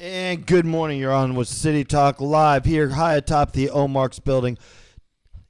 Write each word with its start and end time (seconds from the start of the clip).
And 0.00 0.46
good 0.46 0.64
morning. 0.64 0.98
You're 0.98 1.12
on 1.12 1.34
with 1.34 1.46
City 1.46 1.84
Talk 1.84 2.22
live 2.22 2.64
here 2.64 2.88
high 2.88 3.16
atop 3.16 3.52
the 3.52 3.68
Omarks 3.68 4.18
building 4.18 4.56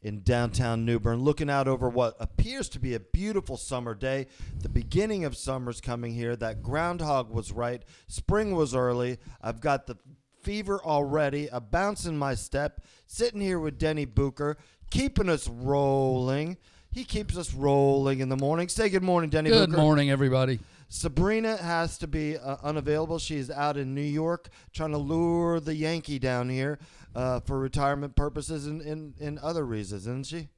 in 0.03 0.25
downtown 0.25 0.84
New 0.84 0.99
Bern, 0.99 1.21
looking 1.21 1.49
out 1.49 1.69
over 1.69 1.88
what 1.88 2.17
appears 2.19 2.68
to 2.71 2.80
be 2.80 2.94
a 2.94 2.98
beautiful 2.98 3.56
summer 3.56 3.94
day. 3.94 4.26
The 4.60 4.68
beginning 4.68 5.24
of 5.24 5.36
summer's 5.36 5.80
coming 5.80 6.14
here. 6.14 6.34
That 6.34 6.64
groundhog 6.64 7.30
was 7.30 7.52
right. 7.52 7.84
Spring 8.08 8.56
was 8.56 8.74
early. 8.74 9.18
I've 9.40 9.60
got 9.60 9.86
the 9.86 9.96
fever 10.42 10.80
already, 10.82 11.46
a 11.53 11.60
bounce 11.60 12.04
in 12.04 12.19
my 12.19 12.35
step. 12.35 12.80
Sitting 13.06 13.40
here 13.40 13.60
with 13.60 13.78
Denny 13.78 14.04
Booker, 14.04 14.56
keeping 14.90 15.28
us 15.28 15.46
rolling. 15.46 16.56
He 16.91 17.05
keeps 17.05 17.37
us 17.37 17.55
rolling 17.55 18.19
in 18.19 18.28
the 18.28 18.37
morning. 18.37 18.69
Say 18.69 18.88
good 18.88 19.05
morning, 19.05 19.30
Denny 19.30 19.51
Good 19.51 19.70
Booker. 19.70 19.80
morning, 19.80 20.10
everybody. 20.10 20.59
Sabrina 20.93 21.57
has 21.57 21.98
to 21.98 22.09
be 22.09 22.37
uh, 22.37 22.57
unavailable. 22.65 23.20
She's 23.20 23.48
out 23.48 23.77
in 23.77 23.95
New 23.95 24.01
York 24.01 24.48
trying 24.73 24.91
to 24.91 24.98
lure 24.98 25.61
the 25.61 25.75
Yankee 25.75 26.19
down 26.19 26.48
here 26.48 26.81
uh, 27.15 27.39
for 27.41 27.61
retirement 27.61 28.17
purposes 28.17 28.67
and, 28.67 28.83
and, 28.83 29.15
and 29.21 29.39
other 29.39 29.65
reasons, 29.65 30.03
isn't 30.03 30.27
she? 30.27 30.48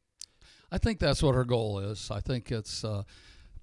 I 0.71 0.79
think 0.79 1.01
that's 1.01 1.23
what 1.23 1.35
her 1.35 1.45
goal 1.45 1.79
is. 1.81 2.11
I 2.11 2.21
think 2.21 2.51
it's 2.51 2.83
uh, 2.83 3.03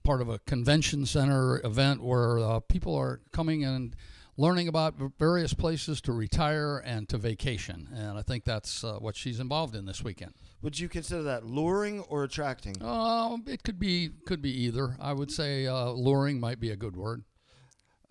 part 0.03 0.21
of 0.21 0.29
a 0.29 0.37
convention 0.39 1.07
center 1.07 1.59
event 1.65 2.03
where 2.03 2.37
uh, 2.37 2.59
people 2.59 2.95
are 2.95 3.19
coming 3.31 3.65
and 3.65 3.95
learning 4.39 4.69
about 4.69 4.95
various 5.19 5.53
places 5.53 5.99
to 5.99 6.13
retire 6.13 6.77
and 6.85 7.09
to 7.09 7.17
vacation. 7.17 7.89
And 7.93 8.17
I 8.17 8.21
think 8.21 8.45
that's 8.45 8.85
uh, 8.85 8.93
what 8.93 9.17
she's 9.17 9.39
involved 9.41 9.75
in 9.75 9.85
this 9.85 10.01
weekend. 10.01 10.33
Would 10.61 10.79
you 10.79 10.87
consider 10.87 11.23
that 11.23 11.45
luring 11.45 11.99
or 12.03 12.23
attracting? 12.23 12.81
Um, 12.81 13.43
it 13.45 13.63
could 13.63 13.79
be 13.79 14.11
could 14.25 14.41
be 14.41 14.51
either. 14.63 14.95
I 14.99 15.11
would 15.11 15.29
say 15.29 15.67
uh, 15.67 15.89
luring 15.91 16.39
might 16.39 16.59
be 16.61 16.71
a 16.71 16.77
good 16.77 16.95
word. 16.95 17.23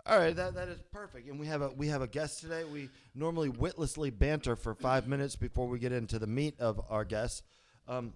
All 0.05 0.17
right, 0.17 0.35
that, 0.35 0.53
that 0.55 0.69
is 0.69 0.79
perfect. 0.91 1.27
And 1.27 1.39
we 1.39 1.47
have 1.47 1.61
a 1.63 1.69
we 1.69 1.87
have 1.87 2.03
a 2.03 2.07
guest 2.07 2.41
today. 2.41 2.63
We 2.63 2.89
normally 3.15 3.49
witlessly 3.49 4.11
banter 4.11 4.55
for 4.55 4.75
five 4.75 5.07
minutes 5.07 5.35
before 5.35 5.67
we 5.67 5.79
get 5.79 5.91
into 5.91 6.19
the 6.19 6.27
meat 6.27 6.59
of 6.59 6.79
our 6.89 7.05
guests. 7.05 7.41
Um, 7.87 8.13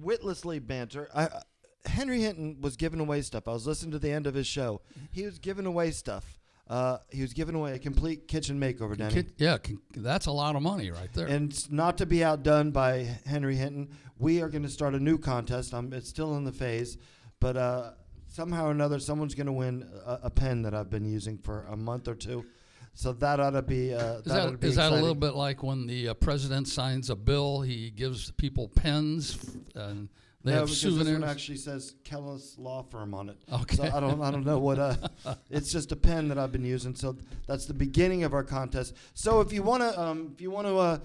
witlessly 0.00 0.60
banter. 0.60 1.08
I, 1.12 1.24
I- 1.24 1.42
Henry 1.86 2.20
Hinton 2.20 2.60
was 2.60 2.76
giving 2.76 3.00
away 3.00 3.22
stuff. 3.22 3.48
I 3.48 3.52
was 3.52 3.66
listening 3.66 3.92
to 3.92 3.98
the 3.98 4.12
end 4.12 4.26
of 4.26 4.34
his 4.34 4.46
show. 4.46 4.82
He 5.12 5.24
was 5.24 5.38
giving 5.38 5.64
away 5.64 5.92
stuff. 5.92 6.38
Uh, 6.70 6.98
he 7.10 7.20
was 7.20 7.32
giving 7.34 7.56
away 7.56 7.72
a 7.72 7.78
complete 7.80 8.28
kitchen 8.28 8.60
makeover, 8.60 8.96
Danny. 8.96 9.12
Kid- 9.12 9.32
yeah, 9.38 9.58
can, 9.58 9.80
that's 9.96 10.26
a 10.26 10.30
lot 10.30 10.54
of 10.54 10.62
money 10.62 10.92
right 10.92 11.12
there. 11.12 11.26
And 11.26 11.52
not 11.72 11.98
to 11.98 12.06
be 12.06 12.22
outdone 12.22 12.70
by 12.70 13.08
Henry 13.26 13.56
Hinton, 13.56 13.90
we 14.20 14.40
are 14.40 14.48
going 14.48 14.62
to 14.62 14.68
start 14.68 14.94
a 14.94 15.00
new 15.00 15.18
contest. 15.18 15.74
Um, 15.74 15.92
it's 15.92 16.08
still 16.08 16.36
in 16.36 16.44
the 16.44 16.52
phase, 16.52 16.96
but 17.40 17.56
uh, 17.56 17.90
somehow 18.28 18.66
or 18.66 18.70
another, 18.70 19.00
someone's 19.00 19.34
going 19.34 19.48
to 19.48 19.52
win 19.52 19.84
a, 20.06 20.20
a 20.24 20.30
pen 20.30 20.62
that 20.62 20.72
I've 20.72 20.90
been 20.90 21.04
using 21.04 21.38
for 21.38 21.66
a 21.68 21.76
month 21.76 22.06
or 22.06 22.14
two. 22.14 22.46
So 22.94 23.14
that 23.14 23.40
ought 23.40 23.50
to 23.50 23.62
be. 23.62 23.92
Uh, 23.92 24.18
Is 24.18 24.24
that, 24.26 24.50
that, 24.50 24.60
be 24.60 24.68
is 24.68 24.76
that 24.76 24.92
a 24.92 24.94
little 24.94 25.16
bit 25.16 25.34
like 25.34 25.64
when 25.64 25.88
the 25.88 26.10
uh, 26.10 26.14
president 26.14 26.68
signs 26.68 27.10
a 27.10 27.16
bill? 27.16 27.62
He 27.62 27.90
gives 27.90 28.30
people 28.32 28.68
pens 28.68 29.56
and 29.74 30.08
they 30.42 30.52
no, 30.52 30.58
have 30.58 30.66
because 30.66 30.80
souvenirs. 30.80 31.06
This 31.06 31.20
one 31.20 31.28
actually 31.28 31.58
says 31.58 31.94
Kellis 32.02 32.58
Law 32.58 32.82
Firm 32.82 33.12
on 33.12 33.28
it. 33.28 33.36
Okay. 33.52 33.76
So 33.76 33.82
I 33.84 34.00
don't, 34.00 34.22
I 34.22 34.30
don't 34.30 34.46
know 34.46 34.58
what. 34.58 34.78
Uh, 34.78 34.94
it's 35.50 35.70
just 35.70 35.92
a 35.92 35.96
pen 35.96 36.28
that 36.28 36.38
I've 36.38 36.52
been 36.52 36.64
using. 36.64 36.94
So 36.94 37.18
that's 37.46 37.66
the 37.66 37.74
beginning 37.74 38.24
of 38.24 38.32
our 38.32 38.42
contest. 38.42 38.96
So 39.12 39.40
if 39.40 39.52
you 39.52 39.62
want 39.62 39.82
to, 39.82 40.00
um, 40.00 40.30
if 40.32 40.40
you 40.40 40.50
want 40.50 40.66
to 40.66 40.78
uh, 40.78 40.96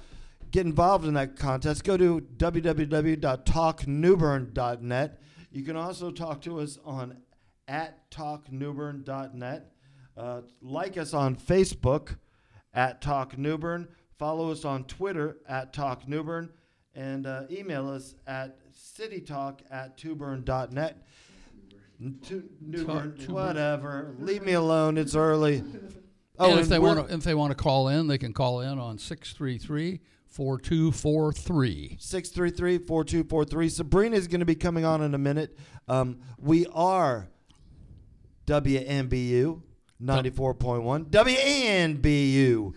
get 0.52 0.66
involved 0.66 1.06
in 1.06 1.16
that 1.16 1.36
contest, 1.36 1.84
go 1.84 1.98
to 1.98 2.22
www.talknewbern.net. 2.38 5.22
You 5.52 5.64
can 5.64 5.76
also 5.76 6.12
talk 6.12 6.40
to 6.42 6.60
us 6.60 6.80
on 6.86 7.18
at 7.68 8.10
talknewbern.net. 8.12 9.72
Uh, 10.16 10.42
like 10.62 10.98
us 10.98 11.14
on 11.14 11.36
Facebook 11.36 12.16
at 12.74 13.02
Talk 13.02 13.38
Newbern. 13.38 13.90
Follow 14.18 14.50
us 14.52 14.64
on 14.64 14.86
Twitter 14.86 15.36
at 15.48 15.74
Talk 15.74 16.08
Newbern. 16.08 16.52
And 16.94 17.28
uh, 17.28 17.44
email 17.52 17.90
us 17.90 18.16
at 18.26 18.58
citytalk 18.98 19.60
at 19.70 19.98
tuburn.net. 19.98 21.06
N- 22.02 22.20
Tu- 22.22 22.50
Newbern, 22.62 23.14
Tuburn. 23.14 23.30
whatever. 23.30 24.16
Leave 24.20 24.44
me 24.44 24.54
alone. 24.54 24.98
It's 24.98 25.16
early. 25.16 25.64
Oh, 26.38 26.52
and 26.52 26.60
if 26.60 26.68
they 26.68 26.80
want 26.80 27.08
to, 27.08 27.14
if 27.14 27.24
they 27.24 27.34
want 27.36 27.52
to 27.52 27.56
call 27.56 27.88
in, 27.88 28.08
they 28.08 28.18
can 28.18 28.34
call 28.34 28.60
in 28.62 28.78
on 28.80 28.98
633-4243. 28.98 30.00
633-4243. 31.98 33.72
Sabrina 33.72 34.16
is 34.18 34.28
going 34.28 34.42
to 34.42 34.46
be 34.46 34.56
coming 34.56 34.84
on 34.84 35.02
in 35.02 35.14
a 35.14 35.18
minute. 35.18 35.58
Um, 35.88 36.20
we 36.38 36.66
are 36.74 37.30
WMBU 38.48 39.62
94.1. 40.02 41.06
WNBU. 41.10 42.74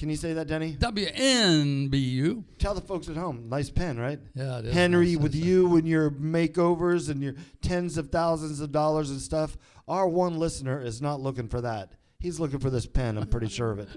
Can 0.00 0.08
you 0.08 0.16
say 0.16 0.32
that, 0.32 0.46
Denny? 0.46 0.72
WNBU. 0.78 2.44
Tell 2.58 2.72
the 2.72 2.80
folks 2.80 3.10
at 3.10 3.16
home. 3.16 3.50
Nice 3.50 3.68
pen, 3.68 3.98
right? 3.98 4.18
Yeah, 4.34 4.60
it 4.60 4.64
is. 4.64 4.72
Henry, 4.74 5.12
nice, 5.12 5.22
with 5.22 5.34
you 5.34 5.76
and 5.76 5.86
your 5.86 6.10
makeovers 6.10 7.10
and 7.10 7.22
your 7.22 7.34
tens 7.60 7.98
of 7.98 8.08
thousands 8.08 8.60
of 8.60 8.72
dollars 8.72 9.10
and 9.10 9.20
stuff, 9.20 9.58
our 9.86 10.08
one 10.08 10.38
listener 10.38 10.80
is 10.80 11.02
not 11.02 11.20
looking 11.20 11.48
for 11.48 11.60
that. 11.60 11.92
He's 12.18 12.40
looking 12.40 12.60
for 12.60 12.70
this 12.70 12.86
pen. 12.86 13.18
I'm 13.18 13.26
pretty 13.26 13.48
sure 13.48 13.70
of 13.70 13.78
it. 13.78 13.90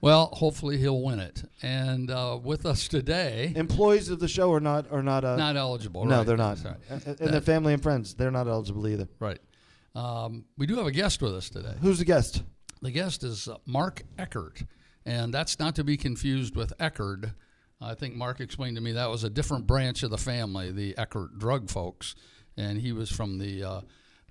Well, 0.00 0.26
hopefully 0.26 0.78
he'll 0.78 1.02
win 1.02 1.18
it. 1.18 1.42
And 1.60 2.08
uh, 2.08 2.38
with 2.40 2.64
us 2.64 2.86
today, 2.86 3.52
Employees 3.56 4.10
of 4.10 4.20
the 4.20 4.28
show 4.28 4.52
are 4.52 4.60
not 4.60 4.92
are 4.92 5.02
not. 5.02 5.24
Uh, 5.24 5.34
not 5.34 5.56
eligible. 5.56 6.04
no, 6.04 6.18
right? 6.18 6.26
they're 6.26 6.36
not. 6.36 6.58
And 6.88 7.16
their 7.18 7.40
family 7.40 7.72
and 7.72 7.82
friends, 7.82 8.14
they're 8.14 8.30
not 8.30 8.46
eligible 8.46 8.86
either. 8.86 9.08
Right. 9.18 9.40
Um, 9.96 10.44
we 10.56 10.66
do 10.66 10.76
have 10.76 10.86
a 10.86 10.92
guest 10.92 11.20
with 11.20 11.34
us 11.34 11.50
today. 11.50 11.74
Who's 11.82 11.98
the 11.98 12.04
guest? 12.04 12.44
The 12.80 12.92
guest 12.92 13.24
is 13.24 13.48
uh, 13.48 13.56
Mark 13.66 14.02
Eckert, 14.16 14.62
and 15.10 15.34
that's 15.34 15.58
not 15.58 15.74
to 15.76 15.84
be 15.84 15.96
confused 15.96 16.54
with 16.56 16.72
Eckerd. 16.78 17.34
I 17.80 17.94
think 17.94 18.14
Mark 18.14 18.40
explained 18.40 18.76
to 18.76 18.82
me 18.82 18.92
that 18.92 19.10
was 19.10 19.24
a 19.24 19.30
different 19.30 19.66
branch 19.66 20.02
of 20.02 20.10
the 20.10 20.18
family, 20.18 20.70
the 20.70 20.94
Eckert 20.98 21.38
drug 21.38 21.68
folks, 21.70 22.14
and 22.56 22.78
he 22.80 22.92
was 22.92 23.10
from 23.10 23.38
the 23.38 23.64
uh, 23.64 23.80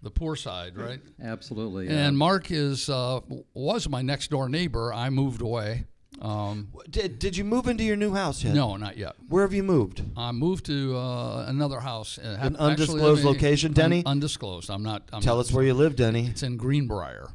the 0.02 0.12
poor 0.12 0.36
side, 0.36 0.78
right? 0.78 1.02
Absolutely. 1.22 1.88
And 1.90 2.08
uh, 2.10 2.12
Mark 2.12 2.52
is 2.52 2.90
uh, 2.90 3.20
was 3.54 3.90
my 3.90 4.02
next 4.02 4.30
door 4.30 4.48
neighbor. 4.48 4.94
I 4.94 5.10
moved 5.10 5.42
away. 5.42 5.86
Um, 6.22 6.70
Did, 6.90 7.18
did 7.20 7.38
you 7.38 7.46
move 7.46 7.68
into 7.68 7.84
your 7.84 7.96
new 7.96 8.14
house 8.14 8.44
yet? 8.44 8.54
no, 8.54 8.76
not 8.76 8.98
yet. 8.98 9.14
Where 9.30 9.44
have 9.44 9.54
you 9.54 9.64
moved? 9.64 10.04
I 10.18 10.32
moved 10.34 10.66
to 10.66 10.98
uh, 10.98 11.46
another 11.48 11.80
house. 11.80 12.18
An 12.18 12.58
undisclosed 12.58 13.24
location, 13.24 13.72
Denny? 13.72 14.04
undisclosed. 14.06 14.70
I'm 14.70 14.84
not. 14.84 15.04
I'm 15.14 15.22
Tell 15.22 15.36
not- 15.38 15.46
us 15.46 15.52
where 15.54 15.64
you 15.64 15.74
live, 15.74 15.96
Denny. 15.96 16.26
It's 16.28 16.44
in 16.44 16.58
Greenbrier. 16.58 17.30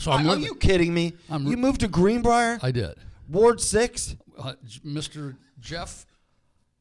So 0.00 0.10
Are, 0.12 0.18
I'm 0.18 0.26
are 0.26 0.30
living. 0.30 0.44
you 0.44 0.54
kidding 0.54 0.92
me? 0.94 1.12
I'm 1.30 1.46
you 1.46 1.56
moved 1.56 1.80
to 1.80 1.88
Greenbrier, 1.88 2.58
I 2.62 2.70
did. 2.72 2.94
Ward 3.28 3.60
Six. 3.60 4.16
Uh, 4.38 4.54
Mr. 4.84 5.36
Jeff 5.60 6.06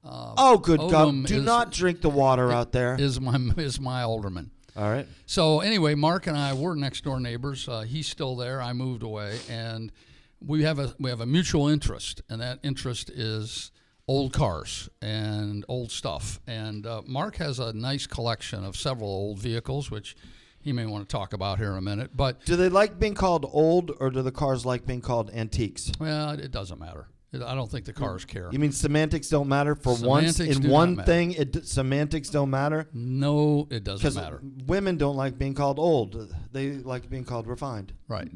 uh, 0.03 0.33
Oh, 0.37 0.57
good 0.57 0.79
Odham 0.79 0.89
God! 1.21 1.25
Do 1.25 1.37
is- 1.39 1.43
not 1.43 1.71
drink 1.71 2.01
the 2.01 2.09
water 2.09 2.51
out 2.51 2.71
there. 2.71 2.95
is 2.99 3.19
my 3.19 3.35
is 3.57 3.79
my 3.79 4.01
alderman. 4.03 4.51
All 4.77 4.89
right. 4.89 5.05
So 5.25 5.59
anyway, 5.59 5.95
Mark 5.95 6.27
and 6.27 6.37
I 6.37 6.53
were 6.53 6.75
next 6.75 7.03
door 7.03 7.19
neighbors. 7.19 7.67
Uh, 7.67 7.81
he's 7.81 8.07
still 8.07 8.35
there. 8.37 8.61
I 8.61 8.71
moved 8.71 9.03
away, 9.03 9.37
and 9.49 9.91
we 10.39 10.63
have 10.63 10.79
a 10.79 10.93
we 10.99 11.09
have 11.09 11.19
a 11.19 11.25
mutual 11.25 11.67
interest, 11.67 12.21
and 12.29 12.39
that 12.39 12.59
interest 12.63 13.09
is 13.09 13.71
old 14.07 14.31
cars 14.31 14.87
and 15.01 15.65
old 15.67 15.91
stuff. 15.91 16.39
And 16.47 16.87
uh, 16.87 17.01
Mark 17.05 17.35
has 17.35 17.59
a 17.59 17.73
nice 17.73 18.07
collection 18.07 18.63
of 18.63 18.77
several 18.77 19.09
old 19.09 19.39
vehicles, 19.39 19.91
which 19.91 20.15
he 20.61 20.73
may 20.73 20.85
want 20.85 21.07
to 21.07 21.11
talk 21.11 21.33
about 21.33 21.57
here 21.57 21.71
in 21.71 21.77
a 21.77 21.81
minute. 21.81 22.11
But 22.15 22.43
Do 22.45 22.55
they 22.55 22.69
like 22.69 22.99
being 22.99 23.13
called 23.15 23.45
old, 23.51 23.91
or 23.99 24.09
do 24.09 24.21
the 24.21 24.31
cars 24.31 24.65
like 24.65 24.85
being 24.85 25.01
called 25.01 25.31
antiques? 25.33 25.91
well, 25.99 26.31
it 26.31 26.51
doesn't 26.51 26.79
matter. 26.79 27.07
I 27.31 27.53
don't 27.53 27.69
think 27.69 27.85
the 27.85 27.93
cars 27.93 28.25
care. 28.25 28.49
You 28.51 28.57
mean 28.57 28.71
semantics 28.71 29.29
don't 29.29 29.47
matter 29.47 29.75
for 29.75 29.95
once 29.95 30.37
Semantics 30.37 30.57
in 30.57 30.63
do 30.63 30.69
one 30.69 30.95
thing? 31.03 31.33
It 31.33 31.67
semantics 31.67 32.29
don't 32.31 32.49
matter 32.49 32.87
No, 32.91 33.67
it 33.69 33.83
doesn't 33.83 34.15
matter. 34.15 34.41
women 34.65 34.97
don't 34.97 35.15
like 35.15 35.37
being 35.37 35.53
called 35.53 35.77
old. 35.77 36.33
They 36.51 36.71
like 36.77 37.07
being 37.07 37.25
called 37.25 37.45
refined, 37.45 37.93
Right. 38.07 38.31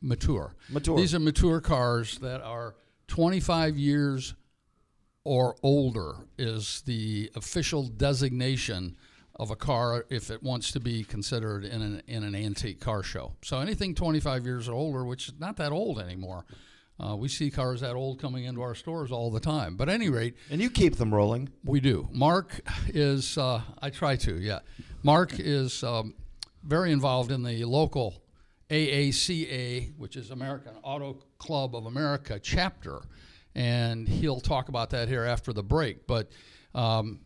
Mature. 0.00 0.54
mature. 0.70 0.96
These 0.96 1.14
are 1.14 1.18
mature 1.18 1.60
cars 1.60 2.18
that 2.20 2.40
are 2.40 2.76
25 3.08 3.76
years 3.76 4.34
or 5.24 5.56
older 5.62 6.14
is 6.38 6.82
the 6.86 7.30
official 7.34 7.82
designation 7.84 8.96
of 9.36 9.50
a 9.50 9.56
car 9.56 10.04
if 10.10 10.30
it 10.30 10.42
wants 10.42 10.70
to 10.72 10.80
be 10.80 11.04
considered 11.04 11.64
in 11.64 11.82
an, 11.82 12.02
in 12.06 12.22
an 12.22 12.34
antique 12.34 12.80
car 12.80 13.02
show. 13.02 13.32
So 13.42 13.58
anything 13.58 13.94
25 13.94 14.44
years 14.44 14.68
or 14.68 14.74
older, 14.74 15.04
which 15.04 15.28
is 15.28 15.34
not 15.38 15.56
that 15.56 15.72
old 15.72 15.98
anymore. 15.98 16.44
Uh, 16.98 17.16
we 17.16 17.26
see 17.28 17.50
cars 17.50 17.80
that 17.80 17.96
old 17.96 18.20
coming 18.20 18.44
into 18.44 18.62
our 18.62 18.74
stores 18.74 19.10
all 19.10 19.30
the 19.30 19.40
time. 19.40 19.76
But 19.76 19.88
at 19.88 19.96
any 19.96 20.08
rate, 20.08 20.36
and 20.48 20.60
you 20.60 20.70
keep 20.70 20.96
them 20.96 21.12
rolling. 21.12 21.48
we 21.64 21.80
do. 21.80 22.08
Mark 22.12 22.60
is, 22.88 23.36
uh, 23.36 23.62
I 23.82 23.90
try 23.90 24.14
to, 24.16 24.36
yeah. 24.36 24.60
Mark 25.02 25.40
is 25.40 25.82
um, 25.82 26.14
very 26.62 26.92
involved 26.92 27.32
in 27.32 27.42
the 27.42 27.64
local 27.64 28.22
AACA, 28.70 29.98
which 29.98 30.16
is 30.16 30.30
American 30.30 30.72
Auto 30.82 31.18
Club 31.38 31.74
of 31.74 31.86
America 31.86 32.38
chapter, 32.40 33.00
and 33.56 34.08
he'll 34.08 34.40
talk 34.40 34.68
about 34.68 34.90
that 34.90 35.08
here 35.08 35.24
after 35.24 35.52
the 35.52 35.62
break. 35.62 36.06
But 36.06 36.30
um, 36.74 37.20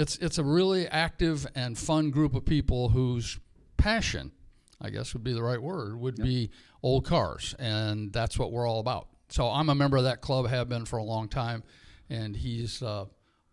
it's 0.00 0.16
it's 0.18 0.38
a 0.38 0.44
really 0.44 0.88
active 0.88 1.46
and 1.54 1.76
fun 1.78 2.10
group 2.10 2.34
of 2.34 2.44
people 2.44 2.88
whose 2.88 3.38
passion 3.76 4.32
I 4.80 4.90
guess 4.90 5.12
would 5.12 5.22
be 5.22 5.34
the 5.34 5.42
right 5.42 5.60
word, 5.60 6.00
would 6.00 6.16
be 6.16 6.50
old 6.82 7.04
cars, 7.04 7.54
and 7.58 8.10
that's 8.12 8.38
what 8.38 8.50
we're 8.50 8.66
all 8.66 8.80
about. 8.80 9.08
So 9.28 9.46
I'm 9.48 9.68
a 9.68 9.74
member 9.74 9.98
of 9.98 10.04
that 10.04 10.22
club, 10.22 10.48
have 10.48 10.70
been 10.70 10.86
for 10.86 10.96
a 10.96 11.04
long 11.04 11.28
time, 11.28 11.62
and 12.08 12.34
he's 12.34 12.82
uh, 12.82 13.04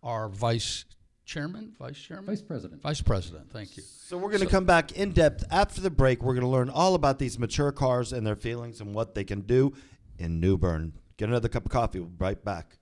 our 0.01 0.29
vice 0.29 0.85
chairman, 1.25 1.73
vice 1.77 1.97
chairman, 1.97 2.27
Vice 2.27 2.41
President. 2.41 2.81
vice 2.81 3.01
president. 3.01 3.51
Thank 3.51 3.75
you. 3.75 3.83
So 3.83 4.17
we're 4.17 4.29
going 4.29 4.41
to 4.41 4.47
come 4.47 4.63
back 4.63 4.93
in 4.93 5.11
depth 5.11 5.43
after 5.51 5.81
the 5.81 5.89
break. 5.89 6.23
We're 6.23 6.33
going 6.33 6.45
to 6.45 6.49
learn 6.49 6.69
all 6.69 6.95
about 6.95 7.19
these 7.19 7.37
mature 7.37 7.73
cars 7.73 8.13
and 8.13 8.25
their 8.25 8.37
feelings 8.37 8.79
and 8.79 8.95
what 8.95 9.13
they 9.13 9.25
can 9.25 9.41
do 9.41 9.73
in 10.17 10.39
New 10.39 10.57
Bern. 10.57 10.93
Get 11.17 11.27
another 11.27 11.49
cup 11.49 11.65
of 11.65 11.71
coffee. 11.71 11.99
We'll 11.99 12.07
be 12.07 12.23
right 12.23 12.43
back. 12.43 12.77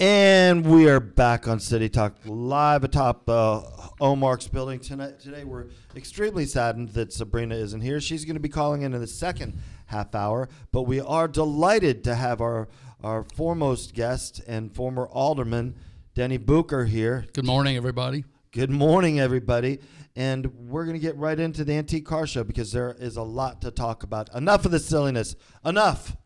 And 0.00 0.64
we 0.64 0.88
are 0.88 1.00
back 1.00 1.48
on 1.48 1.58
City 1.58 1.88
Talk 1.88 2.18
live 2.24 2.84
atop 2.84 3.28
uh, 3.28 3.62
Omark's 4.00 4.46
building 4.46 4.78
tonight. 4.78 5.18
Today 5.18 5.42
we're 5.42 5.66
extremely 5.96 6.46
saddened 6.46 6.90
that 6.90 7.12
Sabrina 7.12 7.56
isn't 7.56 7.80
here. 7.80 8.00
She's 8.00 8.24
going 8.24 8.36
to 8.36 8.40
be 8.40 8.48
calling 8.48 8.82
in 8.82 8.94
in 8.94 9.00
the 9.00 9.08
second 9.08 9.58
half 9.86 10.14
hour, 10.14 10.48
but 10.70 10.82
we 10.82 11.00
are 11.00 11.26
delighted 11.26 12.04
to 12.04 12.14
have 12.14 12.40
our 12.40 12.68
our 13.02 13.24
foremost 13.24 13.92
guest 13.92 14.40
and 14.46 14.72
former 14.72 15.08
alderman 15.08 15.74
Denny 16.14 16.36
Booker 16.36 16.84
here. 16.84 17.26
Good 17.32 17.46
morning, 17.46 17.76
everybody. 17.76 18.24
Good 18.52 18.70
morning, 18.70 19.18
everybody. 19.18 19.80
And 20.14 20.46
we're 20.68 20.84
going 20.84 20.94
to 20.94 21.02
get 21.02 21.16
right 21.16 21.40
into 21.40 21.64
the 21.64 21.72
antique 21.72 22.06
car 22.06 22.28
show 22.28 22.44
because 22.44 22.70
there 22.70 22.94
is 23.00 23.16
a 23.16 23.22
lot 23.24 23.62
to 23.62 23.72
talk 23.72 24.04
about. 24.04 24.32
Enough 24.32 24.64
of 24.64 24.70
the 24.70 24.78
silliness. 24.78 25.34
Enough. 25.64 26.16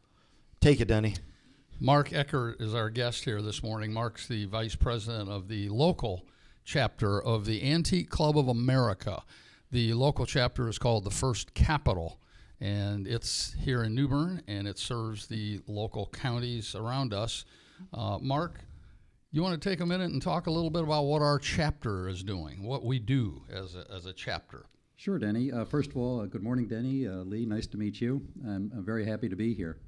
Take 0.60 0.82
it, 0.82 0.88
Denny. 0.88 1.14
Mark 1.82 2.12
Eckert 2.12 2.60
is 2.60 2.76
our 2.76 2.90
guest 2.90 3.24
here 3.24 3.42
this 3.42 3.60
morning. 3.60 3.92
Mark's 3.92 4.28
the 4.28 4.44
vice 4.44 4.76
president 4.76 5.28
of 5.28 5.48
the 5.48 5.68
local 5.68 6.24
chapter 6.64 7.20
of 7.20 7.44
the 7.44 7.68
Antique 7.68 8.08
Club 8.08 8.38
of 8.38 8.46
America. 8.46 9.24
The 9.72 9.92
local 9.94 10.24
chapter 10.24 10.68
is 10.68 10.78
called 10.78 11.02
the 11.02 11.10
First 11.10 11.54
Capital, 11.54 12.20
and 12.60 13.08
it's 13.08 13.56
here 13.58 13.82
in 13.82 13.96
New 13.96 14.06
Bern, 14.06 14.44
and 14.46 14.68
it 14.68 14.78
serves 14.78 15.26
the 15.26 15.60
local 15.66 16.06
counties 16.06 16.76
around 16.76 17.12
us. 17.12 17.44
Uh, 17.92 18.16
Mark, 18.20 18.60
you 19.32 19.42
want 19.42 19.60
to 19.60 19.68
take 19.68 19.80
a 19.80 19.86
minute 19.86 20.12
and 20.12 20.22
talk 20.22 20.46
a 20.46 20.52
little 20.52 20.70
bit 20.70 20.84
about 20.84 21.06
what 21.06 21.20
our 21.20 21.40
chapter 21.40 22.08
is 22.08 22.22
doing, 22.22 22.62
what 22.62 22.84
we 22.84 23.00
do 23.00 23.42
as 23.52 23.74
a, 23.74 23.84
as 23.92 24.06
a 24.06 24.12
chapter? 24.12 24.66
Sure, 24.94 25.18
Denny. 25.18 25.50
Uh, 25.50 25.64
first 25.64 25.90
of 25.90 25.96
all, 25.96 26.20
uh, 26.20 26.26
good 26.26 26.44
morning, 26.44 26.68
Denny. 26.68 27.08
Uh, 27.08 27.24
Lee, 27.24 27.44
nice 27.44 27.66
to 27.66 27.76
meet 27.76 28.00
you. 28.00 28.22
I'm, 28.46 28.70
I'm 28.72 28.84
very 28.84 29.04
happy 29.04 29.28
to 29.28 29.34
be 29.34 29.52
here. 29.52 29.78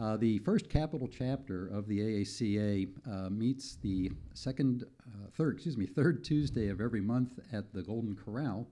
Uh, 0.00 0.16
the 0.16 0.38
first 0.38 0.70
capital 0.70 1.08
chapter 1.08 1.66
of 1.68 1.88
the 1.88 1.98
AACA 1.98 2.88
uh, 3.10 3.30
meets 3.30 3.76
the 3.82 4.08
second, 4.32 4.84
uh, 5.08 5.28
third, 5.36 5.54
excuse 5.54 5.76
me, 5.76 5.86
third 5.86 6.22
Tuesday 6.22 6.68
of 6.68 6.80
every 6.80 7.00
month 7.00 7.40
at 7.52 7.72
the 7.72 7.82
Golden 7.82 8.14
Corral 8.14 8.68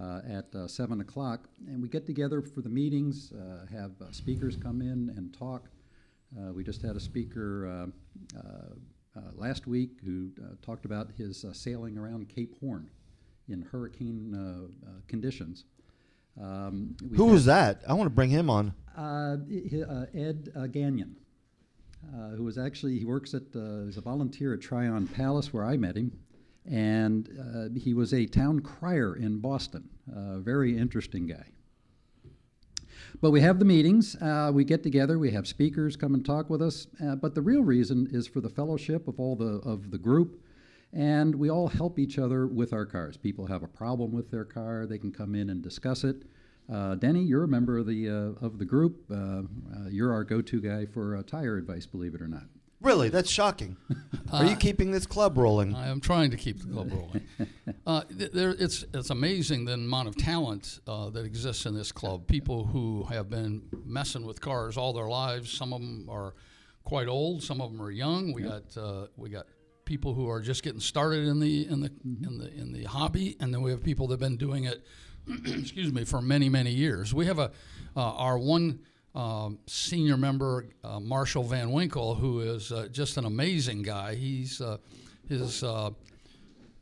uh, 0.00 0.22
at 0.26 0.54
uh, 0.54 0.66
seven 0.66 1.02
o'clock, 1.02 1.46
and 1.66 1.82
we 1.82 1.90
get 1.90 2.06
together 2.06 2.40
for 2.40 2.62
the 2.62 2.70
meetings, 2.70 3.32
uh, 3.32 3.66
have 3.70 3.92
speakers 4.12 4.56
come 4.56 4.80
in 4.80 5.12
and 5.16 5.34
talk. 5.36 5.68
We 6.54 6.64
just 6.64 6.82
had 6.82 6.96
a 6.96 7.00
speaker 7.00 7.90
last 9.34 9.66
week 9.66 9.90
who 10.04 10.30
talked 10.62 10.86
about 10.86 11.10
his 11.16 11.44
sailing 11.52 11.98
around 11.98 12.28
Cape 12.28 12.58
Horn 12.60 12.90
in 13.48 13.62
hurricane 13.62 14.70
conditions. 15.06 15.64
Um, 16.40 16.96
Who 17.14 17.26
was 17.26 17.44
that? 17.46 17.82
I 17.88 17.94
want 17.94 18.06
to 18.06 18.14
bring 18.14 18.30
him 18.30 18.50
on. 18.50 18.74
uh, 18.96 19.36
uh, 19.88 20.06
Ed 20.14 20.50
uh, 20.54 20.66
Gagnon, 20.66 21.16
uh, 22.14 22.30
who 22.30 22.44
was 22.44 22.58
actually, 22.58 22.98
he 22.98 23.04
works 23.04 23.34
at, 23.34 23.42
uh, 23.54 23.84
he's 23.86 23.96
a 23.96 24.00
volunteer 24.02 24.54
at 24.54 24.60
Tryon 24.60 25.06
Palace 25.06 25.52
where 25.52 25.64
I 25.64 25.76
met 25.76 25.96
him. 25.96 26.12
And 26.68 27.28
uh, 27.38 27.78
he 27.78 27.94
was 27.94 28.12
a 28.12 28.26
town 28.26 28.60
crier 28.60 29.14
in 29.14 29.38
Boston. 29.38 29.88
Uh, 30.14 30.38
very 30.38 30.76
interesting 30.76 31.26
guy. 31.26 31.46
But 33.20 33.30
we 33.30 33.40
have 33.40 33.58
the 33.58 33.64
meetings, 33.64 34.16
uh, 34.16 34.50
we 34.52 34.64
get 34.64 34.82
together, 34.82 35.18
we 35.18 35.30
have 35.30 35.46
speakers 35.46 35.96
come 35.96 36.12
and 36.14 36.24
talk 36.24 36.50
with 36.50 36.60
us. 36.60 36.86
Uh, 37.02 37.14
but 37.14 37.34
the 37.34 37.40
real 37.40 37.62
reason 37.62 38.08
is 38.10 38.26
for 38.26 38.40
the 38.40 38.50
fellowship 38.50 39.08
of 39.08 39.18
all 39.18 39.36
the 39.36 39.60
of 39.64 39.90
the 39.90 39.96
group, 39.98 40.42
and 40.96 41.34
we 41.34 41.50
all 41.50 41.68
help 41.68 41.98
each 41.98 42.18
other 42.18 42.46
with 42.46 42.72
our 42.72 42.86
cars. 42.86 43.18
People 43.18 43.46
have 43.46 43.62
a 43.62 43.68
problem 43.68 44.12
with 44.12 44.30
their 44.30 44.44
car, 44.44 44.86
they 44.86 44.98
can 44.98 45.12
come 45.12 45.34
in 45.34 45.50
and 45.50 45.62
discuss 45.62 46.04
it. 46.04 46.22
Uh, 46.72 46.94
Denny, 46.96 47.22
you're 47.22 47.44
a 47.44 47.48
member 47.48 47.78
of 47.78 47.86
the 47.86 48.08
uh, 48.08 48.44
of 48.44 48.58
the 48.58 48.64
group. 48.64 49.04
Uh, 49.10 49.14
uh, 49.14 49.42
you're 49.88 50.12
our 50.12 50.24
go-to 50.24 50.60
guy 50.60 50.86
for 50.86 51.16
uh, 51.16 51.22
tire 51.22 51.58
advice, 51.58 51.86
believe 51.86 52.14
it 52.14 52.20
or 52.20 52.26
not. 52.26 52.44
Really? 52.80 53.08
That's 53.08 53.30
shocking. 53.30 53.76
Are 54.32 54.44
you 54.44 54.56
keeping 54.56 54.90
this 54.90 55.06
club 55.06 55.38
rolling? 55.38 55.74
I 55.74 55.88
am 55.88 56.00
trying 56.00 56.30
to 56.32 56.36
keep 56.36 56.60
the 56.60 56.68
club 56.72 56.92
rolling. 56.92 57.22
Uh, 57.86 58.02
th- 58.18 58.32
there, 58.32 58.50
it's 58.50 58.84
it's 58.92 59.10
amazing 59.10 59.64
the 59.64 59.74
amount 59.74 60.08
of 60.08 60.16
talent 60.16 60.80
uh, 60.88 61.08
that 61.08 61.24
exists 61.24 61.66
in 61.66 61.74
this 61.74 61.92
club. 61.92 62.26
People 62.26 62.64
who 62.64 63.04
have 63.04 63.30
been 63.30 63.62
messing 63.84 64.26
with 64.26 64.40
cars 64.40 64.76
all 64.76 64.92
their 64.92 65.06
lives. 65.06 65.52
Some 65.52 65.72
of 65.72 65.80
them 65.80 66.08
are 66.10 66.34
quite 66.82 67.06
old. 67.06 67.44
Some 67.44 67.60
of 67.60 67.70
them 67.70 67.80
are 67.80 67.92
young. 67.92 68.32
We 68.32 68.42
got 68.42 68.76
uh, 68.76 69.06
we 69.16 69.28
got 69.30 69.46
people 69.86 70.12
who 70.12 70.28
are 70.28 70.42
just 70.42 70.62
getting 70.62 70.80
started 70.80 71.26
in 71.26 71.40
the 71.40 71.66
in 71.66 71.80
the 71.80 71.90
in 72.04 72.38
the 72.38 72.52
in 72.52 72.72
the 72.74 72.84
hobby, 72.84 73.36
and 73.40 73.54
then 73.54 73.62
we 73.62 73.70
have 73.70 73.82
people 73.82 74.08
that've 74.08 74.20
been 74.20 74.36
doing 74.36 74.64
it. 74.64 74.84
excuse 75.46 75.92
me 75.92 76.04
for 76.04 76.20
many 76.20 76.50
many 76.50 76.70
years. 76.70 77.14
We 77.14 77.24
have 77.26 77.38
a 77.38 77.50
uh, 77.96 78.12
our 78.12 78.38
one 78.38 78.80
um, 79.14 79.58
senior 79.66 80.18
member, 80.18 80.66
uh, 80.84 81.00
Marshall 81.00 81.44
Van 81.44 81.72
Winkle, 81.72 82.14
who 82.14 82.40
is 82.40 82.70
uh, 82.70 82.88
just 82.92 83.16
an 83.16 83.24
amazing 83.24 83.82
guy. 83.82 84.14
He's 84.14 84.60
uh, 84.60 84.76
his 85.26 85.62
uh, 85.64 85.90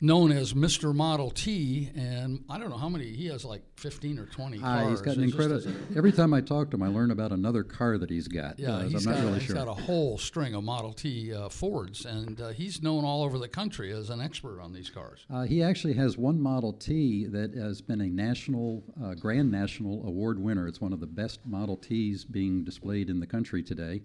known 0.05 0.31
as 0.31 0.53
Mr. 0.53 0.95
Model 0.95 1.31
T, 1.31 1.91
and 1.97 2.45
I 2.51 2.59
don't 2.59 2.69
know 2.69 2.77
how 2.77 2.91
many. 2.91 3.07
He 3.07 3.27
has 3.29 3.45
like 3.45 3.63
15 3.77 4.19
or 4.19 4.27
20 4.27 4.63
Uh, 4.63 4.89
he's 4.91 5.01
got 5.01 5.17
an 5.17 5.25
incredible. 5.25 5.73
Every 5.97 6.13
time 6.13 6.35
I 6.35 6.43
talk 6.43 6.71
to 6.71 6.77
him, 6.77 6.83
I 6.83 6.89
learn 6.89 7.11
about 7.11 7.33
another 7.33 7.65
car 7.65 7.97
that 7.99 8.11
he's 8.11 8.29
got. 8.29 8.59
yeah, 8.59 8.77
uh, 8.77 8.83
he's 8.83 9.07
got, 9.07 9.19
really 9.19 9.35
he's 9.35 9.45
sure. 9.45 9.57
got 9.57 9.67
a 9.67 9.75
whole 9.75 10.19
string 10.19 10.55
of 10.55 10.63
Model 10.63 10.93
T 10.93 11.33
uh, 11.33 11.49
Fords, 11.49 12.05
and 12.05 12.41
uh, 12.41 12.49
he's 12.49 12.83
known 12.83 13.05
all 13.05 13.23
over 13.23 13.39
the 13.39 13.49
country 13.49 13.93
as 13.93 14.11
an 14.11 14.21
expert 14.21 14.61
on 14.61 14.73
these 14.73 14.91
cars. 14.91 15.25
Uh, 15.33 15.43
he 15.43 15.63
actually 15.63 15.95
has 15.95 16.19
one 16.19 16.41
Model 16.41 16.75
T 16.75 17.27
that 17.27 17.55
has 17.55 17.81
been 17.81 18.03
a 18.03 18.09
national, 18.09 18.85
uh, 19.03 19.15
Grand 19.15 19.51
National 19.51 20.07
Award 20.07 20.39
winner. 20.39 20.69
It's 20.69 20.81
one 20.81 20.93
of 20.93 21.01
the 21.01 21.07
best 21.07 21.41
Model 21.47 21.79
Ts 21.79 22.25
being 22.25 22.63
displayed 22.63 23.09
in 23.09 23.21
the 23.21 23.27
country 23.27 23.63
today. 23.63 24.03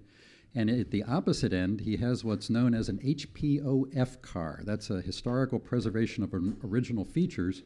And 0.56 0.69
at 0.69 0.92
the 0.92 1.04
opposite 1.04 1.54
end, 1.54 1.81
he 1.81 1.98
has 1.98 2.24
what's 2.24 2.50
known 2.50 2.74
as 2.74 2.90
an 2.90 2.98
HPOF 3.00 4.22
car. 4.22 4.62
That's 4.66 4.90
a 4.90 5.01
historical 5.01 5.60
preservation 5.60 6.24
of 6.24 6.34
original 6.63 7.06
features, 7.06 7.62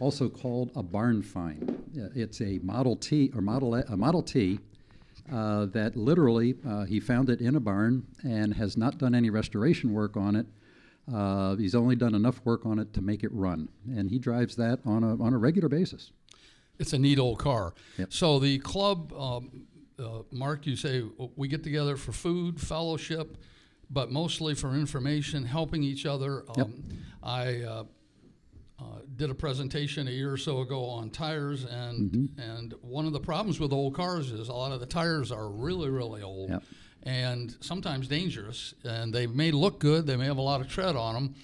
also 0.00 0.28
called 0.28 0.72
a 0.74 0.82
barn 0.82 1.22
find. 1.22 1.82
Uh, 1.96 2.08
It's 2.14 2.40
a 2.40 2.58
Model 2.62 2.96
T 2.96 3.30
or 3.34 3.40
Model 3.40 3.74
a 3.74 3.96
Model 3.96 4.22
T 4.22 4.58
uh, 5.32 5.66
that 5.66 5.96
literally 5.96 6.56
uh, 6.66 6.84
he 6.84 7.00
found 7.00 7.30
it 7.30 7.40
in 7.40 7.54
a 7.54 7.60
barn 7.60 8.06
and 8.24 8.54
has 8.54 8.76
not 8.76 8.98
done 8.98 9.14
any 9.14 9.30
restoration 9.30 9.92
work 9.92 10.16
on 10.16 10.36
it. 10.36 10.46
Uh, 11.12 11.54
he's 11.56 11.74
only 11.74 11.94
done 11.96 12.14
enough 12.14 12.40
work 12.44 12.64
on 12.64 12.78
it 12.78 12.92
to 12.94 13.02
make 13.02 13.22
it 13.22 13.32
run, 13.32 13.68
and 13.86 14.10
he 14.10 14.18
drives 14.18 14.56
that 14.56 14.80
on 14.86 15.04
a 15.04 15.22
on 15.22 15.34
a 15.34 15.38
regular 15.38 15.68
basis. 15.68 16.12
It's 16.78 16.92
a 16.94 16.98
neat 16.98 17.18
old 17.18 17.38
car. 17.38 17.74
Yep. 17.98 18.12
So 18.12 18.38
the 18.38 18.58
club, 18.58 19.12
um, 19.12 19.66
uh, 19.98 20.22
Mark, 20.30 20.66
you 20.66 20.76
say 20.76 21.02
uh, 21.02 21.26
we 21.36 21.48
get 21.48 21.62
together 21.62 21.96
for 21.96 22.12
food, 22.12 22.60
fellowship, 22.60 23.36
but 23.90 24.10
mostly 24.10 24.54
for 24.54 24.74
information, 24.74 25.44
helping 25.44 25.82
each 25.82 26.06
other. 26.06 26.44
Yep. 26.56 26.66
Um, 26.66 26.84
I 27.22 27.62
uh, 27.62 27.84
uh, 28.78 28.84
did 29.16 29.30
a 29.30 29.34
presentation 29.34 30.08
a 30.08 30.10
year 30.10 30.32
or 30.32 30.36
so 30.36 30.60
ago 30.60 30.84
on 30.84 31.10
tires, 31.10 31.64
and 31.64 32.10
Mm-hmm. 32.10 32.40
and 32.40 32.74
one 32.82 33.06
of 33.06 33.12
the 33.12 33.20
problems 33.20 33.60
with 33.60 33.72
old 33.72 33.94
cars 33.94 34.32
is 34.32 34.48
a 34.48 34.52
lot 34.52 34.72
of 34.72 34.80
the 34.80 34.86
tires 34.86 35.30
are 35.30 35.48
really 35.48 35.88
really 35.90 36.22
old. 36.22 36.50
Yep. 36.50 36.62
And 37.06 37.54
sometimes 37.60 38.08
dangerous, 38.08 38.74
and 38.82 39.14
they 39.14 39.26
may 39.26 39.50
look 39.50 39.78
good. 39.78 40.06
They 40.06 40.16
may 40.16 40.24
have 40.24 40.38
a 40.38 40.42
lot 40.42 40.62
of 40.62 40.68
tread 40.68 40.96
on 40.96 41.14
them, 41.14 41.34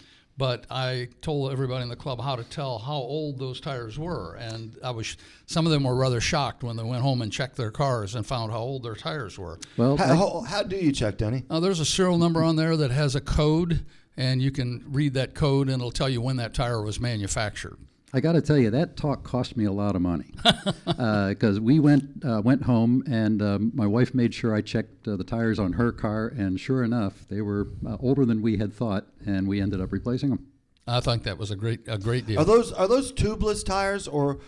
but 0.41 0.65
I 0.71 1.09
told 1.21 1.53
everybody 1.53 1.83
in 1.85 1.89
the 1.91 1.95
club 1.97 2.21
how 2.21 2.35
to 2.35 2.43
tell 2.45 2.79
how 2.79 2.95
old 2.97 3.39
those 3.39 3.61
tires 3.61 3.99
were, 3.99 4.35
and 4.37 4.77
I 4.83 4.91
was 4.91 5.17
some 5.47 5.67
of 5.67 5.71
them 5.73 5.85
were 5.85 5.95
rather 5.95 6.21
shocked 6.21 6.65
when 6.65 6.77
they 6.77 6.83
went 6.83 7.03
home 7.03 7.23
and 7.23 7.31
checked 7.31 7.57
their 7.57 7.71
cars 7.71 8.15
and 8.17 8.27
found 8.27 8.51
how 8.51 8.59
old 8.59 8.83
their 8.83 8.95
tires 8.97 9.39
were. 9.39 9.59
Well, 9.77 9.97
How, 9.99 10.05
I- 10.13 10.17
how, 10.17 10.41
how 10.41 10.63
do 10.65 10.77
you 10.77 10.91
check, 10.93 11.19
Denny? 11.19 11.45
Uh, 11.49 11.61
there's 11.61 11.79
a 11.79 11.85
serial 11.85 12.19
number 12.19 12.43
on 12.43 12.57
there 12.57 12.77
that 12.77 12.91
has 12.91 13.15
a 13.15 13.21
code, 13.21 13.85
and 14.17 14.41
you 14.43 14.51
can 14.51 14.83
read 14.89 15.15
that 15.15 15.35
code, 15.35 15.69
and 15.69 15.77
it'll 15.77 15.91
tell 15.93 16.09
you 16.09 16.21
when 16.21 16.37
that 16.39 16.55
tire 16.55 16.83
was 16.83 16.99
manufactured. 16.99 17.77
I 18.13 18.21
got 18.21 18.33
to 18.33 18.41
tell 18.43 18.59
you 18.59 18.71
that 18.71 18.97
talk 18.97 19.23
cost 19.23 19.57
me 19.57 19.65
a 19.67 19.73
lot 19.73 19.95
of 19.95 20.03
money 20.03 20.33
because 20.85 21.61
we 21.61 21.79
went 21.79 22.25
uh, 22.25 22.43
went 22.45 22.63
home 22.65 23.05
and 23.07 23.41
um, 23.41 23.73
my 23.75 23.87
wife 23.87 24.15
made 24.15 24.35
sure 24.35 24.55
I 24.55 24.63
checked 24.63 25.07
uh, 25.07 25.17
the 25.17 25.25
tires 25.25 25.59
on 25.61 25.75
her 25.75 25.93
car, 25.93 26.27
and 26.27 26.59
sure 26.59 26.83
enough, 26.83 27.27
they 27.29 27.41
were 27.41 27.69
uh, 27.87 27.97
older 28.01 28.25
than 28.25 28.43
we 28.43 28.57
had 28.57 28.73
thought, 28.73 29.07
and 29.25 29.47
we 29.47 29.61
ended 29.61 29.81
up 29.81 29.93
replacing 29.93 30.31
them. 30.31 30.47
I 30.89 30.99
think 31.01 31.23
that 31.23 31.39
was 31.39 31.53
a 31.53 31.57
great 31.57 31.81
a 31.87 31.99
great 31.99 32.27
deal. 32.27 32.41
Are 32.41 32.45
those 32.45 32.73
are 32.73 32.89
those 32.89 33.13
tubeless 33.13 33.65
tires 33.65 34.09
or 34.09 34.39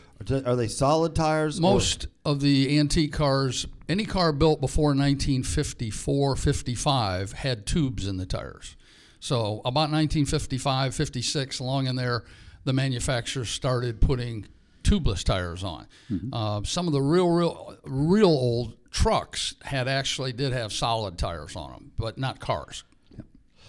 are 0.45 0.57
they 0.57 0.67
solid 0.67 1.15
tires? 1.15 1.59
or- 1.59 1.63
Most 1.63 2.09
of 2.25 2.41
the 2.41 2.77
antique 2.79 3.13
cars, 3.13 3.67
any 3.89 4.05
car 4.05 4.33
built 4.33 4.61
before 4.61 4.89
1954, 4.89 6.35
55 6.35 7.33
had 7.33 7.65
tubes 7.67 8.09
in 8.09 8.17
the 8.17 8.27
tires. 8.27 8.77
So 9.21 9.61
about 9.65 9.93
1955, 9.93 10.95
56, 10.97 11.61
along 11.61 11.87
in 11.87 11.95
there, 11.95 12.25
the 12.65 12.73
manufacturers 12.73 13.49
started 13.51 14.01
putting 14.01 14.47
tubeless 14.83 15.23
tires 15.25 15.63
on. 15.65 15.87
Uh, 16.33 16.61
some 16.65 16.87
of 16.87 16.93
the 16.93 17.01
real, 17.03 17.29
real, 17.31 17.77
real 17.85 18.27
old 18.29 18.75
trucks 18.91 19.55
had 19.63 19.89
actually 19.89 20.33
did 20.33 20.53
have 20.53 20.73
solid 20.73 21.17
tires 21.19 21.57
on 21.57 21.73
them, 21.73 21.93
but 21.99 22.19
not 22.19 22.41
cars. 22.41 22.85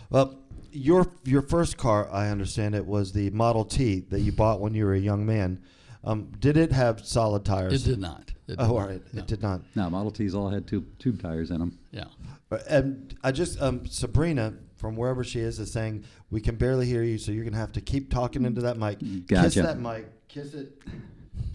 Well, 0.09 0.39
your 0.71 1.07
your 1.23 1.41
first 1.41 1.77
car, 1.77 2.09
I 2.11 2.29
understand 2.29 2.75
it 2.75 2.85
was 2.85 3.13
the 3.13 3.29
Model 3.31 3.63
T 3.65 4.01
that 4.09 4.21
you 4.21 4.31
bought 4.31 4.59
when 4.59 4.73
you 4.73 4.85
were 4.85 4.93
a 4.93 4.99
young 4.99 5.25
man. 5.25 5.61
Um, 6.03 6.31
did 6.39 6.57
it 6.57 6.71
have 6.71 7.05
solid 7.05 7.45
tires? 7.45 7.85
It 7.85 7.89
did 7.91 7.99
not. 7.99 8.31
It 8.47 8.57
did 8.57 8.59
Oh, 8.59 8.71
all 8.73 8.79
not. 8.79 8.89
right. 8.89 9.01
No. 9.13 9.21
It 9.21 9.27
did 9.27 9.41
not. 9.41 9.61
Now, 9.75 9.89
Model 9.89 10.11
Ts 10.11 10.33
all 10.33 10.49
had 10.49 10.67
tube, 10.67 10.85
tube 10.99 11.21
tires 11.21 11.49
in 11.49 11.59
them. 11.59 11.79
Yeah. 11.91 12.05
Uh, 12.51 12.57
And 12.69 13.15
I 13.23 13.31
just 13.31 13.61
um, 13.61 13.85
Sabrina 13.87 14.53
from 14.83 14.97
wherever 14.97 15.23
she 15.23 15.39
is 15.39 15.61
is 15.61 15.71
saying 15.71 16.03
we 16.29 16.41
can 16.41 16.57
barely 16.57 16.85
hear 16.85 17.03
you, 17.03 17.17
so 17.17 17.31
you're 17.31 17.45
gonna 17.45 17.55
have 17.55 17.71
to 17.71 17.79
keep 17.79 18.11
talking 18.11 18.43
into 18.43 18.59
that 18.59 18.75
mic. 18.77 18.99
Kiss 19.29 19.55
that 19.55 19.79
mic. 19.79 20.05
Kiss 20.27 20.53
it. 20.53 20.77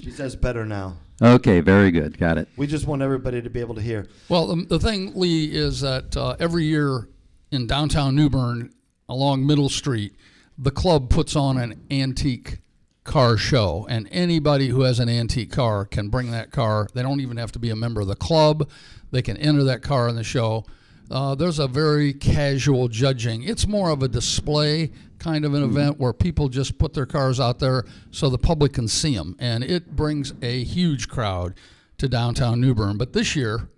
She 0.03 0.11
says 0.11 0.35
better 0.35 0.65
now. 0.65 0.97
Okay, 1.21 1.61
very 1.61 1.91
good. 1.91 2.17
Got 2.17 2.39
it. 2.39 2.49
We 2.57 2.67
just 2.67 2.87
want 2.87 3.03
everybody 3.03 3.43
to 3.43 3.51
be 3.51 3.61
able 3.61 3.75
to 3.75 3.83
hear. 3.83 4.09
Well, 4.31 4.47
the, 4.47 4.65
the 4.65 4.79
thing, 4.79 5.13
Lee, 5.15 5.45
is 5.45 5.83
that 5.83 6.17
uh, 6.17 6.37
every 6.41 6.65
year 6.65 7.07
in 7.51 7.67
downtown 7.67 8.17
New 8.17 8.31
Bern, 8.31 8.73
along 9.11 9.47
Middle 9.47 9.69
Street, 9.69 10.15
the 10.57 10.71
club 10.71 11.11
puts 11.11 11.37
on 11.37 11.59
an 11.59 11.85
antique 11.91 12.61
car 13.05 13.37
show, 13.37 13.87
and 13.91 14.09
anybody 14.11 14.69
who 14.69 14.83
has 14.83 15.01
an 15.01 15.11
antique 15.11 15.53
car 15.53 15.85
can 15.85 16.09
bring 16.09 16.31
that 16.31 16.51
car. 16.51 16.89
They 16.95 17.03
don't 17.03 17.21
even 17.21 17.37
have 17.37 17.53
to 17.53 17.59
be 17.59 17.69
a 17.69 17.77
member 17.77 18.01
of 18.01 18.07
the 18.07 18.17
club; 18.17 18.71
they 19.11 19.21
can 19.21 19.37
enter 19.37 19.65
that 19.65 19.83
car 19.83 20.09
in 20.09 20.17
the 20.17 20.25
show. 20.25 20.65
Uh, 21.11 21.35
there's 21.35 21.59
a 21.59 21.67
very 21.67 22.13
casual 22.13 22.89
judging. 22.89 23.43
It's 23.43 23.67
more 23.67 23.91
of 23.91 24.03
a 24.03 24.09
display 24.09 24.91
kind 25.19 25.45
of 25.45 25.55
an 25.55 25.63
event 25.63 25.99
where 25.99 26.13
people 26.13 26.49
just 26.49 26.79
put 26.79 26.95
their 26.95 27.07
cars 27.07 27.41
out 27.41 27.59
there 27.59 27.85
so 28.11 28.29
the 28.29 28.39
public 28.39 28.75
can 28.75 28.89
see 28.89 29.17
them, 29.17 29.37
and 29.39 29.65
it 29.65 29.97
brings 29.97 30.33
a 30.43 30.63
huge 30.65 31.09
crowd 31.09 31.55
to 31.99 32.09
downtown 32.09 32.61
New 32.61 32.75
Bern. 32.75 32.99
But 32.99 33.13
this 33.13 33.35
year, 33.35 33.69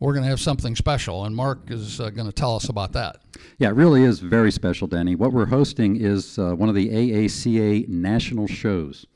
we're 0.00 0.12
going 0.12 0.24
to 0.24 0.28
have 0.28 0.40
something 0.40 0.74
special, 0.74 1.24
and 1.24 1.34
Mark 1.34 1.70
is 1.70 2.00
uh, 2.00 2.10
going 2.10 2.26
to 2.26 2.32
tell 2.32 2.56
us 2.56 2.68
about 2.68 2.92
that. 2.92 3.18
Yeah, 3.58 3.68
it 3.68 3.76
really 3.76 4.02
is 4.02 4.18
very 4.18 4.50
special, 4.50 4.88
Denny. 4.88 5.14
What 5.14 5.32
we're 5.32 5.46
hosting 5.46 5.96
is 5.96 6.38
uh, 6.38 6.54
one 6.54 6.68
of 6.68 6.74
the 6.74 6.88
AACA 6.88 7.88
national 7.88 8.48
shows. 8.48 9.06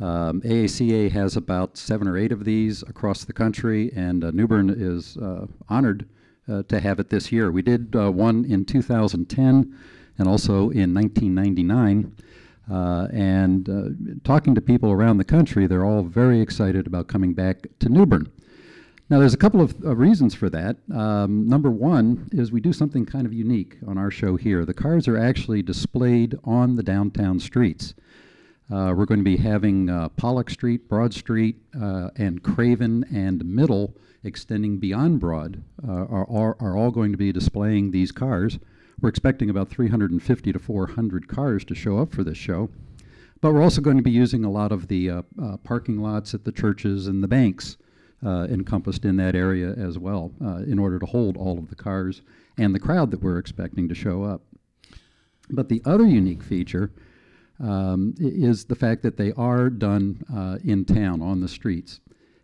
Um, 0.00 0.40
AACA 0.42 1.12
has 1.12 1.36
about 1.36 1.76
seven 1.76 2.08
or 2.08 2.18
eight 2.18 2.32
of 2.32 2.44
these 2.44 2.82
across 2.82 3.24
the 3.24 3.32
country, 3.32 3.92
and 3.94 4.24
uh, 4.24 4.32
New 4.32 4.48
Bern 4.48 4.68
is 4.68 5.16
uh, 5.16 5.46
honored 5.68 6.06
to 6.46 6.80
have 6.80 7.00
it 7.00 7.10
this 7.10 7.32
year. 7.32 7.50
We 7.50 7.62
did 7.62 7.94
uh, 7.96 8.10
one 8.10 8.44
in 8.44 8.64
2010 8.64 9.78
and 10.18 10.28
also 10.28 10.70
in 10.70 10.94
1999. 10.94 12.14
Uh, 12.70 13.08
and 13.12 13.68
uh, 13.68 14.18
talking 14.24 14.54
to 14.54 14.60
people 14.60 14.90
around 14.90 15.18
the 15.18 15.24
country, 15.24 15.66
they're 15.66 15.84
all 15.84 16.02
very 16.02 16.40
excited 16.40 16.86
about 16.86 17.08
coming 17.08 17.34
back 17.34 17.66
to 17.78 17.88
New 17.88 18.06
Bern. 18.06 18.30
Now, 19.10 19.18
there's 19.18 19.34
a 19.34 19.38
couple 19.38 19.60
of 19.60 19.74
uh, 19.84 19.94
reasons 19.94 20.34
for 20.34 20.48
that. 20.48 20.78
Um, 20.92 21.46
number 21.46 21.70
one 21.70 22.28
is 22.32 22.50
we 22.50 22.60
do 22.62 22.72
something 22.72 23.04
kind 23.04 23.26
of 23.26 23.34
unique 23.34 23.76
on 23.86 23.98
our 23.98 24.10
show 24.10 24.36
here. 24.36 24.64
The 24.64 24.72
cars 24.72 25.06
are 25.08 25.18
actually 25.18 25.60
displayed 25.60 26.38
on 26.42 26.76
the 26.76 26.82
downtown 26.82 27.38
streets. 27.38 27.94
Uh, 28.72 28.94
we're 28.96 29.04
going 29.04 29.20
to 29.20 29.24
be 29.24 29.36
having 29.36 29.90
uh, 29.90 30.08
Pollock 30.10 30.48
Street, 30.48 30.88
Broad 30.88 31.12
Street, 31.12 31.56
uh, 31.78 32.08
and 32.16 32.42
Craven 32.42 33.04
and 33.14 33.44
Middle 33.44 33.94
extending 34.24 34.78
beyond 34.78 35.20
Broad 35.20 35.62
uh, 35.86 35.92
are, 35.92 36.28
are, 36.30 36.56
are 36.58 36.76
all 36.76 36.90
going 36.90 37.12
to 37.12 37.18
be 37.18 37.32
displaying 37.32 37.90
these 37.90 38.10
cars. 38.10 38.58
We're 39.00 39.10
expecting 39.10 39.50
about 39.50 39.68
350 39.68 40.52
to 40.52 40.58
400 40.58 41.28
cars 41.28 41.64
to 41.66 41.74
show 41.74 41.98
up 41.98 42.12
for 42.12 42.24
this 42.24 42.38
show. 42.38 42.70
But 43.40 43.52
we're 43.52 43.62
also 43.62 43.82
going 43.82 43.98
to 43.98 44.02
be 44.02 44.10
using 44.10 44.44
a 44.44 44.50
lot 44.50 44.72
of 44.72 44.88
the 44.88 45.10
uh, 45.10 45.22
uh, 45.42 45.56
parking 45.58 45.98
lots 45.98 46.32
at 46.32 46.44
the 46.44 46.52
churches 46.52 47.06
and 47.06 47.22
the 47.22 47.28
banks 47.28 47.76
uh, 48.24 48.46
encompassed 48.48 49.04
in 49.04 49.16
that 49.16 49.34
area 49.34 49.74
as 49.74 49.98
well 49.98 50.32
uh, 50.42 50.62
in 50.66 50.78
order 50.78 50.98
to 50.98 51.06
hold 51.06 51.36
all 51.36 51.58
of 51.58 51.68
the 51.68 51.74
cars 51.74 52.22
and 52.56 52.74
the 52.74 52.80
crowd 52.80 53.10
that 53.10 53.22
we're 53.22 53.38
expecting 53.38 53.88
to 53.88 53.94
show 53.94 54.22
up. 54.22 54.40
But 55.50 55.68
the 55.68 55.82
other 55.84 56.06
unique 56.06 56.42
feature 56.42 56.90
um, 57.60 58.14
is 58.18 58.64
the 58.64 58.74
fact 58.74 59.02
that 59.02 59.16
they 59.16 59.32
are 59.32 59.68
done 59.68 60.24
uh, 60.34 60.58
in 60.64 60.84
town 60.84 61.20
on 61.20 61.40
the 61.40 61.48
streets 61.48 62.00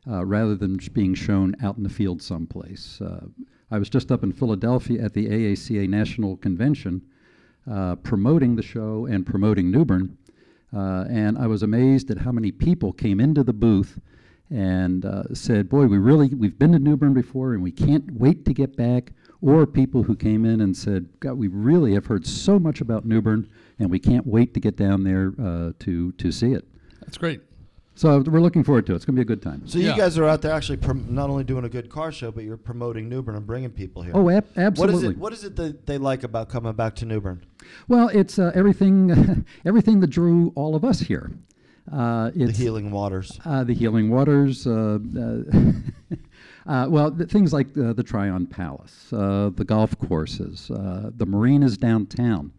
uh, 0.08 0.24
rather 0.24 0.54
than 0.54 0.78
being 0.92 1.14
shown 1.14 1.54
out 1.62 1.76
in 1.76 1.82
the 1.82 1.88
field 1.88 2.22
someplace. 2.22 3.00
Uh, 3.00 3.26
I 3.70 3.78
was 3.78 3.88
just 3.88 4.10
up 4.10 4.22
in 4.22 4.32
Philadelphia 4.32 5.02
at 5.02 5.14
the 5.14 5.26
AACA 5.26 5.88
National 5.88 6.36
Convention 6.36 7.02
uh, 7.70 7.96
promoting 7.96 8.56
the 8.56 8.62
show 8.62 9.06
and 9.06 9.24
promoting 9.24 9.70
New 9.70 9.84
Bern, 9.84 10.16
uh, 10.74 11.04
and 11.08 11.38
I 11.38 11.46
was 11.46 11.62
amazed 11.62 12.10
at 12.10 12.18
how 12.18 12.32
many 12.32 12.50
people 12.52 12.92
came 12.92 13.20
into 13.20 13.42
the 13.42 13.52
booth 13.52 14.00
and 14.50 15.04
uh, 15.04 15.32
said, 15.34 15.68
"Boy, 15.68 15.86
we 15.86 15.98
really 15.98 16.28
we've 16.28 16.58
been 16.58 16.72
to 16.72 16.78
New 16.78 16.96
Bern 16.96 17.14
before, 17.14 17.54
and 17.54 17.62
we 17.62 17.70
can't 17.70 18.10
wait 18.12 18.44
to 18.46 18.54
get 18.54 18.76
back." 18.76 19.12
Or 19.42 19.66
people 19.66 20.02
who 20.02 20.16
came 20.16 20.44
in 20.44 20.60
and 20.60 20.76
said, 20.76 21.08
"God, 21.20 21.34
we 21.34 21.48
really 21.48 21.94
have 21.94 22.06
heard 22.06 22.26
so 22.26 22.58
much 22.58 22.80
about 22.80 23.06
New 23.06 23.20
Bern, 23.20 23.48
and 23.78 23.90
we 23.90 23.98
can't 23.98 24.26
wait 24.26 24.54
to 24.54 24.60
get 24.60 24.76
down 24.76 25.04
there 25.04 25.32
uh, 25.40 25.72
to 25.80 26.12
to 26.12 26.32
see 26.32 26.52
it." 26.52 26.66
That's 27.00 27.18
great. 27.18 27.40
So 28.00 28.20
we're 28.20 28.40
looking 28.40 28.64
forward 28.64 28.86
to 28.86 28.92
it. 28.92 28.96
It's 28.96 29.04
going 29.04 29.14
to 29.14 29.18
be 29.18 29.20
a 29.20 29.26
good 29.26 29.42
time. 29.42 29.60
So 29.68 29.78
Yeah. 29.78 29.90
you 29.90 30.00
guys 30.00 30.16
are 30.16 30.24
out 30.24 30.40
there 30.40 30.52
actually 30.54 30.78
prom- 30.78 31.04
not 31.10 31.28
only 31.28 31.44
doing 31.44 31.66
a 31.66 31.68
good 31.68 31.90
car 31.90 32.10
show, 32.10 32.30
but 32.32 32.44
you're 32.44 32.56
promoting 32.56 33.10
New 33.10 33.20
Bern 33.20 33.36
and 33.36 33.46
bringing 33.46 33.68
people 33.68 34.00
here. 34.00 34.12
Oh, 34.14 34.30
ab- 34.30 34.46
absolutely. 34.56 34.96
is 34.96 35.10
it? 35.10 35.18
What 35.18 35.34
is 35.34 35.44
it 35.44 35.54
that 35.56 35.84
they 35.84 35.98
like 35.98 36.22
about 36.22 36.48
coming 36.48 36.72
back 36.72 36.94
to 36.96 37.04
New 37.04 37.20
Bern? 37.20 37.44
Well, 37.88 38.08
it's 38.08 38.38
uh, 38.38 38.52
everything, 38.54 39.44
everything 39.66 40.00
that 40.00 40.06
drew 40.06 40.50
all 40.54 40.74
of 40.74 40.82
us 40.82 41.00
here. 41.00 41.30
Uh, 41.92 42.30
The 42.30 42.44
it's 42.44 42.58
healing 42.58 42.90
waters. 42.90 43.38
uh, 43.44 43.64
the 43.64 43.74
healing 43.74 44.08
waters. 44.08 44.66
Uh, 44.66 44.98
uh, 45.18 45.42
uh, 46.66 46.86
well, 46.88 47.10
the 47.10 47.26
things 47.26 47.52
like 47.52 47.76
uh, 47.76 47.92
the 47.92 48.02
Tryon 48.02 48.46
Palace, 48.46 49.12
uh, 49.12 49.50
the 49.54 49.64
golf 49.64 49.98
courses, 49.98 50.70
uh, 50.70 51.10
the 51.14 51.26
marinas 51.26 51.76
downtown. 51.76 52.52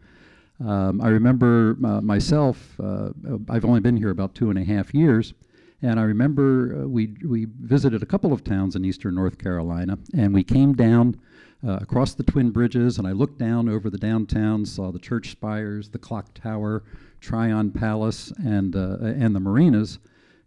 Um, 0.65 1.01
I 1.01 1.08
remember 1.08 1.75
uh, 1.84 2.01
myself. 2.01 2.80
Uh, 2.80 3.10
I've 3.50 3.65
only 3.65 3.80
been 3.80 3.98
here 3.98 4.12
about 4.12 4.36
two 4.36 4.50
and 4.50 4.60
a 4.60 4.63
half 4.63 4.94
years, 4.94 5.34
and 5.82 6.00
I 6.00 6.03
remember 6.03 6.84
uh, 6.84 6.88
we 6.88 7.15
we 7.25 7.48
visited 7.62 8.03
a 8.03 8.06
couple 8.06 8.32
of 8.32 8.44
towns 8.44 8.75
in 8.75 8.86
eastern 8.86 9.15
North 9.15 9.39
Carolina, 9.39 9.98
and 10.15 10.34
we 10.34 10.44
came 10.44 10.74
down 10.74 11.20
uh, 11.65 11.80
across 11.82 12.13
the 12.13 12.24
Twin 12.24 12.51
Bridges, 12.51 13.00
and 13.00 13.08
I 13.08 13.12
looked 13.12 13.39
down 13.39 13.70
over 13.70 13.89
the 13.89 13.98
downtown, 13.98 14.65
saw 14.65 14.91
the 14.91 15.00
church 15.00 15.32
spires, 15.32 15.89
the 15.89 15.98
clock 15.98 16.34
tower, 16.36 16.84
Tryon 17.22 17.72
Palace, 17.72 18.32
and 18.38 18.75
uh, 18.75 18.98
and 19.01 19.36
the 19.36 19.39
marinas, 19.39 19.98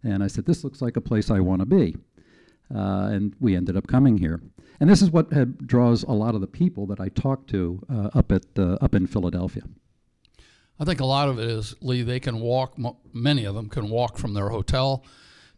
and 0.03 0.23
I 0.23 0.27
said, 0.27 0.45
"This 0.45 0.63
looks 0.63 0.81
like 0.81 0.95
a 0.95 1.01
place 1.01 1.29
I 1.29 1.41
want 1.41 1.59
to 1.59 1.65
be." 1.65 1.97
Uh, 2.73 3.09
and 3.11 3.35
we 3.39 3.55
ended 3.55 3.77
up 3.77 3.85
coming 3.85 4.17
here. 4.17 4.41
And 4.79 4.89
this 4.89 5.01
is 5.01 5.11
what 5.11 5.31
had, 5.31 5.67
draws 5.67 6.01
a 6.03 6.11
lot 6.11 6.33
of 6.35 6.41
the 6.41 6.47
people 6.47 6.87
that 6.87 6.99
I 6.99 7.09
talk 7.09 7.45
to 7.47 7.79
up 8.13 8.31
at 8.31 8.45
up 8.57 8.95
in 8.95 9.07
Philadelphia. 9.07 9.63
I 10.79 10.83
think 10.85 10.99
a 10.99 11.05
lot 11.05 11.29
of 11.29 11.39
it 11.39 11.49
is 11.49 11.75
Lee. 11.81 12.01
They 12.01 12.19
can 12.19 12.39
walk. 12.39 12.75
Many 13.13 13.45
of 13.45 13.55
them 13.55 13.69
can 13.69 13.89
walk 13.89 14.17
from 14.17 14.33
their 14.33 14.49
hotel 14.49 15.03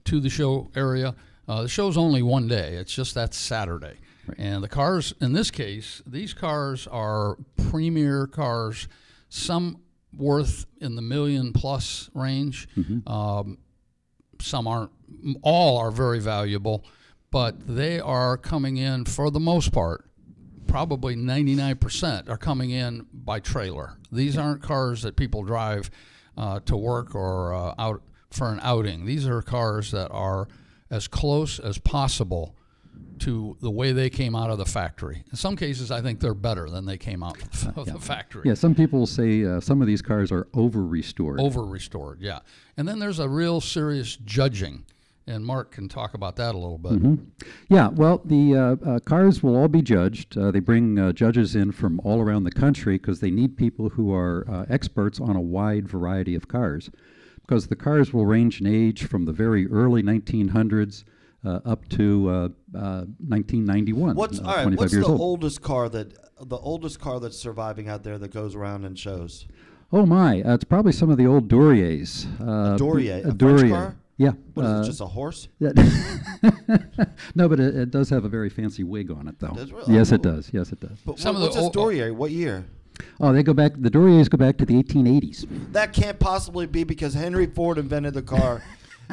to 0.05 0.19
the 0.19 0.29
show 0.29 0.69
area. 0.75 1.15
Uh, 1.47 1.63
the 1.63 1.67
show's 1.67 1.97
only 1.97 2.21
one 2.21 2.47
day. 2.47 2.75
It's 2.75 2.93
just 2.93 3.15
that 3.15 3.33
Saturday, 3.33 3.95
and 4.37 4.63
the 4.63 4.67
cars. 4.67 5.13
In 5.19 5.33
this 5.33 5.49
case, 5.49 6.01
these 6.05 6.33
cars 6.33 6.87
are 6.87 7.37
premier 7.69 8.27
cars. 8.27 8.87
Some 9.29 9.81
worth 10.15 10.65
in 10.79 10.95
the 10.95 11.01
million 11.01 11.51
plus 11.51 12.09
range. 12.13 12.67
Um, 13.07 13.57
some 14.39 14.67
aren't. 14.67 14.91
All 15.41 15.77
are 15.77 15.91
very 15.91 16.19
valuable, 16.19 16.85
but 17.31 17.65
they 17.75 17.99
are 17.99 18.37
coming 18.37 18.77
in 18.77 19.05
for 19.05 19.31
the 19.31 19.39
most 19.39 19.71
part 19.71 20.06
probably 20.67 21.15
99% 21.15 22.29
are 22.29 22.37
coming 22.37 22.71
in 22.71 23.05
by 23.13 23.39
trailer. 23.39 23.97
These 24.11 24.37
aren't 24.37 24.61
cars 24.61 25.01
that 25.01 25.15
people 25.15 25.43
drive 25.43 25.89
uh, 26.37 26.59
to 26.61 26.77
work 26.77 27.15
or 27.15 27.53
uh, 27.53 27.73
out 27.77 28.01
for 28.29 28.51
an 28.51 28.59
outing. 28.61 29.05
These 29.05 29.27
are 29.27 29.41
cars 29.41 29.91
that 29.91 30.09
are 30.11 30.47
as 30.89 31.07
close 31.07 31.59
as 31.59 31.77
possible 31.77 32.55
to 33.19 33.57
the 33.61 33.71
way 33.71 33.91
they 33.91 34.09
came 34.09 34.35
out 34.35 34.49
of 34.49 34.57
the 34.57 34.65
factory. 34.65 35.23
In 35.31 35.37
some 35.37 35.55
cases, 35.55 35.91
I 35.91 36.01
think 36.01 36.19
they're 36.19 36.33
better 36.33 36.69
than 36.69 36.85
they 36.85 36.97
came 36.97 37.23
out 37.23 37.37
of 37.75 37.85
the 37.85 37.99
factory. 37.99 38.43
Yeah, 38.45 38.53
some 38.53 38.75
people 38.75 39.07
say 39.07 39.43
uh, 39.43 39.59
some 39.59 39.81
of 39.81 39.87
these 39.87 40.01
cars 40.01 40.31
are 40.31 40.47
over 40.53 40.85
restored. 40.85 41.39
Over 41.39 41.63
restored, 41.63 42.21
yeah. 42.21 42.39
And 42.75 42.87
then 42.87 42.99
there's 42.99 43.19
a 43.19 43.27
real 43.27 43.59
serious 43.59 44.17
judging. 44.17 44.85
And 45.27 45.45
Mark 45.45 45.71
can 45.71 45.89
talk 45.89 46.13
about 46.13 46.37
that 46.37 46.55
a 46.55 46.57
little 46.57 46.77
bit. 46.77 47.19
Yeah, 47.67 47.89
well, 47.89 48.21
the 48.23 48.55
uh, 48.55 48.75
uh, 48.89 48.99
cars 48.99 49.43
will 49.43 49.57
all 49.57 49.67
be 49.67 49.81
judged. 49.81 50.37
Uh, 50.37 50.51
they 50.51 50.61
bring 50.61 50.97
uh, 50.97 51.11
judges 51.11 51.53
in 51.53 51.73
from 51.73 51.99
all 52.05 52.21
around 52.21 52.45
the 52.45 52.51
country 52.51 52.97
because 52.97 53.19
they 53.19 53.29
need 53.29 53.57
people 53.57 53.89
who 53.89 54.13
are 54.13 54.45
uh, 54.49 54.65
experts 54.69 55.19
on 55.19 55.35
a 55.35 55.41
wide 55.41 55.87
variety 55.87 56.33
of 56.33 56.47
cars. 56.47 56.89
Because 57.41 57.67
the 57.67 57.75
cars 57.75 58.13
will 58.13 58.25
range 58.25 58.61
in 58.61 58.67
age 58.67 59.03
from 59.05 59.25
the 59.25 59.33
very 59.33 59.67
early 59.67 60.01
1900s 60.01 61.03
uh, 61.45 61.59
up 61.65 61.87
to 61.89 62.29
uh, 62.29 62.33
uh, 62.77 63.05
1991. 63.27 64.15
What's 64.15 64.39
uh, 64.39 64.43
all 64.43 64.47
right? 64.47 64.63
25 64.63 64.79
What's 64.79 64.93
years 64.93 65.05
the 65.05 65.11
old. 65.11 65.21
oldest 65.21 65.61
car 65.61 65.89
that 65.89 66.13
the 66.39 66.57
oldest 66.57 66.99
car 66.99 67.19
that's 67.19 67.37
surviving 67.37 67.89
out 67.89 68.03
there 68.03 68.17
that 68.17 68.31
goes 68.31 68.55
around 68.55 68.85
and 68.85 68.97
shows? 68.97 69.47
Oh 69.91 70.05
my, 70.05 70.41
uh, 70.41 70.53
it's 70.53 70.65
probably 70.65 70.91
some 70.91 71.09
of 71.09 71.17
the 71.17 71.25
old 71.25 71.47
Duryeas. 71.47 72.27
Uh, 72.41 72.77
Duryea, 72.77 73.19
a 73.19 73.21
French 73.21 73.37
Duryea. 73.37 73.69
car? 73.69 73.95
Yeah. 74.17 74.31
What 74.55 74.65
is 74.65 74.71
uh, 74.71 74.81
it? 74.81 74.85
Just 74.85 75.01
a 75.01 75.05
horse? 75.05 75.47
Yeah. 75.59 75.71
no, 77.35 77.47
but 77.49 77.59
it, 77.59 77.75
it 77.75 77.91
does 77.91 78.09
have 78.09 78.25
a 78.25 78.29
very 78.29 78.49
fancy 78.49 78.83
wig 78.83 79.11
on 79.11 79.27
it, 79.27 79.39
though. 79.39 79.49
Does 79.53 79.71
really? 79.71 79.93
Yes, 79.93 80.11
Oh. 80.11 80.15
it 80.15 80.21
does. 80.21 80.49
Yes, 80.53 80.71
it 80.71 80.79
does. 80.79 80.99
But 81.05 81.19
Some 81.19 81.35
what, 81.35 81.35
of 81.35 81.41
the 81.41 81.45
what's 81.47 81.55
this 81.55 81.63
old- 81.63 81.73
Duryea? 81.73 82.13
What 82.13 82.31
year? 82.31 82.65
Oh, 83.19 83.31
they 83.31 83.43
go 83.43 83.53
back. 83.53 83.73
The 83.77 83.91
Duryeas 83.91 84.27
go 84.29 84.37
back 84.37 84.57
to 84.57 84.65
the 84.65 84.73
1880s. 84.81 85.71
That 85.71 85.93
can't 85.93 86.19
possibly 86.19 86.65
be 86.65 86.83
because 86.83 87.13
Henry 87.13 87.45
Ford 87.45 87.77
invented 87.77 88.15
the 88.15 88.23
car, 88.23 88.63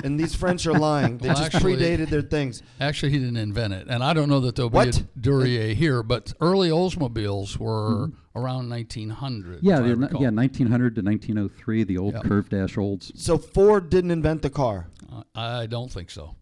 and 0.02 0.18
these 0.18 0.34
French 0.34 0.66
are 0.66 0.72
lying. 0.78 1.18
They 1.18 1.28
Well, 1.28 1.36
just 1.36 1.54
actually- 1.54 1.76
predated 1.76 2.08
their 2.08 2.22
things. 2.22 2.62
Actually, 2.80 3.12
he 3.12 3.18
didn't 3.18 3.36
invent 3.36 3.74
it, 3.74 3.86
and 3.90 4.02
I 4.02 4.14
don't 4.14 4.28
know 4.30 4.40
that 4.40 4.56
there'll 4.56 4.70
What? 4.70 4.92
be 4.96 5.00
a 5.00 5.20
Duryea 5.20 5.74
here. 5.74 6.02
But 6.02 6.32
early 6.40 6.70
Oldsmobiles 6.70 7.58
were 7.58 8.10
around 8.34 8.68
1900. 8.70 9.58
Mm-hmm. 9.58 9.66
Yeah, 9.66 9.74
if 9.74 9.84
I 9.84 9.88
the, 9.88 9.96
recall. 9.96 10.22
yeah, 10.22 10.30
1900 10.30 10.94
to 10.96 11.02
1903, 11.02 11.84
the 11.84 11.98
old 11.98 12.14
Yep. 12.14 12.24
curved 12.24 12.50
dash 12.52 12.78
olds. 12.78 13.12
So 13.16 13.36
Ford 13.38 13.90
didn't 13.90 14.10
invent 14.12 14.40
the 14.42 14.50
car. 14.50 14.88
I 15.34 15.66
don't 15.66 15.90
think 15.90 16.10
so. 16.10 16.36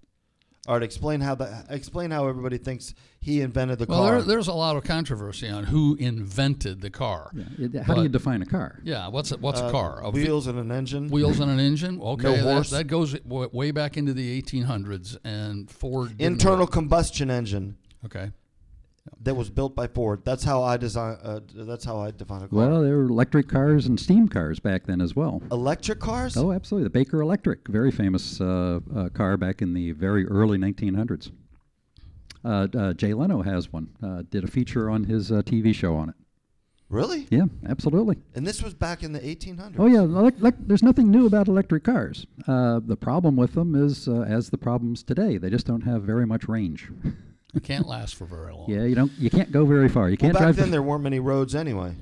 All 0.69 0.75
right, 0.77 0.83
explain 0.85 1.21
how 1.21 1.35
the 1.35 1.65
explain 1.71 2.13
how 2.13 2.29
everybody 2.29 2.57
thinks 2.57 2.95
he 3.21 3.41
invented 3.41 3.81
the 3.81 3.87
Well, 3.87 3.99
car. 3.99 4.11
there, 4.13 4.23
there's 4.23 4.47
a 4.47 4.53
lot 4.53 4.77
of 4.77 4.85
controversy 4.85 5.49
on 5.49 5.65
who 5.65 5.97
invented 5.97 6.81
the 6.81 6.89
car. 6.91 7.33
Yeah. 7.35 7.45
It, 7.59 7.83
how 7.83 7.95
do 7.95 8.03
you 8.05 8.09
define 8.09 8.43
a 8.43 8.47
car? 8.47 8.79
Yeah, 8.85 9.09
what's 9.09 9.33
a, 9.33 9.39
what's 9.39 9.61
Uh, 9.61 9.67
a 9.67 9.71
car? 9.73 10.01
A 10.05 10.13
ve- 10.13 10.23
wheels 10.23 10.47
and 10.47 10.61
an 10.61 10.71
engine. 10.71 11.09
wheels 11.09 11.41
and 11.41 11.51
an 11.51 11.59
engine. 11.59 12.01
Okay, 12.01 12.37
that, 12.37 12.43
horse. 12.45 12.71
that 12.71 12.85
goes 12.85 13.13
w- 13.21 13.51
way 13.53 13.73
back 13.73 13.97
into 13.97 14.13
the 14.15 14.41
1800s, 14.41 15.17
and 15.25 15.69
Ford 15.69 16.15
Internal 16.21 16.59
really- 16.59 16.71
combustion 16.71 17.29
engine 17.29 17.77
Okay, 18.05 18.31
that 19.21 19.35
was 19.35 19.51
built 19.51 19.75
by 19.75 19.87
Ford. 19.87 20.23
That's 20.25 20.45
how 20.45 20.63
I 20.63 20.77
design. 20.77 21.17
Uh, 21.23 21.41
that's 21.55 21.85
how 21.85 21.99
I 21.99 22.11
define 22.11 22.43
a 22.43 22.49
car. 22.49 22.59
Well, 22.59 22.83
there 22.83 22.97
were 22.97 23.05
electric 23.05 23.49
cars 23.49 23.87
and 23.87 23.99
steam 23.99 24.29
cars 24.29 24.61
back 24.61 24.87
then 24.87 25.01
as 25.01 25.17
well. 25.17 25.43
Electric 25.51 26.01
cars. 26.01 26.37
Oh, 26.37 26.53
absolutely. 26.53 26.85
The 26.85 26.91
Baker 26.91 27.21
Electric, 27.21 27.69
very 27.69 27.91
famous 27.91 28.41
uh, 28.41 28.81
uh, 28.95 29.09
car 29.11 29.37
back 29.37 29.63
in 29.63 29.75
the 29.75 29.93
very 29.93 30.27
early 30.27 30.59
1900s. 30.59 31.31
Uh, 32.45 32.67
uh, 32.77 32.93
Jay 32.93 33.15
Leno 33.15 33.43
has 33.43 33.73
one. 33.73 33.91
Uh, 34.03 34.23
did 34.31 34.45
a 34.45 34.49
feature 34.49 34.91
on 34.91 35.05
his 35.05 35.31
uh, 35.31 35.43
TV 35.43 35.75
show 35.75 35.95
on 35.95 36.09
it. 36.09 36.15
Really? 36.89 37.27
Yeah, 37.31 37.47
absolutely. 37.69 38.19
And 38.35 38.47
this 38.47 38.63
was 38.63 38.75
back 38.75 39.03
in 39.03 39.13
the 39.13 39.21
1800s. 39.21 39.77
Oh 39.79 39.87
yeah, 39.87 40.01
elec- 40.01 40.39
elec- 40.41 40.67
there's 40.67 40.83
nothing 40.83 41.11
new 41.11 41.27
about 41.27 41.49
electric 41.49 41.85
cars. 41.85 42.27
Uh, 42.47 42.81
the 42.85 42.97
problem 42.97 43.35
with 43.37 43.55
them 43.55 43.75
is, 43.75 44.09
uh, 44.09 44.21
as 44.23 44.51
the 44.51 44.59
problems 44.59 45.03
today, 45.03 45.39
they 45.39 45.49
just 45.49 45.67
don't 45.67 45.83
have 45.83 46.03
very 46.03 46.27
much 46.27 46.49
range. 46.49 46.91
it 47.55 47.63
can't 47.63 47.87
last 47.87 48.15
for 48.15 48.25
very 48.25 48.53
long. 48.53 48.67
yeah, 48.69 48.85
you 48.85 48.95
don't, 48.95 49.13
you 49.19 49.31
can't 49.31 49.53
go 49.53 49.65
very 49.65 49.89
far. 49.89 50.09
You 50.09 50.17
can't 50.17 50.33
back 50.33 50.43
drive. 50.43 50.57
then 50.57 50.71
there 50.71 50.83
weren't 50.83 51.03
many 51.03 51.21
roads 51.21 51.55
anyway. 51.55 51.95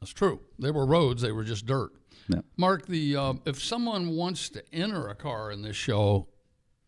That's 0.00 0.12
true. 0.12 0.40
They 0.58 0.70
were 0.70 0.86
roads; 0.86 1.22
they 1.22 1.32
were 1.32 1.44
just 1.44 1.66
dirt. 1.66 1.90
No. 2.28 2.42
Mark, 2.56 2.86
the 2.86 3.16
um, 3.16 3.40
if 3.44 3.62
someone 3.62 4.10
wants 4.10 4.48
to 4.50 4.62
enter 4.74 5.08
a 5.08 5.14
car 5.14 5.50
in 5.50 5.62
this 5.62 5.76
show, 5.76 6.28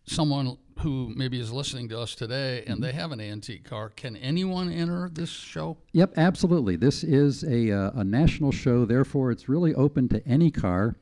someone 0.07 0.57
who 0.81 1.13
maybe 1.15 1.41
is 1.41 1.53
listening 1.53 1.89
to 1.89 1.99
us 1.99 2.15
today 2.15 2.65
and 2.67 2.83
they 2.83 2.93
have 2.93 3.13
an 3.13 3.21
antique 3.21 3.65
car, 3.65 3.89
can 3.91 4.17
anyone 4.17 4.71
enter 4.71 5.09
this 5.13 5.31
show? 5.31 5.77
Yep, 5.93 6.15
absolutely. 6.17 6.77
This 6.77 7.03
is 7.03 7.43
a, 7.45 7.73
uh, 7.73 7.91
a 7.95 8.05
national 8.05 8.53
show, 8.53 8.85
therefore, 8.85 9.31
it's 9.31 9.49
really 9.49 9.75
open 9.75 10.09
to 10.11 10.27
any 10.27 10.51
car. 10.51 10.97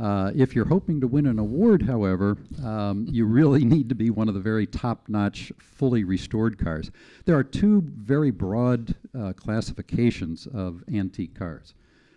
Uh, 0.00 0.32
if 0.34 0.54
you're 0.54 0.64
hoping 0.64 1.00
to 1.00 1.06
win 1.06 1.26
an 1.26 1.38
award, 1.38 1.82
however, 1.82 2.38
um, 2.64 3.06
you 3.10 3.26
really 3.26 3.64
need 3.64 3.88
to 3.88 3.94
be 3.94 4.10
one 4.10 4.28
of 4.28 4.34
the 4.34 4.40
very 4.40 4.66
top 4.66 5.08
notch, 5.08 5.52
fully 5.58 6.02
restored 6.04 6.58
cars. 6.58 6.90
There 7.26 7.36
are 7.36 7.44
two 7.44 7.82
very 7.82 8.30
broad 8.30 8.94
uh, 9.18 9.32
classifications 9.34 10.46
of 10.46 10.82
antique 10.92 11.34
cars. 11.34 11.74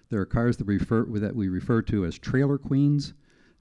There 0.09 0.21
are 0.21 0.25
cars 0.25 0.57
that, 0.57 0.65
refer, 0.65 1.05
that 1.05 1.35
we 1.35 1.49
refer 1.49 1.81
to 1.83 2.05
as 2.05 2.17
trailer 2.17 2.57
queens. 2.57 3.13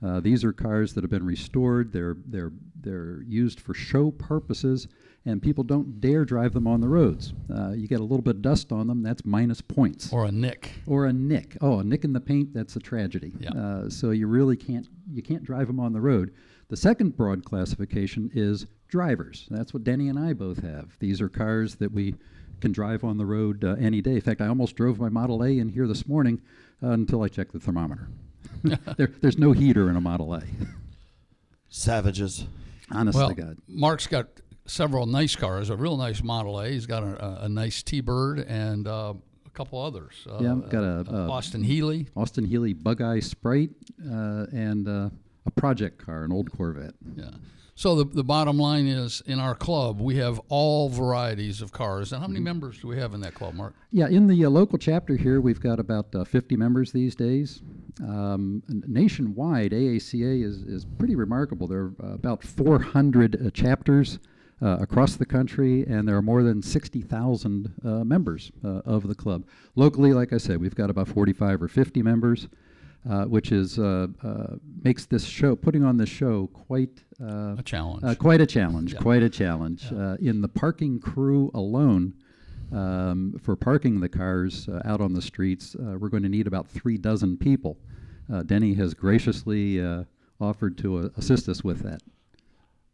Uh, 0.05 0.21
these 0.21 0.45
are 0.45 0.53
cars 0.53 0.93
that 0.95 1.03
have 1.03 1.11
been 1.11 1.25
restored. 1.25 1.93
They're 1.93 2.17
they're 2.27 2.53
they're 2.81 3.23
used 3.23 3.61
for 3.61 3.73
show 3.73 4.11
purposes, 4.11 4.87
and 5.25 5.41
people 5.41 5.65
don't 5.65 6.01
dare 6.01 6.25
drive 6.27 6.53
them 6.53 6.67
on 6.67 6.81
the 6.83 6.89
roads. 6.89 7.33
Uh, 7.53 7.71
you 7.71 7.89
get 7.89 8.01
a 8.01 8.03
little 8.03 8.21
bit 8.21 8.37
of 8.37 8.43
dust 8.43 8.73
on 8.73 8.87
them, 8.87 9.03
that's 9.03 9.25
minus 9.25 9.63
points. 9.63 10.13
Or 10.13 10.27
a 10.27 10.33
Nick? 10.33 10.73
Or 10.87 11.07
a 11.07 11.13
nick. 11.13 11.57
Oh, 11.63 11.79
a 11.79 11.85
nick 11.85 12.05
in 12.05 12.13
the 12.13 12.21
paint, 12.21 12.53
that's 12.53 12.77
a 12.77 12.81
tragedy. 12.81 13.33
Yeah. 13.41 13.53
Uh, 13.53 13.89
so 13.89 14.11
you 14.11 14.27
really 14.27 14.57
can't 14.57 14.87
you 15.11 15.23
can't 15.23 15.43
drive 15.43 15.67
them 15.67 15.81
on 15.81 15.93
the 15.93 16.01
road. 16.01 16.35
The 16.69 16.77
second 16.77 17.17
broad 17.17 17.45
classification 17.45 18.31
is 18.35 18.67
drivers. 18.89 19.47
That's 19.51 19.73
what 19.73 19.85
Denny 19.85 20.09
and 20.09 20.19
I 20.19 20.35
both 20.35 20.63
have. 20.63 20.99
These 20.99 21.21
are 21.21 21.29
cars 21.29 21.77
that 21.77 21.93
we 21.93 22.15
can 22.61 22.73
drive 22.73 23.05
on 23.05 23.19
the 23.19 23.27
road 23.27 23.65
uh, 23.65 23.77
any 23.79 24.01
day. 24.01 24.15
In 24.15 24.21
fact, 24.21 24.41
I 24.41 24.49
almost 24.49 24.77
drove 24.77 24.99
my 24.99 25.09
Model 25.09 25.43
A 25.43 25.59
in 25.59 25.69
here 25.69 25.87
this 25.87 26.07
morning 26.07 26.41
uh, 26.83 26.91
until 26.91 27.23
I 27.23 27.29
checked 27.29 27.53
the 27.53 27.61
thermometer. 27.61 28.09
there, 28.97 29.13
there's 29.21 29.39
no 29.39 29.53
heater 29.53 29.89
in 29.91 29.97
a 29.97 30.01
Model 30.01 30.35
A. 30.35 30.43
Savages. 31.69 32.47
Honest 32.91 33.17
well, 33.17 33.29
to 33.29 33.35
God. 33.35 33.59
Mark's 33.67 34.07
got 34.07 34.27
several 34.67 35.07
nice 35.07 35.37
cars. 35.37 35.71
A 35.71 35.77
real 35.77 35.97
nice 35.97 36.23
Model 36.23 36.61
A. 36.61 36.69
He's 36.69 36.87
got 36.87 37.03
a, 37.03 37.25
a, 37.25 37.45
a 37.45 37.49
nice 37.49 37.83
T-Bird 37.83 38.41
and 38.41 38.87
uh, 38.87 39.15
a 39.47 39.51
couple 39.51 39.81
others. 39.81 40.27
Uh, 40.31 40.39
Yeah, 40.41 40.53
I've 40.53 40.69
got 40.71 40.85
a- 40.85 41.05
uh, 41.11 41.27
a- 41.27 41.31
Austin 41.31 41.63
Healey. 41.63 42.07
Austin 42.17 42.45
Healey 42.45 42.73
Bug 42.73 43.01
Eye 43.01 43.21
Sprite 43.21 43.71
uh, 44.07 44.47
and 44.53 44.87
uh, 44.89 45.11
a 45.47 45.51
project 45.57 46.05
car, 46.05 46.25
an 46.25 46.33
old 46.33 46.51
Corvette. 46.53 46.95
Yeah. 47.17 47.31
So 47.77 47.97
the, 47.97 48.05
the 48.05 48.23
bottom 48.23 48.57
line 48.57 48.87
is, 48.87 49.21
in 49.27 49.41
our 49.41 49.55
club, 49.55 50.01
we 50.01 50.17
have 50.17 50.41
all 50.49 50.89
varieties 50.89 51.61
of 51.61 51.73
cars. 51.73 52.13
And 52.13 52.21
how 52.21 52.27
Mm-hmm. 52.27 52.33
many 52.35 52.45
members 52.45 52.79
do 52.79 52.89
we 52.89 52.97
have 52.99 53.15
in 53.15 53.21
that 53.21 53.35
club, 53.35 53.55
Mark? 53.55 53.75
Yeah, 53.91 54.07
in 54.09 54.27
the 54.29 54.45
uh, 54.45 54.51
local 54.51 54.79
chapter 54.79 55.17
here, 55.17 55.41
we've 55.41 55.61
got 55.61 55.79
about 55.81 56.15
uh, 56.15 56.25
50 56.25 56.57
members 56.57 56.93
these 56.93 57.15
days. 57.17 57.63
Um, 58.03 58.63
nationwide, 58.69 59.73
AACA 59.73 60.43
is, 60.45 60.63
is 60.63 60.85
pretty 60.85 61.15
remarkable. 61.17 61.67
There 61.67 61.81
are 61.81 61.95
uh, 62.03 62.15
about 62.15 62.43
400 62.45 63.47
uh, 63.47 63.51
chapters 63.51 64.19
uh, 64.63 64.79
across 64.81 65.17
the 65.17 65.27
country, 65.27 65.85
and 65.87 66.07
there 66.09 66.17
are 66.17 66.23
more 66.23 66.43
than 66.45 66.63
60,000 66.63 67.73
uh, 67.85 67.89
members 68.05 68.53
uh, 68.65 68.69
of 68.85 69.09
the 69.09 69.15
club. 69.15 69.45
Locally, 69.75 70.13
like 70.13 70.33
I 70.33 70.39
said, 70.39 70.61
we've 70.61 70.75
got 70.77 70.91
about 70.91 71.09
45 71.09 71.63
or 71.63 71.69
50 71.69 72.03
members. 72.03 72.49
Uh, 73.09 73.25
which 73.27 73.53
is 73.53 73.79
uh, 73.79 74.07
uh, 74.23 74.57
makes 74.83 75.05
this 75.05 75.27
show 75.27 75.55
putting 75.55 75.85
on 75.85 75.99
this 75.99 76.09
show 76.09 76.47
quite 76.55 77.05
uh, 77.23 77.55
A 77.59 77.63
challenge. 77.63 78.03
uh, 78.03 78.15
quite 78.15 78.41
a 78.41 78.47
challenge, 78.47 78.95
Yeah. 78.95 78.99
quite 79.01 79.23
a 79.23 79.29
challenge. 79.29 79.93
Uh, 79.93 80.17
in 80.21 80.41
the 80.41 80.49
parking 80.49 80.99
crew 81.01 81.51
alone, 81.53 82.15
um, 82.73 83.39
for 83.43 83.57
parking 83.57 84.01
the 84.01 84.09
cars 84.09 84.69
uh, 84.71 84.81
out 84.87 85.03
on 85.03 85.13
the 85.13 85.21
streets, 85.21 85.75
uh, 85.75 85.99
we're 85.99 86.09
going 86.09 86.23
to 86.23 86.31
need 86.31 86.47
about 86.47 86.67
three 86.67 86.97
dozen 86.97 87.37
people. 87.37 87.77
Uh, 88.33 88.43
Denny 88.43 88.73
has 88.75 88.95
graciously 88.95 89.85
uh, 89.85 90.05
offered 90.41 90.79
to 90.79 90.97
uh, 91.01 91.09
assist 91.19 91.47
us 91.51 91.63
with 91.63 91.83
that. 91.83 92.01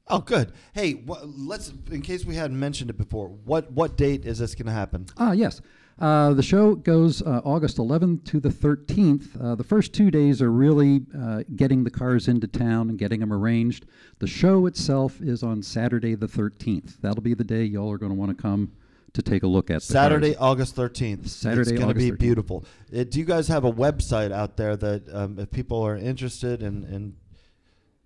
Oh, 0.09 0.19
good. 0.19 0.51
Hey, 0.73 0.95
wha- 0.95 1.21
let's 1.25 1.73
in 1.89 2.03
case 2.03 2.25
we 2.27 2.35
hadn't 2.35 2.59
mentioned 2.59 2.91
it 2.91 2.99
before. 2.99 3.29
What 3.29 3.71
what 3.71 3.97
date 3.97 4.27
is 4.27 4.41
this 4.41 4.57
going 4.57 4.67
to 4.67 4.73
happen? 4.73 5.07
Ah, 5.19 5.31
yes. 5.31 5.61
Uh, 6.01 6.33
the 6.33 6.43
show 6.43 6.75
goes 6.75 7.21
uh, 7.23 7.43
August 7.45 7.77
11th 7.77 8.25
to 8.25 8.41
the 8.41 8.49
13th. 8.49 9.39
Uh, 9.39 9.55
the 9.55 9.65
first 9.65 9.93
two 9.93 10.11
days 10.11 10.41
are 10.41 10.51
really 10.51 11.03
uh, 11.19 11.43
getting 11.57 11.85
the 11.85 11.91
cars 11.91 12.27
into 12.27 12.47
town 12.47 12.89
and 12.89 12.99
getting 12.99 13.21
them 13.21 13.33
arranged. 13.33 13.85
The 14.19 14.27
show 14.27 14.65
itself 14.65 15.21
is 15.21 15.43
on 15.43 15.63
Saturday 15.63 16.15
the 16.15 16.27
13th. 16.27 17.01
That'll 17.03 17.23
be 17.23 17.35
the 17.35 17.45
day 17.45 17.65
y'all 17.65 17.93
are 17.93 17.99
going 17.99 18.13
to 18.13 18.19
want 18.19 18.35
to 18.35 18.41
come 18.41 18.73
to 19.13 19.23
take 19.23 19.43
a 19.43 19.47
look 19.47 19.71
at 19.71 19.81
the 19.83 19.93
Saturday, 19.93 20.35
cars. 20.35 20.43
August 20.43 20.77
thirteenth. 20.77 21.29
Saturday, 21.29 21.73
it's 21.73 21.73
going 21.73 21.89
to 21.89 21.95
be 21.95 22.13
13th. 22.13 22.19
beautiful. 22.19 22.65
Uh, 22.97 23.05
do 23.05 23.19
you 23.19 23.25
guys 23.25 23.49
have 23.49 23.65
a 23.65 23.73
website 23.73 24.33
out 24.33 24.57
there 24.57 24.77
that 24.77 25.03
um, 25.13 25.39
if 25.39 25.51
people 25.51 25.83
are 25.83 25.97
interested 25.97 26.63
in, 26.63 26.85
in 26.85 27.17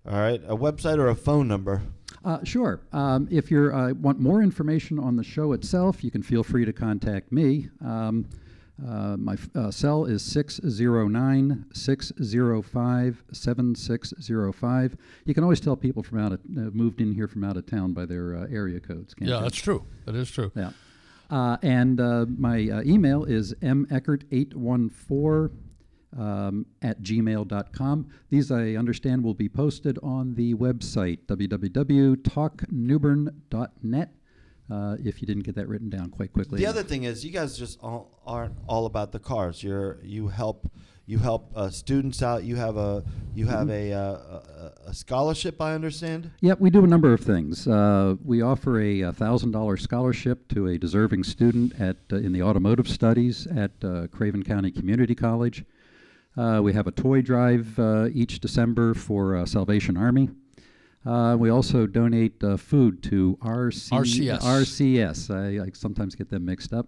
all 0.07 0.19
right, 0.19 0.41
a 0.47 0.55
website 0.55 0.97
or 0.97 1.09
a 1.09 1.15
phone 1.15 1.47
number? 1.47 1.81
Uh, 2.23 2.43
sure. 2.43 2.81
Um, 2.91 3.27
if 3.31 3.51
you 3.51 3.71
uh, 3.71 3.93
want 3.93 4.19
more 4.19 4.41
information 4.41 4.97
on 4.99 5.15
the 5.15 5.23
show 5.23 5.53
itself, 5.53 6.03
you 6.03 6.09
can 6.11 6.23
feel 6.23 6.43
free 6.43 6.65
to 6.65 6.73
contact 6.73 7.31
me. 7.31 7.69
Um, 7.83 8.27
uh, 8.85 9.15
my 9.15 9.33
f- 9.33 9.49
uh, 9.55 9.71
cell 9.71 10.03
is 10.05 10.21
609 10.21 11.65
605 11.73 13.23
7605. 13.31 14.97
You 15.23 15.33
can 15.33 15.43
always 15.43 15.59
tell 15.61 15.77
people 15.77 16.03
from 16.03 16.19
out 16.19 16.33
of, 16.33 16.39
uh, 16.57 16.71
moved 16.73 16.99
in 16.99 17.13
here 17.13 17.27
from 17.27 17.43
out 17.45 17.55
of 17.57 17.65
town 17.65 17.93
by 17.93 18.05
their 18.05 18.35
uh, 18.35 18.47
area 18.51 18.79
codes. 18.81 19.13
Can't 19.13 19.27
you? 19.29 19.33
yeah, 19.33 19.39
you? 19.39 19.45
that's 19.45 19.57
true. 19.57 19.85
That 20.05 20.15
is 20.15 20.29
true. 20.29 20.51
Yeah. 20.55 20.71
Uh, 21.29 21.57
and 21.61 22.01
uh, 22.01 22.25
my 22.37 22.69
uh, 22.69 22.81
email 22.83 23.23
is 23.23 23.53
meckert814 23.55 25.51
um, 26.17 26.65
at 26.81 27.01
gmail.com. 27.01 28.07
These, 28.29 28.51
I 28.51 28.75
understand, 28.75 29.23
will 29.23 29.33
be 29.33 29.49
posted 29.49 29.99
on 30.01 30.35
the 30.35 30.53
website, 30.55 31.19
www.talknewbern.net, 31.27 34.09
uh, 34.71 34.95
if 35.03 35.21
you 35.21 35.27
didn't 35.27 35.43
get 35.43 35.55
that 35.55 35.67
written 35.67 35.89
down 35.89 36.09
quite 36.09 36.33
quickly. 36.33 36.59
The 36.59 36.65
other 36.65 36.83
thing 36.83 37.03
is, 37.03 37.23
you 37.23 37.31
guys 37.31 37.57
just 37.57 37.79
all, 37.81 38.19
aren't 38.25 38.57
all 38.67 38.85
about 38.85 39.11
the 39.11 39.19
cars. 39.19 39.63
You're 39.63 39.99
you 40.03 40.27
help 40.27 40.69
you 41.07 41.19
help 41.19 41.51
uh, 41.55 41.69
students 41.69 42.23
out. 42.23 42.43
You 42.43 42.55
have 42.55 42.77
a 42.77 43.03
you 43.35 43.45
have 43.45 43.67
Mm-hmm. 43.67 43.69
a, 43.69 43.93
uh, 43.93 44.41
a 44.87 44.87
a 44.87 44.93
scholarship. 44.93 45.61
I 45.61 45.73
understand. 45.75 46.31
Yep, 46.41 46.59
we 46.59 46.69
do 46.71 46.83
a 46.83 46.87
number 46.87 47.13
of 47.13 47.19
things. 47.21 47.67
Uh, 47.67 48.15
we 48.23 48.41
offer 48.41 48.81
a 48.81 49.11
thousand 49.11 49.51
dollar 49.51 49.77
scholarship 49.77 50.47
to 50.49 50.65
a 50.67 50.77
deserving 50.79 51.23
student 51.25 51.79
at 51.79 51.97
uh, 52.11 52.15
in 52.17 52.31
the 52.33 52.41
automotive 52.41 52.87
studies 52.87 53.45
at 53.47 53.71
uh, 53.83 54.07
Craven 54.07 54.41
County 54.43 54.71
Community 54.71 55.13
College. 55.13 55.63
Uh, 56.37 56.59
we 56.61 56.73
have 56.73 56.87
a 56.87 56.91
toy 56.91 57.21
drive 57.21 57.77
uh, 57.79 58.07
each 58.13 58.39
December 58.39 58.93
for 58.93 59.35
uh, 59.37 59.45
Salvation 59.45 59.95
Army. 59.97 60.29
Uh, 61.05 61.35
we 61.39 61.49
also 61.49 61.85
donate 61.85 62.43
uh, 62.43 62.57
food 62.57 63.01
to 63.03 63.37
RC, 63.41 63.91
RCS. 63.91 64.39
RCS. 64.41 65.59
I, 65.61 65.65
I 65.65 65.69
sometimes 65.73 66.15
get 66.15 66.29
them 66.29 66.45
mixed 66.45 66.73
up. 66.73 66.87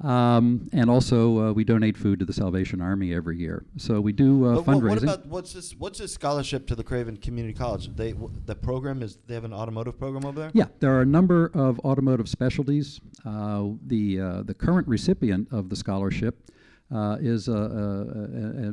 Um, 0.00 0.68
and 0.72 0.88
also, 0.88 1.48
uh, 1.48 1.52
we 1.52 1.64
donate 1.64 1.96
food 1.96 2.20
to 2.20 2.24
the 2.24 2.32
Salvation 2.32 2.80
Army 2.80 3.12
every 3.12 3.36
year. 3.36 3.64
So 3.78 4.00
we 4.00 4.12
do 4.12 4.44
uh, 4.44 4.54
But 4.60 4.66
what, 4.66 4.76
fundraising. 4.76 4.82
what 4.90 5.02
about 5.02 5.26
what's 5.26 5.52
this? 5.54 5.74
What's 5.76 5.98
this 5.98 6.12
scholarship 6.14 6.68
to 6.68 6.76
the 6.76 6.84
Craven 6.84 7.16
Community 7.16 7.52
College? 7.58 7.88
They 7.96 8.12
w- 8.12 8.30
the 8.46 8.54
program 8.54 9.02
is 9.02 9.18
they 9.26 9.34
have 9.34 9.42
an 9.42 9.52
automotive 9.52 9.98
program 9.98 10.24
over 10.24 10.38
there. 10.38 10.50
Yeah, 10.54 10.66
there 10.78 10.92
are 10.96 11.00
a 11.00 11.06
number 11.06 11.50
of 11.52 11.80
automotive 11.80 12.28
specialties. 12.28 13.00
Uh, 13.26 13.70
the 13.84 14.20
uh, 14.20 14.42
the 14.44 14.54
current 14.54 14.86
recipient 14.86 15.48
of 15.50 15.68
the 15.68 15.74
scholarship 15.74 16.48
uh, 16.94 17.16
is 17.20 17.48
a, 17.48 17.52
a, 17.52 17.56
a, 17.56 18.68
a 18.68 18.72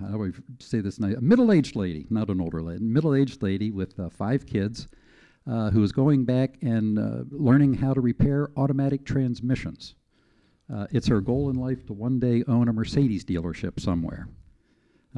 how 0.00 0.16
do 0.16 0.24
I 0.24 0.30
say 0.60 0.80
this? 0.80 0.98
A 0.98 1.20
middle-aged 1.20 1.76
lady, 1.76 2.06
not 2.10 2.28
an 2.28 2.40
older 2.40 2.62
lady, 2.62 2.82
middle-aged 2.82 3.42
lady 3.42 3.70
with 3.70 3.98
uh, 3.98 4.08
five 4.10 4.46
kids, 4.46 4.86
uh, 5.46 5.70
who 5.70 5.82
is 5.82 5.92
going 5.92 6.24
back 6.24 6.56
and 6.62 6.98
uh, 6.98 7.24
learning 7.30 7.74
how 7.74 7.94
to 7.94 8.00
repair 8.00 8.50
automatic 8.56 9.04
transmissions. 9.04 9.94
Uh, 10.72 10.86
it's 10.90 11.08
her 11.08 11.20
goal 11.20 11.48
in 11.48 11.56
life 11.56 11.86
to 11.86 11.92
one 11.94 12.20
day 12.20 12.44
own 12.46 12.68
a 12.68 12.72
Mercedes 12.72 13.24
dealership 13.24 13.80
somewhere. 13.80 14.28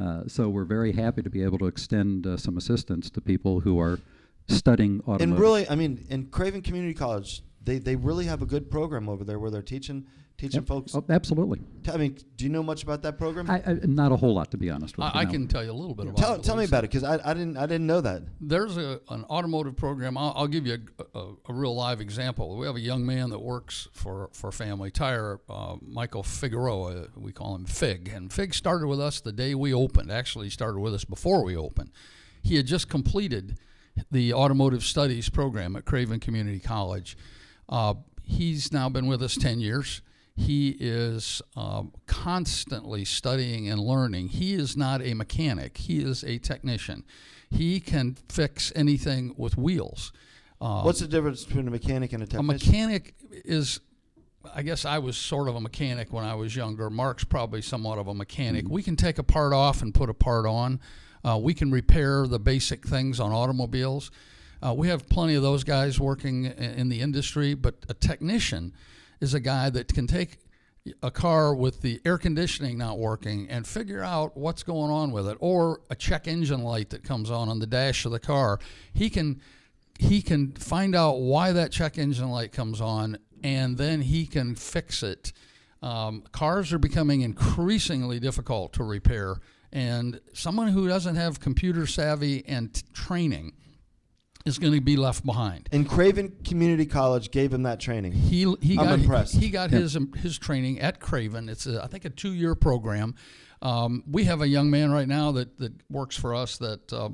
Uh, 0.01 0.23
so 0.29 0.49
we're 0.49 0.65
very 0.65 0.93
happy 0.93 1.21
to 1.21 1.29
be 1.29 1.43
able 1.43 1.59
to 1.59 1.67
extend 1.67 2.27
some 2.41 2.57
assistance 2.57 3.11
to 3.11 3.21
people 3.21 3.61
who 3.61 3.79
are 3.81 3.99
studying 4.47 5.01
automotive. 5.01 5.31
And 5.31 5.39
really, 5.39 5.69
I 5.69 5.75
mean, 5.75 6.07
in 6.09 6.27
Craven 6.27 6.63
Community 6.63 6.95
College, 6.95 7.43
they, 7.63 7.79
they 7.79 7.97
really 7.97 8.25
have 8.27 8.41
a 8.41 8.47
good 8.47 8.71
program 8.71 9.09
over 9.09 9.25
there 9.25 9.39
where 9.39 9.51
they're 9.51 9.63
teaching 9.63 10.07
teaching 10.41 10.63
Yep. 10.63 10.69
folks. 10.69 10.95
Oh, 10.95 11.05
absolutely. 11.11 11.61
T- 11.85 11.91
I 11.93 11.99
mean, 11.99 12.17
do 12.37 12.45
you 12.45 12.51
know 12.51 12.63
much 12.63 12.83
about 12.83 13.03
that 13.03 13.19
program? 13.19 13.51
I, 13.51 13.63
I, 13.67 13.73
not 13.85 14.11
a 14.11 14.17
whole 14.17 14.33
lot, 14.35 14.51
to 14.53 14.57
be 14.57 14.71
honest 14.71 14.97
with 14.97 15.05
you. 15.05 15.11
I, 15.13 15.21
I 15.21 15.25
no. 15.25 15.31
can 15.31 15.47
tell 15.49 15.63
you 15.63 15.71
a 15.71 15.73
little 15.73 15.95
bit 15.95 16.07
about 16.07 16.17
tell 16.17 16.35
it. 16.35 16.43
tell 16.43 16.57
me 16.57 16.63
Lisa. 16.63 16.71
about 16.71 16.85
it 16.85 16.91
because 16.91 17.05
I, 17.05 17.31
I 17.31 17.35
didn't 17.35 17.59
I 17.59 17.67
didn't 17.67 17.87
know 17.87 18.01
that. 18.01 18.23
There's 18.41 18.79
a, 18.79 19.01
an 19.11 19.25
automotive 19.25 19.77
program. 19.77 20.17
I'll, 20.17 20.33
I'll 20.35 20.47
give 20.49 20.67
you 20.67 20.79
a, 21.15 21.19
a, 21.19 21.33
a 21.51 21.53
real 21.53 21.75
live 21.75 22.01
example. 22.01 22.57
We 22.57 22.67
have 22.67 22.77
a 22.77 22.81
young 22.81 23.05
man 23.05 23.29
that 23.31 23.39
works 23.41 23.89
for, 23.93 24.31
for 24.33 24.51
Family 24.51 24.91
Tire, 24.91 25.41
uh, 25.51 25.77
Michael 25.87 26.23
Figueroa. 26.23 27.09
We 27.17 27.33
call 27.33 27.55
him 27.55 27.67
Fig. 27.67 28.09
And 28.09 28.33
Fig 28.33 28.55
started 28.55 28.87
with 28.89 29.01
us 29.01 29.21
the 29.21 29.33
day 29.33 29.55
we 29.55 29.75
opened. 29.75 30.11
Actually, 30.11 30.47
he 30.47 30.51
started 30.51 30.81
with 30.81 30.95
us 30.95 31.05
before 31.05 31.45
we 31.45 31.55
opened. 31.57 31.91
He 32.43 32.57
had 32.57 32.67
just 32.67 32.89
completed 32.89 33.59
the 34.11 34.33
automotive 34.33 34.83
studies 34.85 35.29
program 35.29 35.77
at 35.77 35.85
Craven 35.85 36.19
Community 36.21 36.59
College. 36.61 37.17
Uh, 37.69 37.95
he's 38.25 38.73
now 38.73 38.89
been 38.89 39.07
with 39.07 39.23
us 39.23 39.37
10 39.37 39.61
years. 39.61 40.01
He 40.41 40.71
is 40.81 41.43
um, 41.55 41.93
constantly 42.07 43.05
studying 43.05 43.69
and 43.69 43.79
learning. 43.79 44.29
He 44.29 44.55
is 44.55 44.75
not 44.77 45.03
a 45.03 45.13
mechanic, 45.15 45.77
he 45.77 45.99
is 45.99 46.25
a 46.25 46.39
technician. 46.39 47.05
He 47.51 47.79
can 47.81 48.17
fix 48.29 48.73
anything 48.75 49.35
with 49.37 49.57
wheels. 49.59 50.13
Uh, 50.61 50.83
What's 50.83 51.01
the 51.01 51.09
difference 51.09 51.45
between 51.45 51.69
a 51.69 51.71
mechanic 51.71 52.13
and 52.13 52.23
a 52.23 52.27
technician? 52.27 52.51
a 52.51 52.53
mechanic 52.53 53.15
is, 53.45 53.81
I 54.55 54.63
guess 54.63 54.85
I 54.85 54.99
was 54.99 55.17
sort 55.17 55.49
of 55.49 55.57
a 55.57 55.61
mechanic 55.61 56.13
when 56.13 56.25
I 56.25 56.35
was 56.35 56.55
younger. 56.57 56.89
Mark's 56.91 57.25
probably 57.25 57.61
somewhat 57.61 57.99
of 57.99 58.09
a 58.09 58.15
mechanic. 58.15 58.67
We 58.69 58.83
can 58.83 58.97
take 58.97 59.19
a 59.19 59.23
part 59.23 59.53
off 59.53 59.83
and 59.83 59.93
put 59.93 60.09
a 60.09 60.15
part 60.15 60.47
on. 60.47 60.81
Uh, 61.23 61.39
we 61.43 61.53
can 61.55 61.71
repair 61.71 62.27
the 62.27 62.39
basic 62.39 62.87
things 62.87 63.21
on 63.21 63.33
automobiles. 63.33 64.11
Uh, 64.63 64.75
we 64.75 64.89
have 64.89 65.09
plenty 65.09 65.35
of 65.35 65.43
those 65.43 65.65
guys 65.65 65.99
working 66.01 66.45
in 66.47 66.89
the 66.89 67.01
industry, 67.01 67.55
but 67.55 67.75
a 67.89 67.95
technician 67.95 68.73
is 69.21 69.35
a 69.35 69.41
guy 69.41 69.71
that 69.71 69.93
can 69.93 70.07
take 70.07 70.39
a 71.03 71.11
car 71.11 71.55
with 71.55 71.83
the 71.83 72.01
air 72.05 72.19
conditioning 72.19 72.79
not 72.79 72.99
working 72.99 73.49
and 73.51 73.67
figure 73.67 74.03
out 74.03 74.37
what's 74.37 74.63
going 74.63 74.91
on 74.91 75.13
with 75.13 75.29
it, 75.29 75.37
or 75.41 75.81
a 75.91 75.95
check 75.95 76.27
engine 76.27 76.63
light 76.63 76.91
that 76.91 77.05
comes 77.05 77.31
on 77.31 77.49
on 77.49 77.59
the 77.59 77.67
dash 77.67 78.05
of 78.05 78.13
the 78.13 78.21
car. 78.21 78.59
He 78.93 79.11
can 79.11 79.41
he 79.99 80.23
can 80.23 80.53
find 80.53 80.97
out 80.97 81.21
why 81.21 81.53
that 81.53 81.73
check 81.73 81.99
engine 81.99 82.31
light 82.31 82.53
comes 82.53 82.81
on, 82.81 83.19
and 83.45 83.77
then 83.77 84.01
he 84.01 84.25
can 84.25 84.55
fix 84.55 85.03
it. 85.03 85.33
Um, 85.83 86.25
cars 86.33 86.73
are 86.73 86.79
becoming 86.79 87.21
increasingly 87.21 88.19
difficult 88.19 88.73
to 88.75 88.85
repair, 88.85 89.37
and 89.73 90.21
someone 90.33 90.69
who 90.69 90.89
doesn't 90.89 91.17
have 91.17 91.41
computer 91.41 91.87
savvy 91.87 92.43
and 92.47 92.73
t- 92.73 92.83
training 92.95 93.53
is 94.47 94.59
going 94.59 94.73
to 94.73 94.81
be 94.81 94.97
left 94.97 95.25
behind. 95.25 95.69
And 95.73 95.89
Craven 95.89 96.37
Community 96.45 96.87
College 96.87 97.31
gave 97.31 97.53
him 97.53 97.65
that 97.65 97.81
training. 97.81 98.13
He 98.13 98.53
he 98.61 98.79
I'm 98.79 98.87
got 98.87 98.99
impressed. 98.99 99.37
he 99.37 99.51
got 99.51 99.71
his 99.71 99.97
um, 99.97 100.13
his 100.15 100.39
training 100.39 100.81
at 100.81 101.01
Craven. 101.01 101.49
It's 101.49 101.67
a, 101.67 101.83
I 101.83 101.87
think 101.87 102.05
a 102.05 102.11
two 102.11 102.33
year 102.33 102.55
program. 102.55 103.15
Um, 103.63 104.03
we 104.11 104.25
have 104.25 104.41
a 104.41 104.49
young 104.49 104.71
man 104.71 104.91
right 104.91 105.09
now 105.09 105.33
that 105.33 105.59
that 105.59 105.73
works 105.91 106.17
for 106.17 106.35
us 106.35 106.57
that. 106.59 106.93
Uh, 106.93 107.11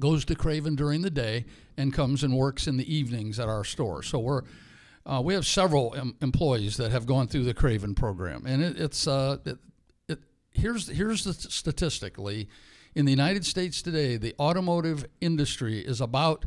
goes 0.00 0.24
to 0.24 0.34
Craven 0.34 0.74
during 0.74 1.02
the 1.02 1.10
day 1.10 1.44
and 1.76 1.92
comes 1.92 2.24
and 2.24 2.34
works 2.36 2.66
in 2.66 2.76
the 2.76 2.94
evenings 2.94 3.38
at 3.38 3.48
our 3.48 3.64
store. 3.64 4.02
So 4.02 4.18
we're 4.18 4.42
uh, 5.06 5.20
we 5.22 5.34
have 5.34 5.46
several 5.46 5.94
em- 5.94 6.16
employees 6.22 6.78
that 6.78 6.90
have 6.90 7.06
gone 7.06 7.28
through 7.28 7.44
the 7.44 7.54
Craven 7.54 7.94
program, 7.94 8.44
and 8.46 8.62
it, 8.62 8.80
it's 8.80 9.06
uh, 9.06 9.36
it, 9.44 9.58
it, 10.08 10.18
here's 10.50 10.88
here's 10.88 11.24
the 11.24 11.34
t- 11.34 11.48
statistically 11.50 12.48
in 12.94 13.04
the 13.04 13.10
United 13.10 13.44
States 13.44 13.82
today, 13.82 14.16
the 14.16 14.34
automotive 14.38 15.06
industry 15.20 15.80
is 15.80 16.00
about 16.00 16.44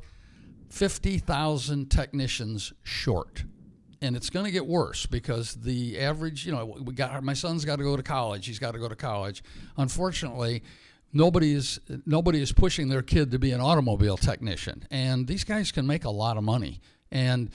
fifty 0.69 1.17
thousand 1.17 1.89
technicians 1.89 2.73
short. 2.83 3.43
And 3.99 4.15
it's 4.15 4.29
going 4.29 4.45
to 4.45 4.51
get 4.51 4.67
worse 4.67 5.07
because 5.07 5.55
the 5.55 5.99
average, 5.99 6.45
you 6.45 6.51
know, 6.51 6.65
we 6.65 6.93
got 6.93 7.23
my 7.23 7.33
son's 7.33 7.65
got 7.65 7.77
to 7.77 7.83
go 7.83 7.97
to 7.97 8.03
college. 8.03 8.45
He's 8.45 8.59
got 8.59 8.73
to 8.73 8.79
go 8.79 8.87
to 8.87 8.95
college. 8.95 9.43
Unfortunately, 9.75 10.61
nobody 11.13 11.53
is 11.53 11.79
nobody 12.05 12.41
is 12.41 12.51
pushing 12.51 12.89
their 12.89 13.01
kid 13.01 13.31
to 13.31 13.39
be 13.39 13.51
an 13.51 13.61
automobile 13.61 14.17
technician 14.17 14.83
and 14.91 15.27
these 15.27 15.43
guys 15.43 15.71
can 15.71 15.87
make 15.87 16.05
a 16.05 16.09
lot 16.09 16.37
of 16.37 16.43
money 16.43 16.81
and 17.11 17.49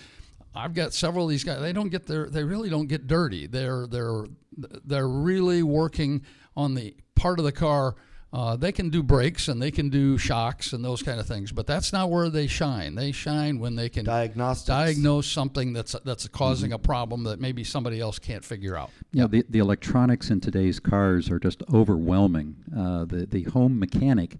I've 0.55 0.74
got 0.74 0.92
several 0.92 1.24
of 1.24 1.31
these 1.31 1.44
guys 1.44 1.61
they 1.61 1.72
don't 1.72 1.90
get 1.90 2.07
their 2.07 2.28
they 2.28 2.44
really 2.44 2.70
don't 2.70 2.88
get 2.88 3.07
dirty 3.07 3.46
they're 3.46 3.87
they're 3.87 4.24
they're 4.57 5.09
really 5.09 5.62
working 5.62 6.22
on 6.57 6.74
the 6.74 6.94
part 7.14 7.38
of 7.38 7.44
the 7.44 7.52
car 7.52 7.94
uh, 8.32 8.56
they 8.56 8.72
can 8.72 8.88
do 8.88 9.02
brakes 9.02 9.48
and 9.48 9.60
they 9.60 9.70
can 9.70 9.88
do 9.90 10.16
shocks 10.16 10.72
and 10.72 10.82
those 10.84 11.02
kind 11.02 11.20
of 11.20 11.26
things 11.26 11.52
but 11.52 11.66
that's 11.66 11.92
not 11.92 12.08
where 12.10 12.30
they 12.30 12.46
shine 12.46 12.94
they 12.94 13.12
shine 13.12 13.58
when 13.58 13.76
they 13.76 13.88
can 13.88 14.04
Diagnostics. 14.04 14.66
diagnose 14.66 15.26
something 15.26 15.72
that's 15.72 15.94
that's 16.04 16.26
causing 16.28 16.72
a 16.72 16.78
problem 16.78 17.24
that 17.24 17.40
maybe 17.40 17.62
somebody 17.64 18.00
else 18.00 18.18
can't 18.18 18.44
figure 18.44 18.76
out 18.76 18.90
You 19.12 19.22
know, 19.22 19.26
the, 19.26 19.44
the 19.50 19.58
electronics 19.58 20.30
in 20.30 20.40
today's 20.40 20.80
cars 20.80 21.30
are 21.30 21.38
just 21.38 21.62
overwhelming. 21.72 22.56
Uh, 22.74 23.04
the, 23.04 23.26
the 23.26 23.42
home 23.50 23.78
mechanic, 23.78 24.36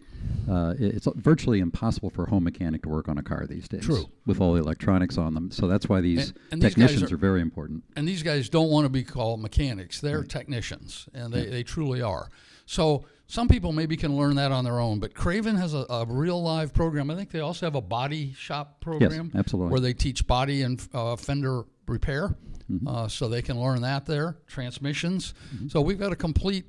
uh, 0.50 0.74
it's 0.78 1.07
virtually 1.16 1.61
impossible 1.61 2.09
for 2.09 2.24
a 2.24 2.31
home 2.31 2.44
mechanic 2.44 2.83
to 2.85 2.88
work 2.88 3.09
on 3.09 3.18
a 3.18 3.22
car 3.22 3.46
these 3.46 3.68
days. 3.68 3.85
True. 3.85 4.07
With 4.24 4.40
all 4.40 4.55
the 4.55 4.61
electronics 4.61 5.18
on 5.18 5.35
them. 5.35 5.50
So 5.50 5.68
that's 5.68 5.88
why 5.88 6.00
these 6.00 6.28
And- 6.31 6.38
and 6.52 6.62
these 6.62 6.70
technicians 6.70 7.11
are- 7.12 7.14
are, 7.14 7.18
very 7.18 7.40
important. 7.42 7.85
and 7.96 8.09
these 8.09 8.22
guys 8.22 8.48
don't 8.48 8.70
want 8.70 8.87
to 8.87 8.88
be 8.88 9.05
called 9.05 9.40
mechanics. 9.40 10.00
They're 10.00 10.22
technicians, 10.24 11.09
and 11.12 11.33
they, 11.33 11.46
they 11.46 11.62
truly 11.62 12.00
are. 12.00 12.28
So 12.64 13.05
some 13.33 13.49
people 13.49 13.73
maybe 13.73 13.97
can 13.97 14.14
learn 14.14 14.37
that 14.37 14.53
on 14.53 14.62
their 14.64 14.79
own, 14.79 14.99
but 15.01 15.14
Craven 15.14 15.57
has 15.57 15.73
a, 15.73 15.87
a 15.88 16.05
real 16.07 16.42
live 16.42 16.75
program. 16.75 17.11
I 17.11 17.14
think 17.14 17.31
they 17.31 17.40
also 17.40 17.64
have 17.64 17.75
a 17.75 17.81
body 17.81 18.35
shop 18.35 18.81
program. 18.81 19.31
yes, 19.33 19.38
absolutely. 19.40 19.73
Where 19.73 19.81
they 19.81 19.95
teach 19.95 20.27
body 20.27 20.61
and 20.62 20.87
uh, 20.92 21.16
fender 21.16 21.62
repair, 21.87 22.37
Mm-hmm. 22.71 22.87
uh, 22.88 23.09
so 23.09 23.29
they 23.29 23.42
can 23.42 23.61
learn 23.61 23.83
that 23.83 24.07
there. 24.07 24.37
Transmissions. 24.47 25.35
So 25.68 25.81
we've 25.81 25.99
got 25.99 26.12
a 26.12 26.16
complete 26.16 26.64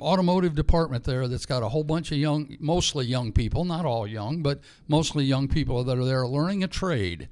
automotive 0.00 0.54
department 0.54 1.04
there 1.04 1.28
that's 1.28 1.46
got 1.46 1.62
a 1.62 1.68
whole 1.68 1.84
bunch 1.84 2.10
of 2.12 2.18
young, 2.18 2.56
mostly 2.60 3.04
young 3.06 3.30
people, 3.30 3.64
not 3.64 3.84
all 3.84 4.06
young, 4.06 4.42
but 4.42 4.60
mostly 4.88 5.24
young 5.24 5.46
people 5.46 5.84
that 5.84 5.98
are 5.98 6.04
there 6.04 6.26
learning 6.26 6.64
a 6.64 6.66
trade, 6.66 7.28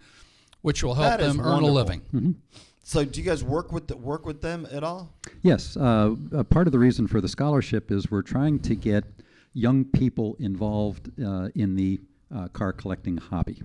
which 0.60 0.84
will 0.84 0.94
help 0.94 1.06
That 1.18 1.20
is 1.22 1.34
them 1.36 1.40
earn 1.40 1.64
a 1.64 1.72
wonderful. 1.72 1.74
living. 1.74 2.36
So, 2.84 3.04
do 3.04 3.20
you 3.20 3.24
guys 3.26 3.44
work 3.44 3.72
with 3.72 3.86
the, 3.86 3.96
work 3.96 4.26
with 4.26 4.40
them 4.42 4.66
at 4.72 4.82
all? 4.82 5.14
Yes, 5.42 5.76
uh, 5.76 6.14
a 6.32 6.42
part 6.44 6.66
of 6.66 6.72
the 6.72 6.78
reason 6.78 7.06
for 7.06 7.20
the 7.20 7.28
scholarship 7.28 7.90
is 7.92 8.10
we're 8.10 8.22
trying 8.22 8.58
to 8.60 8.74
get 8.74 9.04
young 9.54 9.84
people 9.84 10.36
involved 10.40 11.10
uh, 11.24 11.48
in 11.54 11.76
the 11.76 12.00
uh, 12.34 12.48
car 12.48 12.72
collecting 12.72 13.16
hobby. 13.18 13.62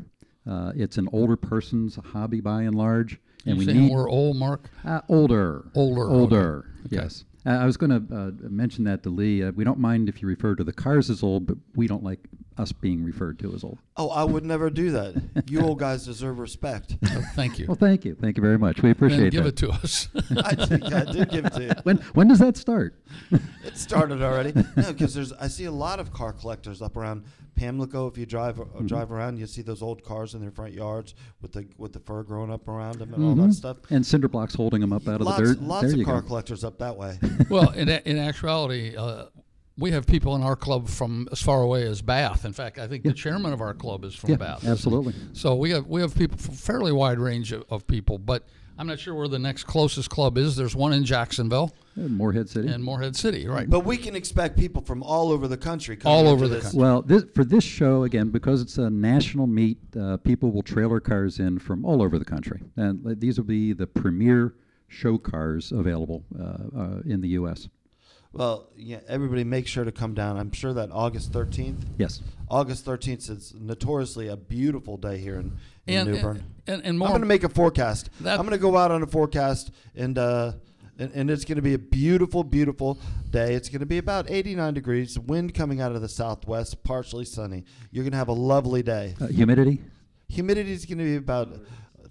Uh, 0.47 0.71
it's 0.75 0.97
an 0.97 1.09
older 1.13 1.35
person's 1.35 1.95
hobby 1.95 2.41
by 2.41 2.61
and 2.63 2.75
large, 2.75 3.19
and 3.45 3.59
You 3.59 3.65
we 3.67 3.73
need 3.73 3.91
we're 3.91 4.09
old, 4.09 4.37
Mark? 4.37 4.69
uh, 4.85 5.01
older, 5.09 5.65
Older, 5.75 6.03
okay. 6.03 6.13
older. 6.13 6.65
Okay. 6.85 6.97
Yes, 6.97 7.25
uh, 7.45 7.49
I 7.49 7.65
was 7.65 7.75
going 7.75 7.89
to 8.07 8.15
uh, 8.15 8.31
mention 8.49 8.83
that 8.85 9.01
to 9.03 9.09
Lee. 9.09 9.43
Uh, 9.43 9.51
we 9.51 9.63
don't 9.63 9.79
mind 9.79 10.09
if 10.09 10.21
you 10.21 10.27
refer 10.27 10.55
to 10.55 10.63
the 10.63 10.73
cars 10.73 11.09
as 11.09 11.23
old, 11.23 11.47
but 11.47 11.57
we 11.75 11.87
don't 11.87 12.03
like 12.03 12.19
us 12.57 12.71
being 12.71 13.03
referred 13.03 13.39
to 13.39 13.53
as 13.53 13.63
old. 13.63 13.77
Oh, 13.97 14.09
I 14.09 14.23
would 14.23 14.43
never 14.45 14.69
do 14.69 14.91
that. 14.91 15.21
You 15.49 15.61
old 15.61 15.79
guys 15.79 16.05
deserve 16.05 16.39
respect. 16.39 16.95
Oh, 17.17 17.21
thank 17.35 17.57
you. 17.57 17.65
Well, 17.67 17.75
thank 17.75 18.05
you, 18.05 18.15
thank 18.15 18.37
you 18.37 18.43
very 18.43 18.57
much. 18.59 18.81
We 18.83 18.91
appreciate 18.91 19.27
it. 19.27 19.31
give 19.31 19.43
that. 19.45 19.49
it 19.61 19.67
to 19.67 19.69
us. 19.71 20.07
I 20.43 20.53
did, 20.55 20.83
I 20.93 21.11
did 21.11 21.29
give 21.29 21.45
it 21.45 21.53
to 21.53 21.63
you. 21.63 21.71
when 21.83 21.97
when 22.13 22.27
does 22.27 22.39
that 22.39 22.57
start? 22.57 22.95
It 23.65 23.75
started 23.77 24.21
already. 24.21 24.53
No, 24.77 24.93
because 24.93 25.13
there's 25.13 25.33
I 25.33 25.47
see 25.47 25.65
a 25.65 25.71
lot 25.71 25.99
of 25.99 26.11
car 26.13 26.31
collectors 26.33 26.81
up 26.81 26.95
around 26.95 27.25
Pamlico. 27.55 28.07
If 28.07 28.17
you 28.17 28.25
drive 28.25 28.59
uh, 28.59 28.63
drive 28.85 29.11
around, 29.11 29.37
you 29.39 29.45
see 29.47 29.61
those 29.61 29.81
old 29.81 30.03
cars 30.03 30.33
in 30.35 30.41
their 30.41 30.51
front 30.51 30.73
yards 30.73 31.15
with 31.41 31.51
the 31.53 31.67
with 31.77 31.91
the 31.93 31.99
fur 31.99 32.23
growing 32.23 32.51
up 32.51 32.67
around 32.67 32.99
them 32.99 33.13
and 33.13 33.23
all 33.23 33.35
that 33.35 33.53
stuff. 33.53 33.77
and 33.89 34.05
cinder 34.05 34.27
blocks 34.29 34.55
holding 34.55 34.81
them 34.81 34.93
up 34.93 35.07
out 35.07 35.19
of 35.21 35.27
the 35.27 35.35
dirt. 35.37 35.61
lots 35.61 35.91
there 35.91 35.99
of 35.99 36.05
car 36.05 36.21
go. 36.21 36.27
collectors 36.27 36.63
up 36.63 36.77
that 36.79 36.95
way. 36.95 37.17
well, 37.49 37.71
in, 37.71 37.89
a- 37.89 38.01
in 38.05 38.17
actuality, 38.17 38.95
uh, 38.95 39.25
we 39.77 39.91
have 39.91 40.07
people 40.07 40.35
in 40.35 40.41
our 40.43 40.55
club 40.55 40.87
from 40.87 41.27
as 41.31 41.41
far 41.41 41.61
away 41.61 41.83
as 41.83 42.01
Bath. 42.01 42.45
In 42.45 42.53
fact, 42.53 42.79
I 42.79 42.87
think 42.87 43.03
the 43.03 43.13
chairman 43.13 43.53
of 43.53 43.61
our 43.61 43.73
club 43.73 44.03
is 44.05 44.15
from 44.15 44.31
Yeah, 44.31 44.37
Bath. 44.37 44.65
absolutely. 44.65 45.13
So 45.33 45.55
we 45.55 45.69
have 45.71 45.85
we 45.87 46.01
have 46.01 46.15
people 46.15 46.37
from 46.37 46.53
a 46.53 46.57
fairly 46.57 46.91
wide 46.91 47.19
range 47.19 47.51
of, 47.51 47.63
of 47.69 47.85
people, 47.87 48.17
but 48.17 48.43
I'm 48.79 48.85
not 48.85 48.99
sure 48.99 49.15
where 49.15 49.27
the 49.27 49.39
next 49.39 49.63
closest 49.63 50.09
club 50.11 50.37
is. 50.37 50.55
There's 50.55 50.75
one 50.75 50.93
in 50.93 51.03
Jacksonville 51.03 51.73
Uh, 51.97 52.01
Morehead 52.09 52.47
City. 52.47 52.67
and 52.67 52.83
Morehead 52.83 53.15
City, 53.15 53.47
right? 53.47 53.67
But 53.67 53.85
we 53.85 53.97
can 53.97 54.15
expect 54.15 54.55
people 54.55 54.83
from 54.83 55.01
all 55.01 55.31
over 55.31 55.47
the 55.47 55.57
country. 55.57 55.95
Coming 55.97 56.15
All 56.15 56.27
over 56.27 56.47
the 56.47 56.55
this. 56.55 56.63
country. 56.65 56.79
Well, 56.79 57.01
this, 57.01 57.23
for 57.33 57.43
this 57.43 57.63
show, 57.63 58.03
again, 58.03 58.29
because 58.29 58.61
it's 58.61 58.77
a 58.77 58.87
national 58.91 59.47
meet, 59.47 59.79
uh, 59.99 60.17
people 60.17 60.51
will 60.51 60.61
trailer 60.61 60.99
cars 60.99 61.39
in 61.39 61.57
from 61.57 61.85
all 61.85 62.03
over 62.03 62.19
the 62.19 62.25
country. 62.25 62.61
And 62.75 63.19
these 63.19 63.39
will 63.39 63.45
be 63.47 63.73
the 63.73 63.87
premier 63.87 64.53
show 64.87 65.17
cars 65.17 65.71
available 65.71 66.23
uh, 66.39 66.43
uh, 66.79 66.99
in 67.05 67.21
the 67.21 67.29
U.S. 67.29 67.67
Well, 68.37 68.69
yeah, 68.75 68.99
everybody 69.07 69.43
make 69.43 69.67
sure 69.67 69.83
to 69.83 69.91
come 69.91 70.13
down. 70.13 70.37
I'm 70.37 70.51
sure 70.51 70.73
that 70.73 70.89
August 70.91 71.31
13th. 71.31 71.77
Yes. 71.97 72.21
August 72.49 72.85
13th 72.85 73.29
is 73.29 73.53
notoriously 73.59 74.27
a 74.27 74.37
beautiful 74.37 74.95
day 74.97 75.17
here 75.17 75.39
in, 75.39 75.57
in 75.87 75.97
and, 75.97 76.11
New 76.11 76.21
Bern. 76.21 76.43
and, 76.67 76.75
and, 76.75 76.85
and 76.85 77.03
I'm 77.03 77.09
going 77.09 77.21
to 77.21 77.27
make 77.27 77.43
a 77.43 77.49
forecast. 77.49 78.09
That- 78.21 78.39
I'm 78.39 78.45
going 78.45 78.57
to 78.57 78.61
go 78.61 78.77
out 78.77 78.91
on 78.91 79.01
a 79.01 79.07
forecast, 79.07 79.71
and 79.95 80.17
uh, 80.17 80.53
and, 80.99 81.11
and 81.13 81.31
it's 81.31 81.45
going 81.45 81.57
to 81.57 81.61
be 81.61 81.73
a 81.73 81.79
beautiful, 81.79 82.43
beautiful 82.43 82.99
day. 83.29 83.53
It's 83.53 83.69
going 83.69 83.81
to 83.81 83.85
be 83.85 83.97
about 83.97 84.29
89 84.29 84.73
degrees, 84.73 85.17
wind 85.17 85.53
coming 85.53 85.81
out 85.81 85.91
of 85.91 86.01
the 86.01 86.09
southwest, 86.09 86.83
partially 86.83 87.25
sunny. 87.25 87.65
You're 87.91 88.03
going 88.03 88.11
to 88.11 88.17
have 88.17 88.29
a 88.29 88.33
lovely 88.33 88.83
day. 88.83 89.15
Uh, 89.19 89.27
humidity? 89.27 89.81
Humidity 90.29 90.71
is 90.71 90.85
going 90.85 90.97
to 90.97 91.03
be 91.03 91.15
about 91.15 91.49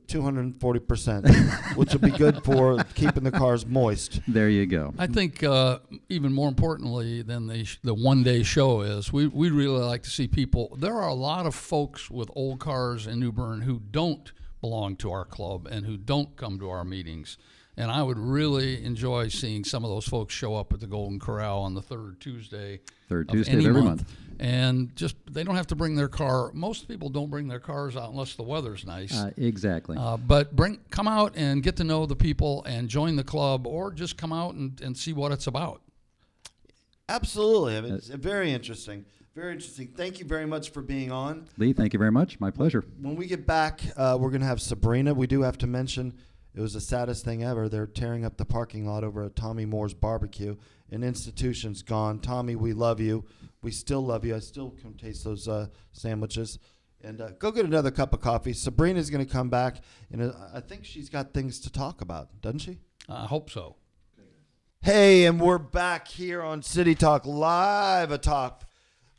240 0.08 0.80
percent, 0.80 1.28
which 1.76 1.92
will 1.92 2.00
be 2.00 2.10
good 2.10 2.44
for 2.44 2.82
keeping 2.94 3.24
the 3.24 3.30
cars 3.30 3.66
moist. 3.66 4.20
There 4.28 4.48
you 4.48 4.66
go. 4.66 4.94
I 4.98 5.06
think 5.06 5.42
uh, 5.42 5.78
even 6.08 6.32
more 6.32 6.48
importantly 6.48 7.22
than 7.22 7.46
the 7.46 7.64
sh- 7.64 7.78
the 7.82 7.94
one 7.94 8.22
day 8.22 8.42
show 8.42 8.82
is 8.82 9.12
we 9.12 9.26
we 9.26 9.50
really 9.50 9.80
like 9.80 10.02
to 10.04 10.10
see 10.10 10.28
people. 10.28 10.76
There 10.78 10.94
are 10.94 11.08
a 11.08 11.14
lot 11.14 11.46
of 11.46 11.54
folks 11.54 12.10
with 12.10 12.30
old 12.34 12.60
cars 12.60 13.06
in 13.06 13.20
New 13.20 13.32
Bern 13.32 13.62
who 13.62 13.80
don't 13.90 14.32
belong 14.60 14.96
to 14.96 15.10
our 15.10 15.24
club 15.24 15.66
and 15.70 15.86
who 15.86 15.96
don't 15.96 16.36
come 16.36 16.58
to 16.58 16.68
our 16.70 16.84
meetings. 16.84 17.36
And 17.78 17.90
I 17.90 18.02
would 18.02 18.18
really 18.18 18.82
enjoy 18.84 19.28
seeing 19.28 19.62
some 19.62 19.84
of 19.84 19.90
those 19.90 20.06
folks 20.08 20.32
show 20.32 20.54
up 20.54 20.72
at 20.72 20.80
the 20.80 20.86
Golden 20.86 21.20
Corral 21.20 21.60
on 21.60 21.74
the 21.74 21.82
third 21.82 22.20
Tuesday. 22.20 22.80
Third 23.08 23.28
of 23.28 23.34
Tuesday 23.34 23.52
of 23.52 23.66
every 23.66 23.82
month. 23.82 23.84
month. 23.84 24.14
And 24.38 24.96
just 24.96 25.16
they 25.30 25.44
don't 25.44 25.56
have 25.56 25.66
to 25.68 25.76
bring 25.76 25.94
their 25.94 26.08
car. 26.08 26.50
Most 26.54 26.88
people 26.88 27.10
don't 27.10 27.30
bring 27.30 27.48
their 27.48 27.60
cars 27.60 27.96
out 27.96 28.10
unless 28.10 28.34
the 28.34 28.42
weather's 28.42 28.86
nice. 28.86 29.14
Uh, 29.14 29.30
exactly. 29.36 29.96
Uh, 29.98 30.16
but 30.16 30.56
bring 30.56 30.78
come 30.90 31.06
out 31.06 31.34
and 31.36 31.62
get 31.62 31.76
to 31.76 31.84
know 31.84 32.06
the 32.06 32.16
people 32.16 32.64
and 32.64 32.88
join 32.88 33.16
the 33.16 33.24
club, 33.24 33.66
or 33.66 33.92
just 33.92 34.16
come 34.16 34.32
out 34.32 34.54
and, 34.54 34.80
and 34.80 34.96
see 34.96 35.12
what 35.12 35.32
it's 35.32 35.46
about. 35.46 35.82
Absolutely, 37.08 37.76
I 37.76 37.80
mean, 37.82 37.94
it's 37.94 38.08
very 38.08 38.52
interesting. 38.52 39.04
Very 39.34 39.52
interesting. 39.52 39.88
Thank 39.88 40.18
you 40.18 40.24
very 40.24 40.46
much 40.46 40.70
for 40.70 40.80
being 40.80 41.12
on. 41.12 41.46
Lee, 41.58 41.74
thank 41.74 41.92
you 41.92 41.98
very 41.98 42.10
much. 42.10 42.40
My 42.40 42.50
pleasure. 42.50 42.82
When 43.00 43.16
we 43.16 43.26
get 43.26 43.46
back, 43.46 43.82
uh, 43.96 44.16
we're 44.18 44.30
going 44.30 44.40
to 44.40 44.46
have 44.46 44.62
Sabrina. 44.62 45.12
We 45.12 45.26
do 45.26 45.42
have 45.42 45.58
to 45.58 45.66
mention 45.66 46.14
it 46.56 46.60
was 46.62 46.72
the 46.72 46.80
saddest 46.80 47.22
thing 47.22 47.44
ever. 47.44 47.68
They're 47.68 47.86
tearing 47.86 48.24
up 48.24 48.38
the 48.38 48.46
parking 48.46 48.86
lot 48.86 49.04
over 49.04 49.22
at 49.24 49.36
Tommy 49.36 49.66
Moore's 49.66 49.92
barbecue. 49.92 50.56
An 50.90 51.04
institution's 51.04 51.82
gone. 51.82 52.18
Tommy, 52.18 52.56
we 52.56 52.72
love 52.72 52.98
you. 52.98 53.26
We 53.62 53.70
still 53.70 54.00
love 54.00 54.24
you. 54.24 54.34
I 54.34 54.38
still 54.38 54.70
can 54.70 54.94
taste 54.94 55.22
those 55.24 55.48
uh, 55.48 55.66
sandwiches. 55.92 56.58
And 57.04 57.20
uh, 57.20 57.30
go 57.38 57.50
get 57.50 57.66
another 57.66 57.90
cup 57.90 58.14
of 58.14 58.22
coffee. 58.22 58.54
Sabrina's 58.54 59.10
going 59.10 59.24
to 59.24 59.30
come 59.30 59.50
back, 59.50 59.82
and 60.10 60.22
uh, 60.22 60.32
I 60.54 60.60
think 60.60 60.86
she's 60.86 61.10
got 61.10 61.34
things 61.34 61.60
to 61.60 61.70
talk 61.70 62.00
about, 62.00 62.40
doesn't 62.40 62.60
she? 62.60 62.78
I 63.06 63.26
hope 63.26 63.50
so. 63.50 63.76
Hey, 64.80 65.26
and 65.26 65.40
we're 65.40 65.58
back 65.58 66.08
here 66.08 66.42
on 66.42 66.62
City 66.62 66.94
Talk 66.94 67.26
live 67.26 68.10
atop 68.10 68.64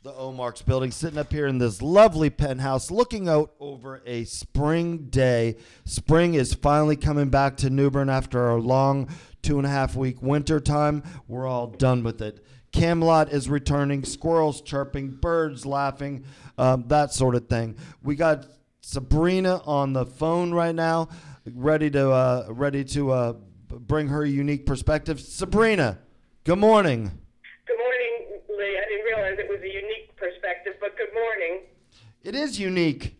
the 0.02 0.12
Omarks 0.12 0.62
building, 0.62 0.90
sitting 0.90 1.18
up 1.18 1.32
here 1.32 1.46
in 1.46 1.58
this 1.58 1.82
lovely 1.82 2.30
penthouse, 2.30 2.90
looking 2.90 3.28
out 3.28 3.52
over 3.58 4.00
a 4.06 4.24
spring 4.24 5.08
day. 5.10 5.56
Spring 5.84 6.34
is 6.34 6.54
finally 6.54 6.96
coming 6.96 7.30
back 7.30 7.56
to 7.58 7.70
New 7.70 7.90
Bern 7.90 8.08
after 8.08 8.40
our 8.48 8.60
long 8.60 9.08
two 9.42 9.58
and 9.58 9.66
a 9.66 9.70
half 9.70 9.96
week 9.96 10.22
winter 10.22 10.60
time. 10.60 11.02
We're 11.26 11.46
all 11.46 11.66
done 11.66 12.04
with 12.04 12.22
it. 12.22 12.44
Camelot 12.70 13.32
is 13.32 13.48
returning, 13.48 14.04
squirrels 14.04 14.60
chirping, 14.60 15.10
birds 15.10 15.66
laughing, 15.66 16.24
um, 16.58 16.84
that 16.88 17.12
sort 17.12 17.34
of 17.34 17.48
thing. 17.48 17.76
We 18.02 18.14
got 18.14 18.46
Sabrina 18.82 19.62
on 19.64 19.94
the 19.94 20.06
phone 20.06 20.52
right 20.52 20.74
now, 20.74 21.08
ready 21.44 21.90
to 21.90 22.10
uh, 22.10 22.46
ready 22.50 22.84
to 22.84 23.10
uh, 23.10 23.32
bring 23.68 24.08
her 24.08 24.24
unique 24.24 24.64
perspective. 24.64 25.20
Sabrina, 25.20 25.98
good 26.44 26.58
morning. 26.58 27.10
Good 27.66 27.78
morning, 27.78 28.40
Lee. 28.48 28.78
I 28.78 28.88
didn't 28.88 29.04
realize 29.04 29.38
it 29.38 29.48
was 29.48 29.60
a 29.62 29.72
unique 29.72 30.16
perspective, 30.16 30.74
but 30.80 30.96
good 30.96 31.12
morning. 31.14 31.60
It 32.28 32.36
is 32.36 32.60
unique. 32.60 33.16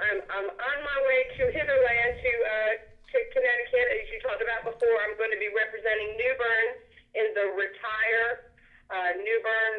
I'm, 0.00 0.20
I'm 0.32 0.48
on 0.48 0.78
my 0.88 0.98
way 1.04 1.20
to 1.36 1.42
Hitherland 1.52 2.12
to, 2.16 2.32
uh, 2.32 2.72
to 2.80 3.16
Connecticut. 3.36 3.86
As 3.92 4.08
you 4.08 4.24
talked 4.24 4.40
about 4.40 4.64
before, 4.64 4.96
I'm 5.04 5.12
going 5.20 5.28
to 5.28 5.36
be 5.36 5.52
representing 5.52 6.16
New 6.16 6.32
Bern 6.40 6.68
in 7.12 7.28
the 7.36 7.52
Retire 7.52 8.56
uh, 8.88 9.20
New 9.20 9.36
Bern, 9.44 9.76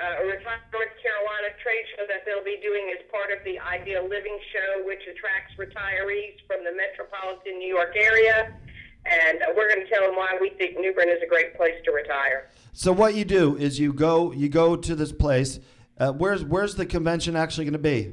uh, 0.00 0.24
Retire 0.24 0.64
North 0.72 0.96
Carolina 1.04 1.52
trade 1.60 1.84
show 1.92 2.08
that 2.08 2.24
they'll 2.24 2.48
be 2.48 2.56
doing 2.64 2.88
as 2.96 3.04
part 3.12 3.28
of 3.28 3.44
the 3.44 3.60
Ideal 3.60 4.08
Living 4.08 4.40
Show, 4.48 4.80
which 4.88 5.04
attracts 5.04 5.52
retirees 5.60 6.40
from 6.48 6.64
the 6.64 6.72
metropolitan 6.72 7.60
New 7.60 7.68
York 7.68 7.92
area. 7.92 8.56
And 9.04 9.44
uh, 9.44 9.52
we're 9.52 9.68
going 9.68 9.84
to 9.84 9.90
tell 9.92 10.08
them 10.08 10.16
why 10.16 10.32
we 10.40 10.56
think 10.56 10.80
New 10.80 10.96
Bern 10.96 11.12
is 11.12 11.20
a 11.20 11.28
great 11.28 11.60
place 11.60 11.76
to 11.84 11.92
retire. 11.92 12.48
So 12.72 12.88
what 12.88 13.12
you 13.12 13.28
do 13.28 13.52
is 13.60 13.76
you 13.76 13.92
go 13.92 14.32
you 14.32 14.48
go 14.48 14.80
to 14.80 14.96
this 14.96 15.12
place. 15.12 15.60
Uh, 15.98 16.12
where's 16.12 16.44
where's 16.44 16.74
the 16.74 16.86
convention 16.86 17.36
actually 17.36 17.64
going 17.64 17.72
to 17.72 17.78
be? 17.78 18.12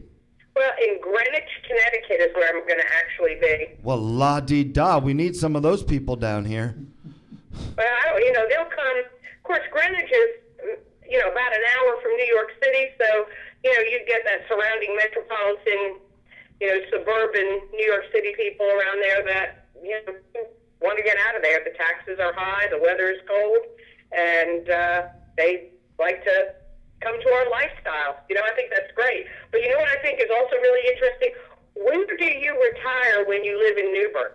Well, 0.56 0.72
in 0.86 1.02
Greenwich, 1.02 1.50
Connecticut 1.68 2.20
is 2.20 2.36
where 2.36 2.50
I'm 2.50 2.68
going 2.68 2.80
to 2.80 2.92
actually 2.94 3.36
be. 3.42 3.80
Well, 3.82 3.98
la 3.98 4.40
di 4.40 4.64
da. 4.64 5.00
We 5.00 5.14
need 5.14 5.36
some 5.36 5.56
of 5.56 5.64
those 5.64 5.82
people 5.82 6.16
down 6.16 6.46
here. 6.46 6.76
Well, 7.78 7.88
I 7.88 8.10
don't, 8.10 8.22
you 8.24 8.34
know, 8.34 8.46
they'll 8.50 8.70
come. 8.70 8.98
Of 9.00 9.44
course, 9.44 9.66
Greenwich 9.72 10.12
is, 10.12 10.78
you 11.10 11.18
know, 11.20 11.32
about 11.32 11.52
an 11.54 11.64
hour 11.76 11.98
from 12.02 12.12
New 12.18 12.30
York 12.36 12.52
City, 12.62 12.90
so 13.00 13.26
you 13.64 13.74
know 13.74 13.80
you 13.80 14.00
get 14.08 14.22
that 14.26 14.46
surrounding 14.48 14.96
metropolitan, 14.96 15.98
you 16.60 16.68
know, 16.68 16.80
suburban 16.92 17.62
New 17.74 17.86
York 17.86 18.04
City 18.14 18.34
people 18.38 18.68
around 18.68 19.02
there 19.02 19.26
that 19.26 19.66
you 19.82 19.98
know 20.06 20.14
want 20.82 20.98
to 20.98 21.04
get 21.04 21.18
out 21.28 21.36
of 21.36 21.42
there. 21.42 21.64
The 21.64 21.76
taxes 21.78 22.20
are 22.20 22.34
high, 22.34 22.68
the 22.70 22.80
weather 22.80 23.10
is 23.10 23.20
cold, 23.28 23.66
and 24.12 24.70
uh, 24.70 25.02
they 25.38 25.72
like 25.98 26.24
to 26.26 26.54
come 27.02 27.20
to 27.20 27.30
our 27.30 27.50
lifestyle. 27.50 28.24
You 28.30 28.36
know, 28.36 28.42
I 28.46 28.56
think 28.56 28.70
that's 28.70 28.92
great. 28.96 29.26
But 29.52 29.62
you 29.62 29.70
know 29.70 29.78
what 29.78 29.90
I 29.90 30.02
think 30.02 30.20
is 30.20 30.30
also 30.32 30.56
really 30.56 30.88
interesting? 30.94 31.32
When 31.76 32.06
do 32.18 32.26
you 32.26 32.54
retire 32.54 33.26
when 33.28 33.44
you 33.44 33.58
live 33.58 33.78
in 33.78 33.92
New 33.92 34.12
Bern? 34.14 34.32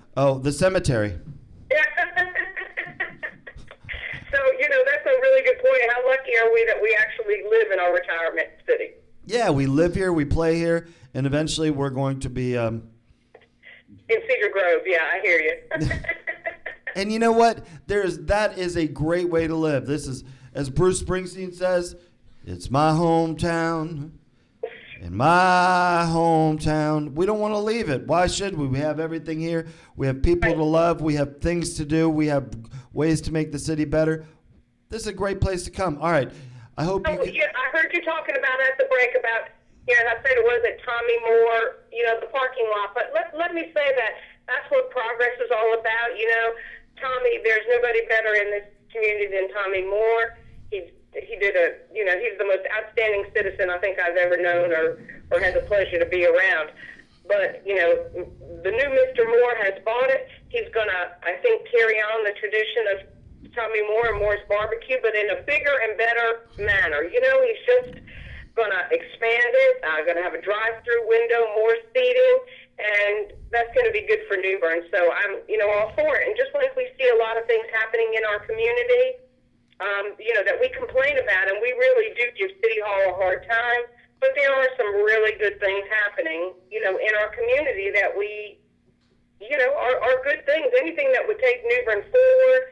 Oh, 0.16 0.36
the 0.36 0.50
cemetery. 0.50 1.10
so, 1.70 1.78
you 4.58 4.68
know, 4.68 4.82
that's 4.84 5.06
a 5.06 5.20
really 5.22 5.44
good 5.44 5.58
point. 5.58 5.82
How 5.92 6.04
lucky 6.08 6.36
are 6.42 6.52
we 6.52 6.64
that 6.66 6.82
we 6.82 6.98
actually 6.98 7.44
live 7.48 7.70
in 7.70 7.78
our 7.78 7.94
retirement 7.94 8.48
city? 8.66 8.94
Yeah, 9.26 9.50
we 9.50 9.66
live 9.66 9.94
here, 9.94 10.12
we 10.12 10.24
play 10.24 10.56
here, 10.56 10.88
and 11.14 11.24
eventually 11.24 11.70
we're 11.70 11.90
going 11.90 12.18
to 12.20 12.28
be. 12.28 12.56
Um, 12.56 12.82
In 14.08 14.18
Cedar 14.28 14.48
Grove, 14.52 14.82
yeah, 14.86 15.04
I 15.12 15.20
hear 15.20 15.38
you. 15.40 15.88
and 16.96 17.12
you 17.12 17.20
know 17.20 17.30
what? 17.30 17.64
There's 17.86 18.18
that 18.20 18.58
is 18.58 18.76
a 18.76 18.88
great 18.88 19.28
way 19.28 19.46
to 19.46 19.54
live. 19.54 19.86
This 19.86 20.08
is, 20.08 20.24
as 20.58 20.68
Bruce 20.68 21.00
Springsteen 21.00 21.54
says, 21.54 21.94
it's 22.44 22.68
my 22.68 22.90
hometown. 22.90 24.10
In 25.00 25.16
my 25.16 26.02
hometown, 26.10 27.12
we 27.12 27.26
don't 27.26 27.38
want 27.38 27.54
to 27.54 27.62
leave 27.62 27.88
it. 27.88 28.08
Why 28.08 28.26
should 28.26 28.58
we? 28.58 28.66
We 28.66 28.80
have 28.80 28.98
everything 28.98 29.38
here. 29.38 29.68
We 29.94 30.08
have 30.08 30.20
people 30.20 30.52
to 30.52 30.64
love. 30.64 31.00
We 31.00 31.14
have 31.14 31.38
things 31.38 31.74
to 31.74 31.84
do. 31.84 32.10
We 32.10 32.26
have 32.26 32.50
ways 32.92 33.20
to 33.22 33.32
make 33.32 33.52
the 33.52 33.58
city 33.60 33.84
better. 33.84 34.26
This 34.88 35.02
is 35.02 35.06
a 35.06 35.12
great 35.12 35.40
place 35.40 35.62
to 35.62 35.70
come. 35.70 35.96
All 36.02 36.10
right. 36.10 36.28
I 36.76 36.82
hope 36.82 37.06
you 37.06 37.14
oh, 37.14 37.24
can. 37.24 37.34
yeah, 37.36 37.54
I 37.54 37.70
heard 37.70 37.94
you 37.94 38.02
talking 38.02 38.34
about 38.34 38.58
at 38.58 38.76
the 38.78 38.88
break 38.90 39.14
about, 39.14 39.54
you 39.86 39.94
know, 39.94 40.10
I 40.10 40.16
said 40.26 40.34
it 40.34 40.42
wasn't 40.42 40.82
Tommy 40.82 41.18
Moore, 41.22 41.86
you 41.92 42.02
know, 42.02 42.18
the 42.18 42.26
parking 42.34 42.66
lot. 42.74 42.98
But 42.98 43.12
let, 43.14 43.30
let 43.38 43.54
me 43.54 43.70
say 43.70 43.94
that 43.94 44.10
that's 44.48 44.66
what 44.70 44.90
progress 44.90 45.38
is 45.38 45.52
all 45.54 45.78
about. 45.78 46.18
You 46.18 46.28
know, 46.28 46.46
Tommy, 47.00 47.38
there's 47.44 47.66
nobody 47.70 48.02
better 48.10 48.34
in 48.34 48.50
this 48.50 48.66
community 48.90 49.30
than 49.30 49.54
Tommy 49.54 49.84
Moore. 49.86 50.34
He's 50.70 50.90
he 51.14 51.36
did 51.40 51.56
a, 51.56 51.74
you 51.92 52.04
know, 52.04 52.14
he's 52.18 52.36
the 52.38 52.44
most 52.44 52.62
outstanding 52.70 53.24
citizen 53.34 53.70
I 53.70 53.78
think 53.78 53.98
I've 53.98 54.16
ever 54.16 54.36
known 54.36 54.72
or 54.72 55.00
or 55.30 55.40
had 55.40 55.54
the 55.54 55.64
pleasure 55.66 55.98
to 55.98 56.06
be 56.06 56.26
around. 56.26 56.70
But 57.26 57.62
you 57.66 57.76
know, 57.76 58.08
the 58.64 58.70
new 58.70 58.88
Mr. 58.88 59.26
Moore 59.26 59.56
has 59.62 59.74
bought 59.84 60.10
it. 60.10 60.28
He's 60.48 60.68
gonna, 60.72 61.16
I 61.22 61.36
think, 61.42 61.66
carry 61.70 61.96
on 61.96 62.24
the 62.24 62.32
tradition 62.40 62.84
of 62.92 63.52
Tommy 63.54 63.82
Moore 63.88 64.12
and 64.12 64.18
Moore's 64.18 64.44
Barbecue, 64.48 64.96
but 65.02 65.14
in 65.14 65.30
a 65.30 65.42
bigger 65.42 65.76
and 65.88 65.96
better 65.98 66.48
manner. 66.58 67.04
You 67.04 67.20
know, 67.20 67.42
he's 67.44 67.62
just 67.66 67.98
to 68.66 68.80
expand 68.94 69.52
it. 69.54 69.74
Uh, 69.84 70.02
going 70.04 70.16
to 70.16 70.22
have 70.22 70.34
a 70.34 70.42
drive-through 70.42 71.06
window, 71.08 71.46
more 71.56 71.76
seating, 71.94 72.36
and 72.78 73.32
that's 73.50 73.70
going 73.74 73.86
to 73.86 73.94
be 73.94 74.06
good 74.06 74.22
for 74.26 74.36
New 74.36 74.58
Bern. 74.58 74.82
So 74.90 74.98
I'm, 74.98 75.42
you 75.48 75.58
know, 75.58 75.70
all 75.70 75.92
for 75.94 76.16
it. 76.18 76.26
And 76.26 76.34
just 76.36 76.54
like 76.54 76.74
we 76.76 76.88
see 76.98 77.08
a 77.10 77.18
lot 77.18 77.38
of 77.38 77.46
things 77.46 77.66
happening 77.74 78.14
in 78.14 78.22
our 78.24 78.42
community, 78.46 79.22
um, 79.80 80.18
you 80.18 80.34
know, 80.34 80.42
that 80.42 80.58
we 80.58 80.68
complain 80.74 81.18
about, 81.18 81.46
and 81.46 81.58
we 81.62 81.70
really 81.78 82.14
do 82.14 82.26
give 82.34 82.50
City 82.58 82.80
Hall 82.82 83.14
a 83.14 83.16
hard 83.16 83.46
time. 83.46 83.82
But 84.18 84.34
there 84.34 84.50
are 84.50 84.66
some 84.74 84.90
really 85.06 85.38
good 85.38 85.62
things 85.62 85.86
happening, 86.02 86.54
you 86.70 86.82
know, 86.82 86.98
in 86.98 87.12
our 87.14 87.30
community 87.30 87.94
that 87.94 88.10
we, 88.10 88.58
you 89.38 89.54
know, 89.54 89.70
are, 89.78 89.94
are 90.02 90.18
good 90.26 90.42
things. 90.42 90.74
Anything 90.82 91.14
that 91.14 91.22
would 91.22 91.38
take 91.38 91.62
New 91.62 91.82
Bern 91.86 92.02
forward 92.02 92.62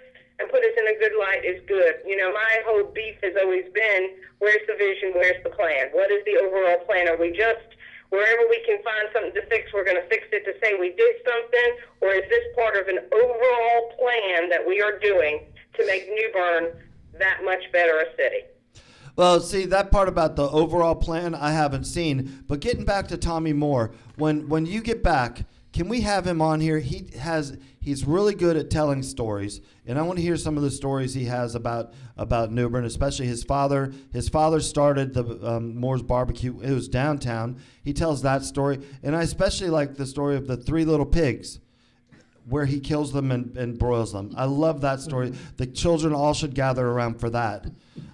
and 0.43 0.51
put 0.51 0.67
us 0.67 0.75
in 0.75 0.91
a 0.91 0.99
good 0.99 1.15
light 1.15 1.47
is 1.47 1.63
good. 1.71 2.03
You 2.03 2.19
know, 2.19 2.35
my 2.35 2.67
whole 2.67 2.91
beef 2.91 3.23
has 3.23 3.39
always 3.39 3.71
been, 3.71 4.19
where's 4.43 4.67
the 4.67 4.75
vision, 4.75 5.15
where's 5.15 5.39
the 5.47 5.55
plan? 5.55 5.95
What 5.95 6.11
is 6.11 6.27
the 6.27 6.35
overall 6.43 6.83
plan? 6.83 7.07
Are 7.09 7.17
we 7.17 7.31
just 7.31 7.63
wherever 8.11 8.47
we 8.49 8.63
can 8.67 8.83
find 8.83 9.09
something 9.13 9.35
to 9.35 9.47
fix, 9.47 9.73
we're 9.75 9.85
going 9.85 9.99
to 9.99 10.09
fix 10.09 10.27
it 10.31 10.47
to 10.47 10.55
say 10.63 10.75
we 10.79 10.95
did 10.95 11.15
something, 11.27 11.71
or 12.03 12.15
is 12.15 12.27
this 12.31 12.47
part 12.55 12.77
of 12.77 12.87
an 12.87 13.03
overall 13.11 13.81
plan 13.99 14.49
that 14.51 14.63
we 14.63 14.81
are 14.81 14.99
doing 14.99 15.43
to 15.75 15.87
make 15.87 16.09
New 16.09 16.31
Bern 16.33 16.71
that 17.19 17.41
much 17.45 17.71
better 17.73 17.99
a 17.99 18.17
city? 18.17 18.43
Well, 19.17 19.41
see 19.41 19.65
that 19.67 19.91
part 19.91 20.09
about 20.09 20.37
the 20.37 20.49
overall 20.49 20.95
plan 20.95 21.35
I 21.35 21.53
haven't 21.53 21.85
seen, 21.85 22.45
but 22.47 22.61
getting 22.61 22.85
back 22.85 23.09
to 23.09 23.17
Tommy 23.17 23.55
Moore, 23.55 23.93
when 24.17 24.49
when 24.49 24.67
you 24.67 24.83
get 24.83 25.03
back, 25.03 25.47
can 25.73 25.89
we 25.89 26.03
have 26.03 26.27
him 26.27 26.43
on 26.43 26.61
here? 26.61 26.81
He 26.81 27.09
has 27.19 27.57
he's 27.81 28.05
really 28.05 28.35
good 28.35 28.59
at 28.59 28.69
telling 28.69 29.03
stories, 29.03 29.63
and 29.87 29.99
I 29.99 30.03
want 30.03 30.19
to 30.19 30.23
hear 30.23 30.37
some 30.37 30.59
of 30.59 30.63
the 30.63 30.71
stories 30.71 31.15
he 31.15 31.25
has 31.25 31.55
about 31.55 31.95
about 32.19 32.53
New 32.53 32.69
Bern, 32.69 32.85
especially 32.85 33.27
his 33.27 33.43
father. 33.43 33.93
His 34.13 34.29
father 34.29 34.61
started 34.61 35.15
the 35.15 35.25
um, 35.47 35.77
Moore's 35.77 36.03
Barbecue. 36.03 36.61
It 36.61 36.73
was 36.73 36.87
downtown. 36.87 37.59
He 37.83 37.95
tells 37.95 38.21
that 38.21 38.43
story, 38.43 38.81
and 39.03 39.17
I 39.17 39.23
especially 39.23 39.71
like 39.71 39.97
the 39.97 40.07
story 40.07 40.37
of 40.37 40.47
the 40.47 40.59
three 40.59 40.85
little 40.85 41.07
pigs 41.07 41.61
where 42.49 42.65
he 42.65 42.81
kills 42.81 43.13
them 43.13 43.31
and, 43.33 43.57
and 43.57 43.79
broils 43.79 44.13
them. 44.13 44.33
I 44.37 44.45
love 44.45 44.81
that 44.83 45.01
story. 45.01 45.33
The 45.57 45.67
children 45.67 46.13
all 46.13 46.35
should 46.35 46.55
gather 46.55 46.87
around 46.87 47.21
for 47.21 47.31
that. 47.31 47.67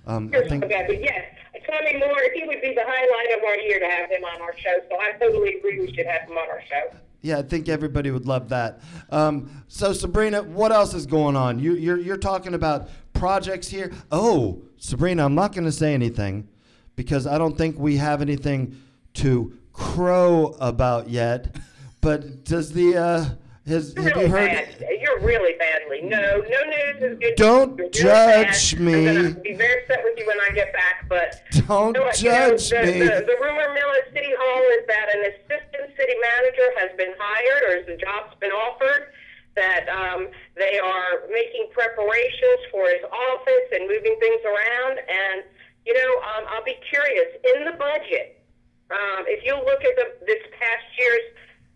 Um, 0.07 0.31
I 0.35 0.49
think 0.49 0.64
okay, 0.64 0.85
but 0.87 1.01
yes, 1.01 1.25
Tommy 1.66 1.99
Moore, 1.99 2.16
he 2.35 2.45
would 2.47 2.61
be 2.61 2.75
the 2.75 2.85
highlight 2.85 3.38
of 3.38 3.45
our 3.45 3.57
year 3.57 3.79
to 3.79 3.87
have 3.87 4.11
him 4.11 4.25
on 4.25 4.40
our 4.40 4.57
show. 4.59 4.79
So 4.90 4.99
I 4.99 5.12
totally 5.18 5.57
agree 5.57 5.81
we 5.81 5.95
should 5.95 6.07
have 6.07 6.23
him 6.23 6.37
on 6.37 6.49
our 6.49 6.62
show. 6.68 6.97
yeah, 7.21 7.38
I 7.38 7.42
think 7.42 7.68
everybody 7.68 8.11
would 8.11 8.27
love 8.27 8.49
that. 8.49 8.81
Um, 9.11 9.64
so 9.68 9.92
Sabrina, 9.92 10.42
what 10.42 10.73
else 10.73 10.95
is 10.95 11.07
going 11.07 11.37
on? 11.37 11.59
You, 11.59 11.75
you're 11.75 11.99
you're 11.99 12.16
talking 12.16 12.55
about 12.55 12.88
projects 13.12 13.68
here. 13.68 13.92
Oh, 14.11 14.62
Sabrina, 14.79 15.25
I'm 15.25 15.35
not 15.35 15.53
going 15.53 15.64
to 15.64 15.73
say 15.73 15.95
anything 15.95 16.49
because 16.97 17.27
I 17.27 17.38
don't 17.38 17.57
think 17.57 17.79
we 17.79 17.97
have 17.99 18.23
anything 18.23 18.81
to 19.14 19.57
crow 19.73 20.57
about 20.59 21.09
yet. 21.09 21.55
But 22.01 22.45
does 22.45 22.73
the 22.73 22.97
uh, 22.97 23.25
has 23.66 23.94
You're 23.94 24.05
have 24.05 24.14
really 24.16 24.27
you 24.27 24.33
heard? 24.33 24.51
bad. 24.51 24.87
You're 25.01 25.20
really 25.20 25.55
badly. 25.59 26.03
No, 26.03 26.42
no 26.42 26.61
news 26.66 26.98
is 27.03 27.18
good. 27.18 27.35
Don't 27.37 27.79
You're 27.79 27.90
judge 27.90 28.75
bad. 28.75 28.81
me. 28.81 29.09
I'm 29.09 29.33
be 29.42 29.55
very 29.55 29.83
upset 29.83 30.03
with 30.03 30.18
you 30.18 30.27
when 30.27 30.38
I 30.40 30.51
get 30.55 30.72
back, 30.72 31.07
but 31.09 31.42
Don't 31.68 31.94
you 31.94 32.03
know 32.03 32.11
judge 32.12 32.72
you 32.72 32.79
know, 32.79 32.87
the, 32.87 32.92
me. 32.92 32.98
The, 32.98 33.22
the 33.22 33.37
rumor 33.40 33.72
mill 33.72 33.90
at 34.03 34.12
City 34.12 34.35
Hall 34.35 34.62
is 34.79 34.87
that 34.88 35.07
an 35.14 35.22
assistant 35.31 35.96
city 35.96 36.14
manager 36.18 36.68
has 36.79 36.90
been 36.96 37.14
hired, 37.18 37.62
or 37.70 37.87
the 37.87 37.96
job's 37.98 38.35
been 38.40 38.51
offered. 38.53 39.14
That 39.55 39.87
um, 39.92 40.29
they 40.57 40.81
are 40.81 41.29
making 41.31 41.68
preparations 41.77 42.61
for 42.72 42.88
his 42.88 43.05
office 43.05 43.68
and 43.77 43.87
moving 43.87 44.16
things 44.18 44.40
around. 44.48 44.98
And 45.07 45.44
you 45.87 45.94
know, 45.94 46.11
um, 46.35 46.44
I'll 46.48 46.64
be 46.64 46.79
curious 46.88 47.29
in 47.55 47.64
the 47.64 47.72
budget. 47.79 48.42
Um, 48.90 49.25
if 49.29 49.44
you 49.44 49.55
look 49.57 49.85
at 49.85 49.94
the, 49.96 50.27
this 50.27 50.42
past 50.59 50.85
year's 50.98 51.27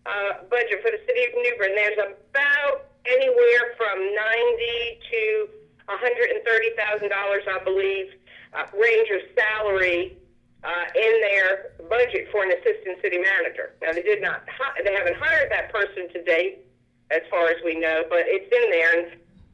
uh, 0.07 0.31
budget 0.49 0.79
for 0.81 0.91
the 0.91 1.01
city 1.05 1.21
of 1.27 1.31
New 1.35 1.55
Bern, 1.59 1.75
there's 1.75 1.99
about 1.99 2.87
anywhere 3.05 3.75
from 3.77 3.99
ninety 3.99 4.99
to 5.11 5.49
one 5.85 5.99
hundred 5.99 6.31
and 6.31 6.43
thirty 6.47 6.71
thousand 6.79 7.09
dollars, 7.09 7.43
I 7.47 7.63
believe, 7.63 8.07
uh, 8.53 8.65
range 8.73 9.09
of 9.11 9.21
salary 9.35 10.17
uh, 10.63 10.85
in 10.95 11.13
their 11.21 11.71
budget 11.89 12.27
for 12.31 12.43
an 12.43 12.51
assistant 12.51 12.97
city 13.01 13.19
manager. 13.19 13.75
Now 13.81 13.91
they 13.93 14.01
did 14.01 14.21
not, 14.21 14.43
hi- 14.47 14.81
they 14.83 14.93
haven't 14.93 15.17
hired 15.17 15.51
that 15.51 15.71
person 15.71 16.11
to 16.13 16.23
date, 16.23 16.65
as 17.11 17.21
far 17.29 17.47
as 17.47 17.57
we 17.63 17.79
know, 17.79 18.03
but 18.09 18.23
it's 18.25 18.51
in 18.51 18.71
there. 18.71 18.91
And 18.99 19.07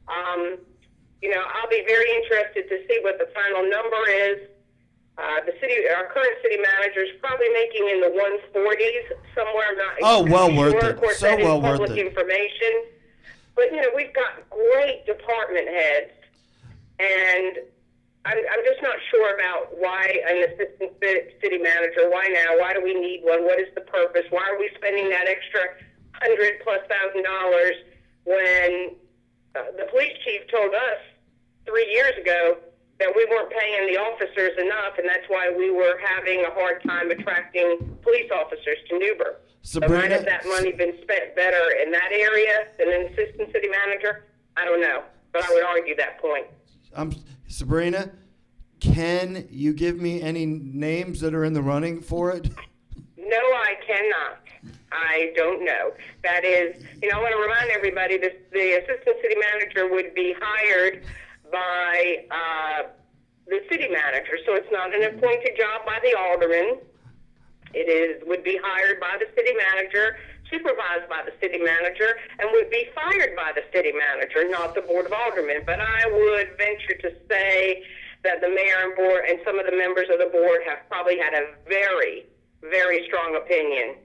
um, 0.08 0.58
you 1.22 1.30
know, 1.30 1.42
I'll 1.54 1.70
be 1.70 1.82
very 1.86 2.10
interested 2.22 2.68
to 2.68 2.76
see 2.86 2.98
what 3.02 3.18
the 3.18 3.28
final 3.34 3.68
number 3.68 4.02
is. 4.10 4.38
Uh, 5.16 5.38
the 5.46 5.52
city, 5.60 5.74
our 5.94 6.10
current 6.10 6.34
city 6.42 6.58
manager 6.58 7.02
is 7.06 7.10
probably 7.22 7.46
making 7.54 7.86
in 7.88 8.00
the 8.00 8.10
140s 8.10 9.06
somewhere. 9.34 9.66
I'm 9.70 9.78
not 9.78 9.94
Oh, 10.02 10.22
well 10.26 10.48
exactly 10.50 10.58
worth 10.58 10.72
sure. 10.72 10.90
it. 10.90 10.94
Of 10.94 11.00
course, 11.00 11.18
So 11.18 11.26
that 11.28 11.38
is 11.40 11.44
well 11.46 11.60
worth 11.62 11.78
public 11.78 11.98
it. 11.98 12.06
information. 12.06 12.72
But 13.54 13.70
you 13.70 13.80
know, 13.80 13.90
we've 13.94 14.12
got 14.12 14.42
great 14.50 15.06
department 15.06 15.68
heads, 15.68 16.10
and 16.98 17.58
I'm, 18.26 18.38
I'm 18.38 18.64
just 18.66 18.82
not 18.82 18.96
sure 19.12 19.34
about 19.38 19.78
why 19.78 20.02
an 20.28 20.50
assistant 20.50 20.90
city 21.40 21.58
manager. 21.58 22.10
Why 22.10 22.26
now? 22.34 22.58
Why 22.58 22.74
do 22.74 22.82
we 22.82 22.94
need 22.94 23.20
one? 23.22 23.44
What 23.44 23.60
is 23.60 23.68
the 23.76 23.82
purpose? 23.82 24.24
Why 24.30 24.42
are 24.50 24.58
we 24.58 24.68
spending 24.74 25.08
that 25.10 25.28
extra 25.28 25.60
hundred 26.18 26.58
plus 26.64 26.80
thousand 26.90 27.22
dollars 27.22 27.74
when 28.24 28.90
uh, 29.54 29.62
the 29.78 29.86
police 29.92 30.14
chief 30.24 30.42
told 30.50 30.74
us 30.74 30.98
three 31.66 31.86
years 31.92 32.18
ago 32.20 32.56
that 33.00 33.12
we 33.14 33.24
weren't 33.26 33.50
paying 33.50 33.92
the 33.92 33.98
officers 33.98 34.52
enough, 34.58 34.98
and 34.98 35.08
that's 35.08 35.28
why 35.28 35.52
we 35.56 35.70
were 35.70 35.98
having 36.04 36.44
a 36.44 36.50
hard 36.50 36.82
time 36.84 37.10
attracting 37.10 37.98
police 38.02 38.30
officers 38.32 38.78
to 38.88 38.98
New 38.98 39.14
Bern. 39.16 39.34
So 39.62 39.80
might 39.80 39.88
Sabrina- 39.88 40.14
have 40.14 40.24
that 40.26 40.44
money 40.46 40.72
been 40.72 40.94
spent 41.02 41.34
better 41.34 41.70
in 41.82 41.90
that 41.90 42.10
area 42.12 42.68
than 42.78 42.88
an 42.92 43.06
assistant 43.12 43.50
city 43.52 43.68
manager? 43.68 44.24
I 44.56 44.64
don't 44.64 44.80
know, 44.80 45.02
but 45.32 45.44
I 45.44 45.50
would 45.52 45.64
argue 45.64 45.96
that 45.96 46.20
point. 46.20 46.46
Um, 46.94 47.12
Sabrina, 47.48 48.10
can 48.80 49.48
you 49.50 49.72
give 49.72 49.96
me 49.96 50.22
any 50.22 50.46
names 50.46 51.20
that 51.20 51.34
are 51.34 51.44
in 51.44 51.52
the 51.54 51.62
running 51.62 52.00
for 52.00 52.30
it? 52.30 52.48
No, 53.16 53.36
I 53.38 53.74
cannot. 53.86 54.38
I 54.92 55.32
don't 55.34 55.64
know. 55.64 55.92
That 56.22 56.44
is, 56.44 56.84
you 57.02 57.08
know, 57.08 57.18
I 57.18 57.20
want 57.20 57.32
to 57.34 57.40
remind 57.40 57.70
everybody 57.70 58.16
that 58.18 58.50
the 58.52 58.72
assistant 58.74 59.16
city 59.22 59.34
manager 59.40 59.90
would 59.90 60.14
be 60.14 60.34
hired 60.40 61.04
by 61.54 62.26
uh, 62.34 62.82
the 63.46 63.62
city 63.70 63.86
manager, 63.86 64.34
so 64.44 64.54
it's 64.58 64.70
not 64.72 64.90
an 64.90 65.04
appointed 65.04 65.54
job 65.56 65.86
by 65.86 66.02
the 66.02 66.18
alderman. 66.18 66.82
It 67.72 67.86
is 67.86 68.22
would 68.26 68.42
be 68.42 68.58
hired 68.62 68.98
by 68.98 69.14
the 69.18 69.26
city 69.38 69.54
manager, 69.54 70.18
supervised 70.50 71.08
by 71.08 71.22
the 71.22 71.32
city 71.40 71.62
manager, 71.62 72.18
and 72.38 72.50
would 72.52 72.70
be 72.70 72.90
fired 72.94 73.34
by 73.36 73.52
the 73.54 73.62
city 73.72 73.92
manager, 73.94 74.48
not 74.50 74.74
the 74.74 74.82
board 74.82 75.06
of 75.06 75.12
aldermen. 75.12 75.62
But 75.64 75.78
I 75.80 76.06
would 76.10 76.58
venture 76.58 76.98
to 77.06 77.10
say 77.30 77.82
that 78.22 78.40
the 78.40 78.48
mayor 78.48 78.82
and 78.82 78.96
board 78.96 79.24
and 79.28 79.38
some 79.44 79.58
of 79.58 79.66
the 79.66 79.76
members 79.76 80.08
of 80.10 80.18
the 80.18 80.30
board 80.30 80.62
have 80.66 80.78
probably 80.88 81.18
had 81.18 81.34
a 81.34 81.54
very, 81.68 82.26
very 82.62 83.06
strong 83.06 83.36
opinion 83.36 83.96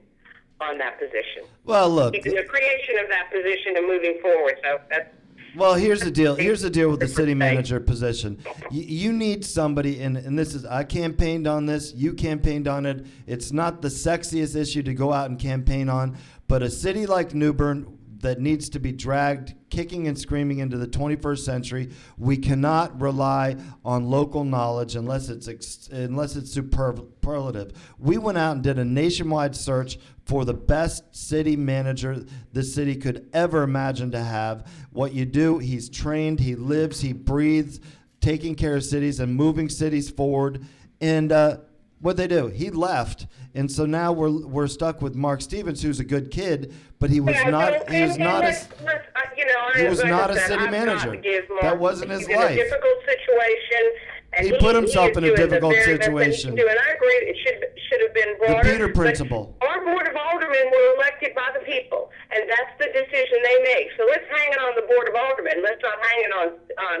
on 0.60 0.78
that 0.78 0.98
position. 0.98 1.48
Well, 1.64 1.88
look. 1.88 2.12
The 2.12 2.44
creation 2.46 2.98
of 3.02 3.08
that 3.08 3.30
position 3.32 3.76
and 3.76 3.86
moving 3.86 4.18
forward. 4.20 4.60
So 4.62 4.78
that's 4.90 5.08
Well, 5.56 5.74
here's 5.74 6.00
the 6.00 6.10
deal. 6.10 6.36
Here's 6.36 6.62
the 6.62 6.70
deal 6.70 6.90
with 6.90 7.00
the 7.00 7.08
city 7.08 7.34
manager 7.34 7.80
position. 7.80 8.42
You, 8.70 8.82
you 8.82 9.12
need 9.12 9.44
somebody, 9.44 10.00
and, 10.00 10.16
and 10.16 10.38
this 10.38 10.54
is 10.54 10.64
I 10.64 10.84
campaigned 10.84 11.46
on 11.46 11.66
this. 11.66 11.92
You 11.94 12.12
campaigned 12.12 12.68
on 12.68 12.86
it. 12.86 13.06
It's 13.26 13.52
not 13.52 13.82
the 13.82 13.88
sexiest 13.88 14.54
issue 14.54 14.82
to 14.84 14.94
go 14.94 15.12
out 15.12 15.28
and 15.28 15.38
campaign 15.38 15.88
on, 15.88 16.16
but 16.46 16.62
a 16.62 16.70
city 16.70 17.06
like 17.06 17.34
New 17.34 17.52
Bern 17.52 17.98
that 18.20 18.40
needs 18.40 18.68
to 18.70 18.78
be 18.78 18.92
dragged 18.92 19.54
kicking 19.70 20.08
and 20.08 20.18
screaming 20.18 20.58
into 20.58 20.76
the 20.76 20.86
21st 20.86 21.38
century. 21.38 21.90
We 22.18 22.36
cannot 22.36 23.00
rely 23.00 23.56
on 23.84 24.10
local 24.10 24.44
knowledge 24.44 24.96
unless 24.96 25.28
it's 25.28 25.48
ex- 25.48 25.88
unless 25.90 26.36
it's 26.36 26.52
superlative. 26.52 27.72
We 27.98 28.18
went 28.18 28.38
out 28.38 28.56
and 28.56 28.62
did 28.62 28.78
a 28.78 28.84
nationwide 28.84 29.56
search 29.56 29.98
for 30.26 30.44
the 30.44 30.54
best 30.54 31.14
city 31.14 31.56
manager 31.56 32.24
the 32.52 32.62
city 32.62 32.96
could 32.96 33.28
ever 33.32 33.62
imagine 33.62 34.10
to 34.12 34.22
have. 34.22 34.70
What 34.92 35.14
you 35.14 35.24
do, 35.24 35.58
he's 35.58 35.88
trained, 35.88 36.40
he 36.40 36.54
lives, 36.54 37.00
he 37.00 37.12
breathes, 37.12 37.80
taking 38.20 38.54
care 38.54 38.76
of 38.76 38.84
cities 38.84 39.20
and 39.20 39.34
moving 39.34 39.68
cities 39.68 40.10
forward. 40.10 40.64
And 41.00 41.32
uh, 41.32 41.58
what 42.00 42.16
they 42.16 42.26
do, 42.26 42.46
he 42.48 42.70
left, 42.70 43.26
and 43.54 43.70
so 43.70 43.84
now 43.86 44.12
we're 44.12 44.30
we're 44.46 44.66
stuck 44.66 45.02
with 45.02 45.14
Mark 45.14 45.40
Stevens, 45.42 45.82
who's 45.82 46.00
a 46.00 46.04
good 46.04 46.30
kid, 46.30 46.72
but 46.98 47.10
he 47.10 47.20
was 47.20 47.34
Yeah, 47.36 47.50
not 47.50 47.72
so- 47.86 47.92
he 47.92 48.02
was 48.02 48.18
not 48.18 48.42
a 48.42 48.46
let's- 48.46 48.68
uh, 48.86 49.20
you 49.36 49.46
know, 49.46 49.52
he 49.76 49.84
was 49.88 50.00
like 50.00 50.08
not 50.10 50.30
a 50.30 50.38
city 50.40 50.68
manager. 50.70 51.20
That 51.62 51.78
wasn't 51.78 52.10
his 52.10 52.26
he's 52.26 52.36
life. 52.36 52.52
in 52.52 52.58
a 52.58 52.62
difficult 52.64 52.98
situation. 53.04 53.92
And 54.32 54.46
He 54.46 54.52
put 54.58 54.76
himself 54.76 55.10
is 55.10 55.16
in 55.18 55.24
a 55.24 55.30
the 55.30 55.36
difficult 55.36 55.74
very 55.74 55.98
best 55.98 56.10
that 56.10 56.18
he 56.18 56.32
situation. 56.32 56.54
do, 56.54 56.68
and 56.68 56.78
I 56.78 56.92
agree, 56.94 57.18
it 57.30 57.36
should 57.42 57.60
should 57.88 58.00
have 58.02 58.14
been 58.14 58.38
broader. 58.38 58.70
Peter 58.70 58.88
principle. 58.88 59.56
Our 59.60 59.84
board 59.84 60.06
of 60.06 60.14
aldermen 60.14 60.70
were 60.70 60.94
elected 60.94 61.34
by 61.34 61.50
the 61.52 61.64
people, 61.66 62.10
and 62.30 62.48
that's 62.48 62.70
the 62.78 62.86
decision 62.86 63.38
they 63.42 63.62
make. 63.74 63.88
So 63.98 64.04
let's 64.08 64.24
hang 64.30 64.52
it 64.52 64.58
on 64.60 64.76
the 64.76 64.82
board 64.82 65.08
of 65.08 65.14
aldermen. 65.16 65.60
Let's 65.64 65.82
not 65.82 65.98
hang 66.00 66.24
it 66.24 66.32
on 66.32 66.48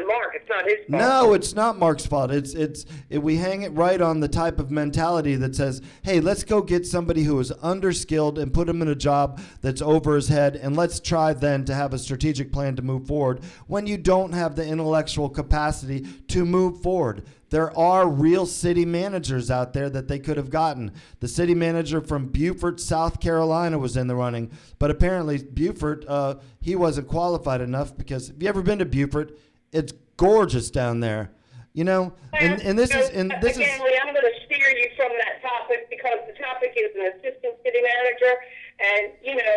on 0.00 0.06
Mark. 0.08 0.32
It's 0.34 0.48
not 0.48 0.64
his 0.64 0.78
fault. 0.90 1.00
No, 1.00 1.32
it's 1.34 1.54
not 1.54 1.78
Mark's 1.78 2.04
fault. 2.04 2.32
It's 2.32 2.54
it's 2.54 2.84
it, 3.08 3.22
we 3.22 3.36
hang 3.36 3.62
it 3.62 3.72
right 3.72 4.00
on 4.00 4.18
the 4.18 4.28
type 4.28 4.58
of 4.58 4.72
mentality 4.72 5.36
that 5.36 5.54
says, 5.54 5.80
"Hey, 6.02 6.18
let's 6.18 6.42
go 6.42 6.60
get 6.60 6.84
somebody 6.84 7.22
who 7.22 7.38
is 7.38 7.52
underskilled 7.62 8.38
and 8.38 8.52
put 8.52 8.68
him 8.68 8.82
in 8.82 8.88
a 8.88 8.96
job 8.96 9.40
that's 9.62 9.80
over 9.80 10.16
his 10.16 10.26
head, 10.26 10.56
and 10.56 10.76
let's 10.76 10.98
try 10.98 11.32
then 11.32 11.64
to 11.66 11.74
have 11.74 11.94
a 11.94 11.98
strategic 11.98 12.50
plan 12.52 12.74
to 12.74 12.82
move 12.82 13.06
forward." 13.06 13.40
When 13.68 13.86
you 13.86 13.96
don't 13.98 14.32
have 14.32 14.56
the 14.56 14.66
intellectual 14.66 15.28
capacity 15.28 16.04
to 16.28 16.44
move 16.44 16.82
forward, 16.82 17.19
there 17.50 17.76
are 17.76 18.08
real 18.08 18.46
city 18.46 18.84
managers 18.84 19.50
out 19.50 19.72
there 19.72 19.90
that 19.90 20.08
they 20.08 20.18
could 20.18 20.36
have 20.36 20.50
gotten. 20.50 20.92
The 21.18 21.28
city 21.28 21.54
manager 21.54 22.00
from 22.00 22.26
Beaufort, 22.26 22.80
South 22.80 23.20
Carolina, 23.20 23.78
was 23.78 23.96
in 23.96 24.06
the 24.06 24.14
running, 24.14 24.50
but 24.78 24.90
apparently 24.90 25.38
Beaufort, 25.38 26.04
uh, 26.08 26.36
he 26.60 26.76
wasn't 26.76 27.08
qualified 27.08 27.60
enough 27.60 27.96
because 27.96 28.28
have 28.28 28.42
you 28.42 28.48
ever 28.48 28.62
been 28.62 28.78
to 28.78 28.86
Beaufort? 28.86 29.36
It's 29.72 29.92
gorgeous 30.16 30.70
down 30.70 31.00
there, 31.00 31.32
you 31.74 31.84
know. 31.84 32.14
And 32.32 32.62
and 32.62 32.78
this 32.78 32.94
is 32.94 33.10
and 33.10 33.34
this 33.42 33.56
again, 33.56 33.74
is 33.74 33.80
Lee, 33.82 33.98
I'm 34.00 34.14
going 34.14 34.24
to 34.24 34.38
steer 34.46 34.70
you 34.78 34.88
from 34.96 35.10
that 35.18 35.42
topic 35.42 35.90
because 35.90 36.18
the 36.30 36.38
topic 36.38 36.72
is 36.76 36.94
an 36.94 37.12
assistant 37.18 37.58
city 37.66 37.82
manager, 37.82 38.34
and 38.78 39.12
you 39.26 39.34
know, 39.34 39.56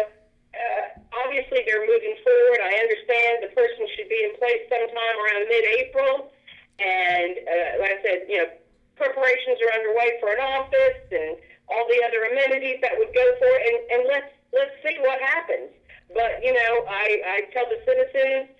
uh, 0.58 1.02
obviously 1.26 1.62
they're 1.66 1.86
moving 1.86 2.18
forward. 2.26 2.60
I 2.66 2.74
understand 2.82 3.46
the 3.46 3.54
person 3.54 3.86
should 3.96 4.10
be 4.10 4.18
in 4.26 4.34
place 4.42 4.66
sometime 4.66 5.16
around 5.22 5.46
mid-April, 5.46 6.33
and 6.80 7.32
uh, 7.46 7.70
like 7.82 7.98
I 7.98 8.00
said, 8.02 8.20
you 8.30 8.38
know, 8.42 8.50
preparations 8.96 9.58
are 9.62 9.74
underway 9.74 10.18
for 10.22 10.30
an 10.34 10.42
office 10.42 11.04
and 11.12 11.38
all 11.70 11.86
the 11.90 12.00
other 12.06 12.30
amenities 12.30 12.82
that 12.82 12.98
would 12.98 13.14
go 13.14 13.26
for 13.40 13.50
it, 13.50 13.62
and, 13.68 13.78
and 13.92 14.02
let's 14.10 14.32
let's 14.54 14.76
see 14.82 14.98
what 15.02 15.22
happens. 15.22 15.70
But 16.14 16.42
you 16.42 16.54
know, 16.54 16.86
I 16.90 17.06
I 17.26 17.38
tell 17.54 17.66
the 17.70 17.82
citizens 17.86 18.54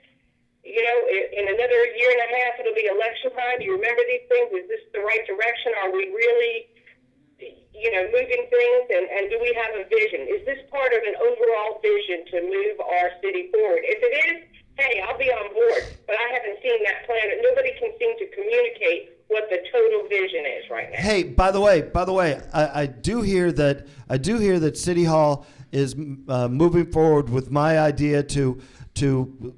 you 0.64 0.80
know, 0.80 0.98
in, 1.12 1.24
in 1.44 1.46
another 1.60 1.80
year 2.00 2.10
and 2.16 2.24
a 2.24 2.30
half, 2.40 2.56
it'll 2.60 2.76
be 2.76 2.88
election 2.88 3.36
time. 3.36 3.60
Do 3.60 3.68
you 3.68 3.76
remember 3.76 4.00
these 4.08 4.26
things? 4.32 4.48
Is 4.56 4.68
this 4.72 4.84
the 4.96 5.04
right 5.04 5.20
direction? 5.28 5.76
Are 5.84 5.92
we 5.92 6.08
really, 6.08 6.72
you 7.76 7.92
know, 7.92 8.08
moving 8.16 8.48
things? 8.48 8.84
And, 8.96 9.06
and 9.12 9.24
do 9.28 9.44
we 9.44 9.52
have 9.60 9.76
a 9.76 9.84
vision? 9.92 10.24
Is 10.32 10.48
this 10.48 10.64
part 10.72 10.96
of 10.96 11.04
an 11.04 11.20
overall 11.20 11.84
vision 11.84 12.24
to 12.32 12.38
move 12.48 12.80
our 12.80 13.12
city 13.20 13.52
forward? 13.52 13.84
If 13.84 14.00
it 14.00 14.14
is, 14.24 14.38
hey, 14.78 15.02
I'll 15.08 15.18
be 15.18 15.26
on 15.32 15.54
board. 15.54 15.84
But 16.08 16.16
I 16.16 16.34
haven't 16.34 16.62
seen 16.62 16.84
that 16.84 17.06
plan. 17.06 17.42
Nobody 17.42 17.72
can 17.80 17.92
seem 18.00 18.18
to 18.18 18.28
communicate 18.36 19.12
what 19.28 19.50
the 19.50 19.58
total 19.72 20.08
vision 20.08 20.46
is 20.46 20.70
right 20.70 20.92
now. 20.92 20.98
Hey, 20.98 21.24
by 21.24 21.52
the 21.52 21.60
way, 21.60 21.82
by 21.82 22.06
the 22.06 22.14
way, 22.14 22.42
I, 22.54 22.82
I 22.82 22.86
do 22.86 23.22
hear 23.22 23.52
that 23.54 23.88
I 24.10 24.18
do 24.18 24.38
hear 24.38 24.60
that 24.60 24.78
City 24.78 25.04
Hall 25.04 25.46
is 25.72 25.96
uh, 26.28 26.48
moving 26.48 26.92
forward 26.92 27.30
with 27.30 27.50
my 27.52 27.80
idea 27.80 28.24
to 28.24 28.62
to 28.96 29.56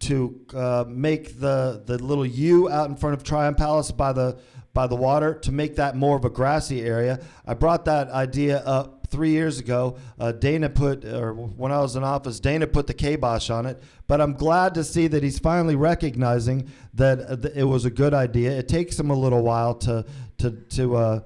to 0.00 0.40
uh, 0.54 0.84
make 0.88 1.38
the 1.38 1.82
the 1.86 2.02
little 2.02 2.26
U 2.26 2.70
out 2.70 2.88
in 2.88 2.96
front 2.96 3.14
of 3.14 3.22
Tryon 3.22 3.54
Palace 3.54 3.92
by 3.92 4.12
the 4.12 4.38
by 4.74 4.86
the 4.86 4.96
water 4.96 5.34
to 5.34 5.52
make 5.52 5.76
that 5.76 5.96
more 5.96 6.16
of 6.16 6.24
a 6.24 6.30
grassy 6.30 6.82
area. 6.82 7.20
I 7.46 7.54
brought 7.54 7.84
that 7.84 8.08
idea 8.10 8.58
up 8.58 9.01
three 9.12 9.30
years 9.30 9.60
ago. 9.60 9.96
Uh, 10.18 10.32
Dana 10.32 10.68
put, 10.70 11.04
or 11.04 11.32
when 11.34 11.70
I 11.70 11.78
was 11.80 11.94
in 11.94 12.02
office, 12.02 12.40
Dana 12.40 12.66
put 12.66 12.86
the 12.88 12.94
kibosh 12.94 13.50
on 13.50 13.66
it. 13.66 13.80
But 14.08 14.20
I'm 14.20 14.32
glad 14.32 14.74
to 14.74 14.82
see 14.82 15.06
that 15.06 15.22
he's 15.22 15.38
finally 15.38 15.76
recognizing 15.76 16.68
that 16.94 17.20
uh, 17.20 17.36
th- 17.36 17.54
it 17.54 17.64
was 17.64 17.84
a 17.84 17.90
good 17.90 18.14
idea. 18.14 18.50
It 18.50 18.66
takes 18.68 18.98
him 18.98 19.10
a 19.10 19.14
little 19.14 19.42
while 19.42 19.74
to 19.86 20.04
to 20.38 20.50
to. 20.50 20.96
Uh, 20.96 21.20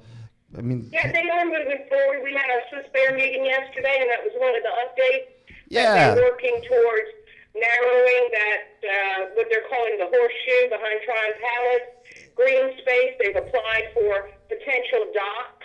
I 0.59 0.61
mean, 0.63 0.89
Yeah, 0.93 1.11
they 1.13 1.29
are 1.31 1.45
moving 1.45 1.85
forward. 1.89 2.21
We 2.23 2.33
had 2.35 2.49
our 2.51 2.63
Swiss 2.71 2.87
Bear 2.93 3.15
meeting 3.17 3.45
yesterday, 3.45 3.99
and 4.01 4.11
that 4.11 4.21
was 4.25 4.33
one 4.39 4.55
of 4.57 4.63
the 4.63 4.75
updates. 4.85 5.29
that 5.47 5.55
Yeah. 5.69 6.15
They're 6.15 6.25
working 6.25 6.61
towards 6.69 7.09
narrowing 7.55 8.25
that, 8.33 8.63
uh, 8.85 9.21
what 9.35 9.47
they're 9.51 9.65
calling 9.69 9.97
the 9.99 10.07
horseshoe 10.13 10.69
behind 10.69 11.01
Tryon 11.05 11.35
Palace. 11.41 11.89
Green 12.37 12.77
space, 12.79 13.13
they've 13.21 13.37
applied 13.37 13.89
for 13.95 14.29
potential 14.49 15.09
docks. 15.13 15.56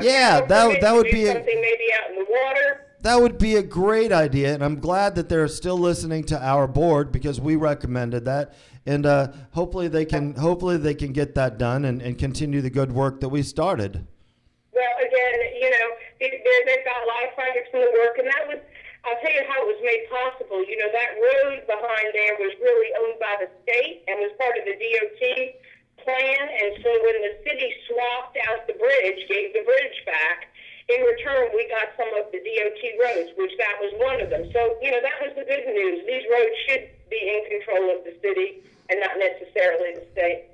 Yeah, 0.00 0.40
that- 0.46 0.80
that 0.80 0.94
would 0.94 1.10
be 1.10 1.24
a- 1.26 1.32
Something 1.34 1.60
maybe 1.60 1.84
out 2.02 2.10
in 2.10 2.16
the 2.16 2.26
water. 2.30 2.86
That 3.02 3.20
would 3.20 3.38
be 3.38 3.56
a 3.56 3.62
great 3.62 4.12
idea, 4.12 4.52
and 4.52 4.62
I'm 4.62 4.78
glad 4.78 5.14
that 5.14 5.28
they're 5.30 5.48
still 5.48 5.78
listening 5.78 6.24
to 6.24 6.38
our 6.38 6.66
board 6.68 7.10
because 7.12 7.40
we 7.40 7.56
recommended 7.56 8.26
that, 8.26 8.52
and 8.84 9.06
uh, 9.06 9.28
hopefully 9.52 9.88
they 9.88 10.04
can 10.04 10.34
hopefully 10.34 10.76
they 10.76 10.92
can 10.94 11.12
get 11.12 11.34
that 11.34 11.56
done 11.56 11.86
and, 11.86 12.02
and 12.02 12.18
continue 12.18 12.60
the 12.60 12.68
good 12.68 12.92
work 12.92 13.20
that 13.20 13.30
we 13.30 13.42
started. 13.42 14.04
Well, 14.74 14.94
again, 15.00 15.38
you 15.62 15.70
know, 15.70 15.88
they've 16.20 16.84
got 16.84 17.00
a 17.02 17.06
lot 17.08 17.24
of 17.24 17.34
projects 17.34 17.70
in 17.72 17.80
the 17.80 17.92
work, 18.04 18.18
and 18.18 18.26
that 18.28 18.44
was, 18.48 18.58
I'll 19.08 19.16
tell 19.24 19.32
you 19.32 19.44
how 19.48 19.64
it 19.64 19.68
was 19.72 19.80
made 19.82 20.04
possible. 20.12 20.60
You 20.68 20.76
know, 20.76 20.92
that 20.92 21.10
road 21.16 21.64
behind 21.66 22.06
there 22.12 22.36
was 22.36 22.52
really 22.60 22.90
owned 23.00 23.18
by 23.18 23.36
the 23.40 23.48
state 23.64 24.04
and 24.08 24.20
was 24.20 24.32
part 24.36 24.58
of 24.60 24.64
the 24.68 24.76
DOT 24.76 25.56
plan, 26.04 26.42
and 26.48 26.72
so 26.82 26.90
when 27.02 27.16
the 27.22 27.34
city 27.44 27.68
swapped 27.88 28.38
out 28.48 28.66
the 28.66 28.74
bridge, 28.74 29.20
gave 29.28 29.52
the 29.52 29.64
bridge 29.64 29.98
back, 30.06 30.50
in 30.90 31.00
return, 31.06 31.48
we 31.54 31.68
got 31.68 31.94
some 31.96 32.10
of 32.18 32.32
the 32.32 32.38
DOT 32.42 32.82
roads, 32.98 33.30
which 33.36 33.52
that 33.58 33.78
was 33.80 33.92
one 34.02 34.20
of 34.20 34.30
them. 34.30 34.50
So, 34.52 34.74
you 34.82 34.90
know, 34.90 34.98
that 35.00 35.22
was 35.22 35.32
the 35.36 35.44
good 35.44 35.66
news. 35.66 36.02
These 36.06 36.26
roads 36.26 36.56
should 36.66 36.90
be 37.08 37.20
in 37.20 37.58
control 37.58 37.96
of 37.96 38.04
the 38.04 38.14
city 38.20 38.62
and 38.88 38.98
not 38.98 39.12
necessarily 39.18 39.94
the 39.94 40.06
state. 40.12 40.44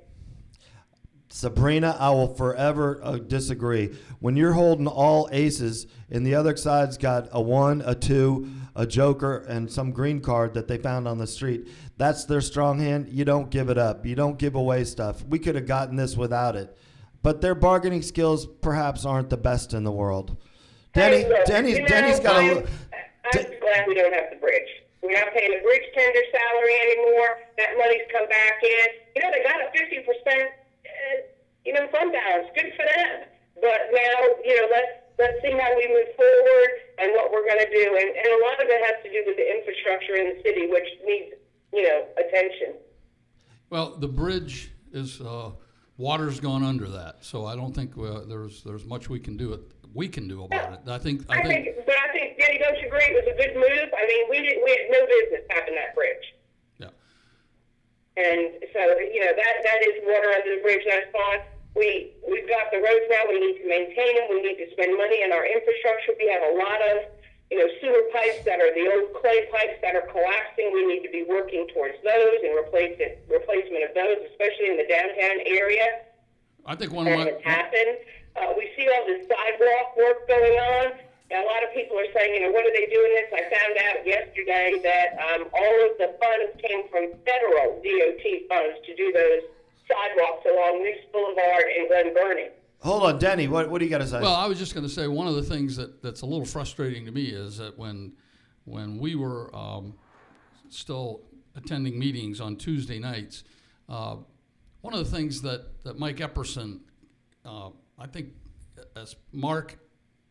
Sabrina, 1.29 1.95
I 1.99 2.09
will 2.11 2.33
forever 2.33 2.99
uh, 3.03 3.17
disagree. 3.17 3.95
When 4.19 4.35
you're 4.35 4.53
holding 4.53 4.87
all 4.87 5.27
aces 5.31 5.87
and 6.09 6.25
the 6.25 6.35
other 6.35 6.55
side's 6.55 6.97
got 6.97 7.29
a 7.31 7.41
one, 7.41 7.81
a 7.85 7.95
two, 7.95 8.49
a 8.77 8.85
joker, 8.85 9.37
and 9.49 9.69
some 9.69 9.91
green 9.91 10.21
card 10.21 10.53
that 10.53 10.67
they 10.67 10.77
found 10.77 11.07
on 11.07 11.17
the 11.17 11.25
street, 11.25 11.67
that's 11.97 12.25
their 12.25 12.41
strong 12.41 12.79
hand. 12.79 13.09
You 13.09 13.25
don't 13.25 13.49
give 13.49 13.69
it 13.69 13.77
up. 13.77 14.05
You 14.05 14.13
don't 14.13 14.37
give 14.37 14.53
away 14.53 14.83
stuff. 14.83 15.25
We 15.25 15.39
could 15.39 15.55
have 15.55 15.65
gotten 15.65 15.95
this 15.95 16.15
without 16.15 16.55
it. 16.55 16.77
But 17.23 17.41
their 17.41 17.55
bargaining 17.55 18.03
skills 18.03 18.45
perhaps 18.45 19.03
aren't 19.03 19.31
the 19.31 19.37
best 19.37 19.73
in 19.73 19.83
the 19.83 19.91
world. 19.91 20.37
Denny, 20.93 21.23
Hey, 21.23 21.29
look, 21.29 21.45
Denny's, 21.45 21.77
you 21.77 21.81
know, 21.81 21.87
Denny's 21.87 22.19
got 22.19 22.35
I'm, 22.35 22.49
a. 22.49 22.59
I'm 22.61 23.31
De- 23.33 23.59
glad 23.59 23.87
we 23.87 23.95
don't 23.95 24.13
have 24.13 24.29
the 24.29 24.37
bridge. 24.37 24.69
We're 25.01 25.11
not 25.11 25.33
paying 25.33 25.51
the 25.51 25.63
bridge 25.65 25.83
tender 25.97 26.21
salary 26.31 26.75
anymore. 26.85 27.41
That 27.57 27.77
money's 27.77 28.05
come 28.13 28.29
back 28.29 28.61
in. 28.61 28.87
You 29.15 29.21
know, 29.23 29.31
they 29.33 29.41
got 29.43 29.57
a 29.57 29.71
fifty 29.73 30.05
percent, 30.05 30.53
uh, 30.85 31.25
you 31.65 31.73
know, 31.73 31.87
fund 31.91 32.13
balance. 32.13 32.47
Good 32.53 32.73
for 32.77 32.85
them. 32.85 33.25
But 33.59 33.89
now, 33.91 34.17
you 34.45 34.55
know, 34.61 34.67
let's 34.69 35.06
let's 35.19 35.41
see 35.41 35.51
how 35.51 35.75
we 35.75 35.87
move 35.87 36.15
forward 36.15 36.71
and 36.99 37.11
what 37.13 37.31
we're 37.31 37.45
going 37.45 37.59
to 37.59 37.71
do. 37.73 37.85
And, 37.95 38.09
and 38.15 38.27
a 38.27 38.41
lot 38.45 38.61
of 38.61 38.67
it 38.69 38.81
has 38.85 39.03
to 39.03 39.09
do 39.11 39.23
with 39.25 39.37
the 39.37 39.47
infrastructure 39.57 40.15
in 40.15 40.35
the 40.35 40.41
city, 40.43 40.67
which 40.67 40.87
needs, 41.05 41.35
you 41.73 41.83
know, 41.83 42.05
attention. 42.17 42.75
Well, 43.69 43.95
the 43.97 44.07
bridge 44.07 44.71
is, 44.93 45.19
uh, 45.21 45.51
water's 45.97 46.39
gone 46.39 46.63
under 46.63 46.87
that, 46.89 47.25
so 47.25 47.45
I 47.45 47.55
don't 47.55 47.73
think 47.73 47.97
uh, 47.97 48.21
there's, 48.27 48.63
there's 48.63 48.85
much 48.85 49.09
we 49.09 49.19
can 49.19 49.35
do, 49.35 49.53
it. 49.53 49.61
we 49.93 50.07
can 50.07 50.27
do 50.27 50.43
about 50.45 50.73
it. 50.73 50.79
I 50.87 50.97
think, 50.99 51.25
I 51.29 51.39
I 51.39 51.43
think, 51.43 51.65
think, 51.65 51.85
but 51.85 51.95
I 51.97 52.11
think, 52.13 52.39
Jenny, 52.39 52.59
don't 52.59 52.77
you 52.79 52.87
agree? 52.87 53.03
It 53.09 53.25
was 53.25 53.33
a 53.33 53.37
good 53.37 53.55
move. 53.55 53.89
I 53.97 54.05
mean, 54.07 54.23
we 54.29 54.37
didn't, 54.47 54.63
we 54.63 54.71
had 54.71 54.87
no 54.91 55.01
business 55.05 55.43
having 55.49 55.75
that 55.75 55.93
bridge. 55.95 56.25
yeah. 56.79 56.93
And 58.15 58.53
so, 58.71 58.81
you 58.99 59.19
know, 59.25 59.33
that, 59.35 59.53
that 59.63 59.79
is 59.83 59.93
water 60.05 60.29
under 60.31 60.55
the 60.55 60.61
bridge, 60.61 60.85
that's 60.87 61.11
fine. 61.11 61.41
We, 61.77 62.17
we've 62.25 62.49
got 62.49 62.73
the 62.73 62.81
roads 62.81 63.05
now, 63.05 63.29
we 63.29 63.37
need 63.37 63.61
to 63.61 63.67
maintain 63.69 64.17
them, 64.17 64.27
we 64.33 64.41
need 64.41 64.57
to 64.57 64.67
spend 64.73 64.97
money 64.97 65.21
in 65.21 65.29
our 65.29 65.45
infrastructure. 65.45 66.17
We 66.17 66.25
have 66.33 66.41
a 66.41 66.53
lot 66.57 66.81
of, 66.89 67.05
you 67.53 67.61
know, 67.61 67.69
sewer 67.77 68.09
pipes 68.09 68.41
that 68.49 68.57
are 68.57 68.73
the 68.73 68.89
old 68.89 69.13
clay 69.21 69.45
pipes 69.53 69.77
that 69.85 69.93
are 69.93 70.09
collapsing. 70.09 70.73
We 70.73 70.89
need 70.89 71.05
to 71.05 71.13
be 71.13 71.21
working 71.29 71.69
towards 71.69 72.01
those 72.01 72.41
and 72.41 72.57
replace 72.57 72.97
it, 72.97 73.21
replacement 73.29 73.85
of 73.85 73.93
those, 73.93 74.25
especially 74.33 74.73
in 74.73 74.77
the 74.81 74.89
downtown 74.89 75.37
area. 75.45 76.09
I 76.65 76.73
think 76.75 76.91
one 76.91 77.05
of 77.05 77.13
That 77.13 77.23
my, 77.23 77.31
has 77.31 77.41
happened. 77.45 78.01
Uh, 78.35 78.57
we 78.57 78.73
see 78.75 78.89
all 78.89 79.05
this 79.05 79.29
sidewalk 79.29 79.95
work 79.95 80.27
going 80.27 80.57
on. 80.57 80.97
And 81.29 81.43
a 81.43 81.47
lot 81.47 81.61
of 81.61 81.75
people 81.75 81.99
are 81.99 82.07
saying, 82.15 82.35
you 82.35 82.41
know, 82.47 82.51
what 82.55 82.65
are 82.65 82.71
they 82.71 82.87
doing 82.87 83.11
this? 83.13 83.27
I 83.35 83.43
found 83.51 83.75
out 83.85 83.99
yesterday 84.07 84.79
that 84.81 85.07
um, 85.19 85.51
all 85.51 85.77
of 85.85 85.93
the 85.99 86.15
funds 86.17 86.55
came 86.63 86.87
from 86.87 87.11
federal 87.27 87.83
DOT 87.83 88.25
funds 88.47 88.79
to 88.87 88.95
do 88.95 89.11
those 89.11 89.43
sidewalks 89.87 90.45
along 90.45 90.83
Neuse 90.83 91.05
Boulevard 91.11 91.65
and 91.77 91.87
Glen 91.87 92.13
Burnie. 92.13 92.49
Hold 92.79 93.03
on, 93.03 93.19
Denny. 93.19 93.47
What, 93.47 93.69
what 93.69 93.79
do 93.79 93.85
you 93.85 93.91
got 93.91 93.99
to 93.99 94.07
say? 94.07 94.21
Well, 94.21 94.35
I 94.35 94.47
was 94.47 94.59
just 94.59 94.73
going 94.73 94.85
to 94.85 94.91
say 94.91 95.07
one 95.07 95.27
of 95.27 95.35
the 95.35 95.43
things 95.43 95.75
that, 95.77 96.03
that's 96.03 96.21
a 96.21 96.25
little 96.25 96.45
frustrating 96.45 97.05
to 97.05 97.11
me 97.11 97.25
is 97.25 97.57
that 97.57 97.77
when 97.77 98.13
when 98.67 98.97
we 98.97 99.15
were 99.15 99.55
um, 99.55 99.93
still 100.69 101.21
attending 101.55 101.97
meetings 101.97 102.41
on 102.41 102.57
Tuesday 102.57 102.99
nights, 102.99 103.45
uh, 103.87 104.17
one 104.81 104.93
of 104.93 104.99
the 104.99 105.09
things 105.09 105.41
that, 105.41 105.83
that 105.85 105.97
Mike 105.97 106.17
Epperson, 106.17 106.81
uh, 107.45 107.69
I 107.97 108.07
think, 108.07 108.33
as 108.95 109.15
Mark 109.31 109.79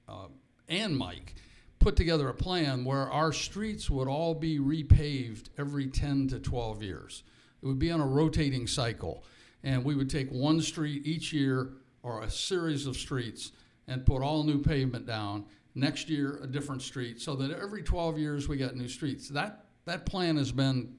uh, 0.07 0.27
and 0.69 0.97
Mike 0.97 1.35
put 1.79 1.97
together 1.97 2.29
a 2.29 2.35
plan 2.35 2.85
where 2.85 3.11
our 3.11 3.33
streets 3.33 3.89
would 3.89 4.07
all 4.07 4.35
be 4.35 4.59
repaved 4.59 5.49
every 5.57 5.87
10 5.87 6.29
to 6.29 6.39
12 6.39 6.83
years. 6.83 7.23
It 7.63 7.67
would 7.67 7.79
be 7.79 7.91
on 7.91 8.01
a 8.01 8.07
rotating 8.07 8.67
cycle. 8.67 9.25
And 9.67 9.85
we 9.85 9.97
would 9.97 10.09
take 10.09 10.31
one 10.31 10.63
street 10.63 11.05
each 11.05 11.33
year 11.33 11.73
or 12.05 12.23
a 12.23 12.31
series 12.31 12.87
of 12.87 12.97
streets 12.97 13.51
and 13.89 14.07
put 14.07 14.23
all 14.23 14.45
new 14.45 14.63
pavement 14.63 15.07
down. 15.07 15.45
Next 15.75 16.09
year, 16.09 16.39
a 16.41 16.47
different 16.47 16.83
street, 16.83 17.21
so 17.21 17.35
that 17.35 17.51
every 17.51 17.83
12 17.83 18.17
years 18.17 18.49
we 18.49 18.57
got 18.57 18.77
new 18.77 18.89
streets. 18.89 19.29
That, 19.29 19.65
that 19.85 20.07
plan 20.07 20.37
has 20.37 20.53
been 20.53 20.95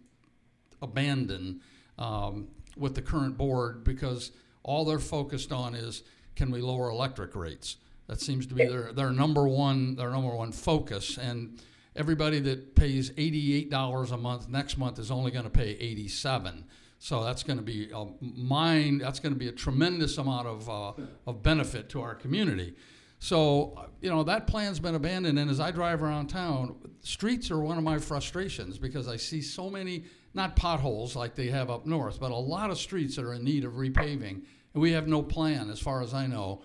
abandoned 0.82 1.62
um, 1.98 2.50
with 2.76 2.94
the 2.94 3.02
current 3.02 3.38
board 3.38 3.86
because 3.86 4.32
all 4.64 4.84
they're 4.84 5.00
focused 5.00 5.54
on 5.54 5.74
is 5.74 6.04
can 6.36 6.52
we 6.52 6.62
lower 6.62 6.90
electric 6.90 7.36
rates? 7.36 7.78
That 8.08 8.20
seems 8.20 8.46
to 8.48 8.54
be 8.54 8.66
their, 8.66 8.92
their 8.92 9.12
number 9.12 9.48
one 9.48 9.96
their 9.96 10.12
number 10.12 10.36
one 10.36 10.52
focus. 10.52 11.18
And 11.18 11.60
everybody 11.96 12.40
that 12.42 12.76
pays 12.76 13.12
eighty-eight 13.18 13.70
dollars 13.72 14.12
a 14.12 14.18
month 14.18 14.48
next 14.50 14.78
month 14.78 15.00
is 15.00 15.10
only 15.10 15.32
going 15.32 15.46
to 15.46 15.50
pay 15.50 15.72
eighty-seven. 15.72 16.66
So 17.00 17.24
that's 17.24 17.44
going 17.44 17.58
to 17.58 17.64
be 17.64 17.90
a 17.94 18.06
mine. 18.22 18.98
That's 18.98 19.20
going 19.20 19.34
to 19.34 19.40
be 19.40 19.48
a 19.48 19.52
tremendous 19.52 20.18
amount 20.18 20.48
of 20.48 20.70
uh, 20.70 20.94
of 21.26 21.44
benefit 21.44 21.90
to 21.90 22.02
our 22.02 22.16
community. 22.16 22.76
So 23.20 23.90
you 24.02 24.10
know 24.10 24.24
that 24.24 24.48
plan's 24.48 24.80
been 24.80 24.96
abandoned. 24.96 25.38
And 25.40 25.50
as 25.50 25.60
I 25.60 25.72
drive 25.72 26.02
around 26.02 26.28
town, 26.28 26.76
streets 27.02 27.52
are 27.52 27.60
one 27.60 27.78
of 27.78 27.84
my 27.84 28.00
frustrations 28.00 28.78
because 28.78 29.08
I 29.08 29.18
see 29.18 29.42
so 29.42 29.70
many 29.70 30.06
not 30.34 30.56
potholes 30.56 31.16
like 31.16 31.36
they 31.36 31.48
have 31.48 31.70
up 31.70 31.86
north, 31.86 32.20
but 32.20 32.32
a 32.32 32.36
lot 32.36 32.70
of 32.70 32.78
streets 32.78 33.16
that 33.16 33.26
are 33.26 33.34
in 33.34 33.44
need 33.44 33.64
of 33.66 33.74
repaving, 33.74 34.44
and 34.74 34.82
we 34.82 34.92
have 34.92 35.08
no 35.08 35.24
plan, 35.24 35.70
as 35.70 35.80
far 35.80 36.02
as 36.02 36.14
I 36.14 36.28
know, 36.28 36.62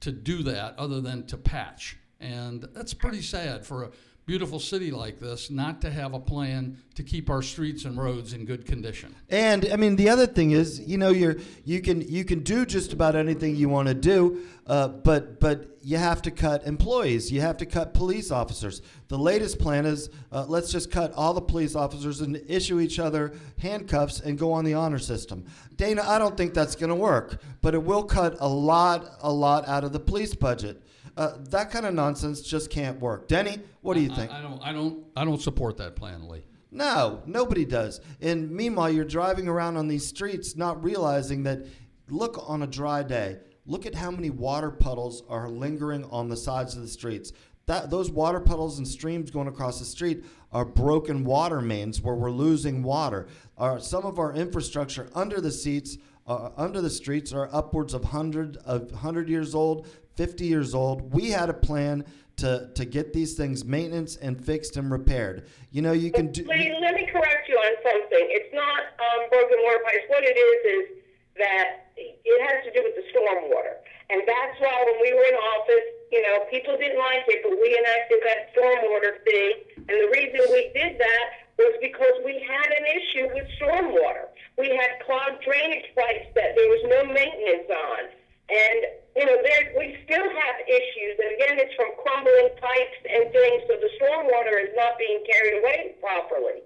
to 0.00 0.12
do 0.12 0.42
that 0.44 0.78
other 0.78 1.00
than 1.00 1.26
to 1.26 1.36
patch. 1.36 1.98
And 2.20 2.66
that's 2.72 2.94
pretty 2.94 3.22
sad 3.22 3.66
for 3.66 3.84
a 3.84 3.90
beautiful 4.26 4.58
city 4.58 4.90
like 4.90 5.20
this 5.20 5.50
not 5.50 5.80
to 5.80 5.88
have 5.88 6.12
a 6.12 6.18
plan 6.18 6.76
to 6.96 7.04
keep 7.04 7.30
our 7.30 7.42
streets 7.42 7.84
and 7.84 7.96
roads 7.96 8.32
in 8.32 8.44
good 8.44 8.66
condition. 8.66 9.14
And 9.30 9.68
I 9.72 9.76
mean, 9.76 9.94
the 9.94 10.08
other 10.08 10.26
thing 10.26 10.50
is, 10.50 10.80
you 10.80 10.98
know, 10.98 11.10
you're 11.10 11.36
you 11.64 11.80
can 11.80 12.00
you 12.00 12.24
can 12.24 12.40
do 12.40 12.66
just 12.66 12.92
about 12.92 13.14
anything 13.14 13.54
you 13.54 13.68
want 13.68 13.86
to 13.86 13.94
do, 13.94 14.40
uh, 14.66 14.88
but 14.88 15.38
but 15.38 15.78
you 15.80 15.96
have 15.96 16.22
to 16.22 16.32
cut 16.32 16.66
employees. 16.66 17.30
You 17.30 17.40
have 17.40 17.56
to 17.58 17.66
cut 17.66 17.94
police 17.94 18.32
officers. 18.32 18.82
The 19.06 19.16
latest 19.18 19.60
plan 19.60 19.86
is 19.86 20.10
uh, 20.32 20.44
let's 20.48 20.72
just 20.72 20.90
cut 20.90 21.12
all 21.12 21.32
the 21.32 21.40
police 21.40 21.76
officers 21.76 22.20
and 22.20 22.42
issue 22.48 22.80
each 22.80 22.98
other 22.98 23.32
handcuffs 23.58 24.18
and 24.20 24.36
go 24.36 24.52
on 24.52 24.64
the 24.64 24.74
honor 24.74 24.98
system. 24.98 25.44
Dana, 25.76 26.02
I 26.04 26.18
don't 26.18 26.36
think 26.36 26.52
that's 26.52 26.74
going 26.74 26.90
to 26.90 26.96
work, 26.96 27.40
but 27.60 27.74
it 27.74 27.82
will 27.82 28.02
cut 28.02 28.36
a 28.40 28.48
lot 28.48 29.08
a 29.20 29.32
lot 29.32 29.68
out 29.68 29.84
of 29.84 29.92
the 29.92 30.00
police 30.00 30.34
budget. 30.34 30.82
Uh, 31.16 31.32
that 31.50 31.70
kind 31.70 31.86
of 31.86 31.94
nonsense 31.94 32.42
just 32.42 32.70
can't 32.70 33.00
work. 33.00 33.26
Denny, 33.26 33.58
what 33.80 33.94
do 33.94 34.00
you 34.00 34.14
think? 34.14 34.30
I, 34.30 34.38
I 34.38 34.42
don't. 34.42 34.62
I 34.62 34.72
don't. 34.72 35.04
I 35.16 35.24
don't 35.24 35.40
support 35.40 35.78
that 35.78 35.96
plan, 35.96 36.28
Lee. 36.28 36.42
No, 36.70 37.22
nobody 37.24 37.64
does. 37.64 38.00
And 38.20 38.50
meanwhile, 38.50 38.90
you're 38.90 39.04
driving 39.04 39.48
around 39.48 39.76
on 39.78 39.88
these 39.88 40.06
streets 40.06 40.56
not 40.56 40.82
realizing 40.84 41.44
that, 41.44 41.66
look, 42.10 42.44
on 42.48 42.62
a 42.62 42.66
dry 42.66 43.02
day, 43.02 43.38
look 43.64 43.86
at 43.86 43.94
how 43.94 44.10
many 44.10 44.28
water 44.28 44.70
puddles 44.70 45.22
are 45.28 45.48
lingering 45.48 46.04
on 46.04 46.28
the 46.28 46.36
sides 46.36 46.76
of 46.76 46.82
the 46.82 46.88
streets. 46.88 47.32
That, 47.64 47.90
those 47.90 48.10
water 48.10 48.40
puddles 48.40 48.78
and 48.78 48.86
streams 48.86 49.30
going 49.30 49.48
across 49.48 49.78
the 49.78 49.84
street 49.86 50.24
are 50.52 50.64
broken 50.64 51.24
water 51.24 51.60
mains 51.60 52.00
where 52.00 52.14
we're 52.14 52.30
losing 52.30 52.82
water. 52.82 53.26
Our, 53.56 53.80
some 53.80 54.04
of 54.04 54.18
our 54.18 54.34
infrastructure 54.34 55.08
under 55.14 55.40
the 55.40 55.50
seats, 55.50 55.96
uh, 56.26 56.50
under 56.56 56.80
the 56.80 56.90
streets, 56.90 57.32
are 57.32 57.48
upwards 57.52 57.94
of 57.94 58.04
hundred 58.04 58.56
of 58.64 58.90
hundred 58.90 59.28
years 59.28 59.54
old, 59.54 59.86
fifty 60.14 60.46
years 60.46 60.74
old. 60.74 61.12
We 61.12 61.30
had 61.30 61.48
a 61.48 61.54
plan 61.54 62.04
to 62.36 62.70
to 62.74 62.84
get 62.84 63.12
these 63.12 63.34
things 63.34 63.64
maintenance 63.64 64.16
and 64.16 64.42
fixed 64.42 64.76
and 64.76 64.90
repaired. 64.90 65.46
You 65.70 65.82
know, 65.82 65.92
you 65.92 66.10
can 66.10 66.32
do. 66.32 66.44
Let 66.46 66.58
me, 66.58 66.74
let 66.80 66.94
me 66.94 67.06
correct 67.10 67.48
you 67.48 67.56
on 67.56 67.74
something. 67.82 68.26
It's 68.30 68.54
not 68.54 68.80
um, 68.98 69.28
broken 69.30 69.58
water 69.62 69.80
pipes. 69.84 70.04
What 70.08 70.24
it 70.24 70.36
is 70.36 70.58
is 70.66 71.02
that 71.38 71.86
it 71.96 72.40
has 72.48 72.64
to 72.64 72.70
do 72.72 72.80
with 72.84 72.96
the 72.96 73.04
storm 73.12 73.48
water 73.52 73.76
And 74.08 74.20
that's 74.24 74.56
why 74.60 74.72
when 74.84 74.98
we 75.00 75.12
were 75.12 75.26
in 75.28 75.36
office, 75.56 75.86
you 76.12 76.20
know, 76.24 76.44
people 76.50 76.76
didn't 76.76 76.98
like 76.98 77.24
it, 77.28 77.40
but 77.44 77.56
we 77.56 77.68
enacted 77.76 78.20
that 78.24 78.52
stormwater 78.52 79.20
thing 79.24 79.52
And 79.88 79.96
the 79.96 80.10
reason 80.12 80.40
we 80.52 80.72
did 80.72 80.98
that 81.00 81.26
was 81.56 81.72
because 81.80 82.20
we 82.24 82.40
had 82.44 82.68
an 82.72 82.84
issue 82.84 83.26
with 83.32 83.48
stormwater. 83.56 84.28
We 84.56 84.72
had 84.72 85.04
clogged 85.04 85.44
drainage 85.44 85.88
pipes 85.94 86.32
that 86.34 86.56
there 86.56 86.70
was 86.72 86.82
no 86.88 87.00
maintenance 87.12 87.68
on. 87.68 88.02
And, 88.48 88.78
you 89.18 89.26
know, 89.26 89.36
there, 89.42 89.74
we 89.76 89.98
still 90.06 90.22
have 90.22 90.56
issues. 90.64 91.14
And 91.18 91.30
again, 91.34 91.54
it's 91.60 91.74
from 91.74 91.92
crumbling 92.00 92.54
pipes 92.56 93.00
and 93.04 93.28
things, 93.34 93.60
so 93.68 93.76
the 93.76 93.90
stormwater 94.00 94.56
is 94.62 94.72
not 94.78 94.96
being 94.96 95.20
carried 95.26 95.60
away 95.60 95.98
properly. 96.00 96.62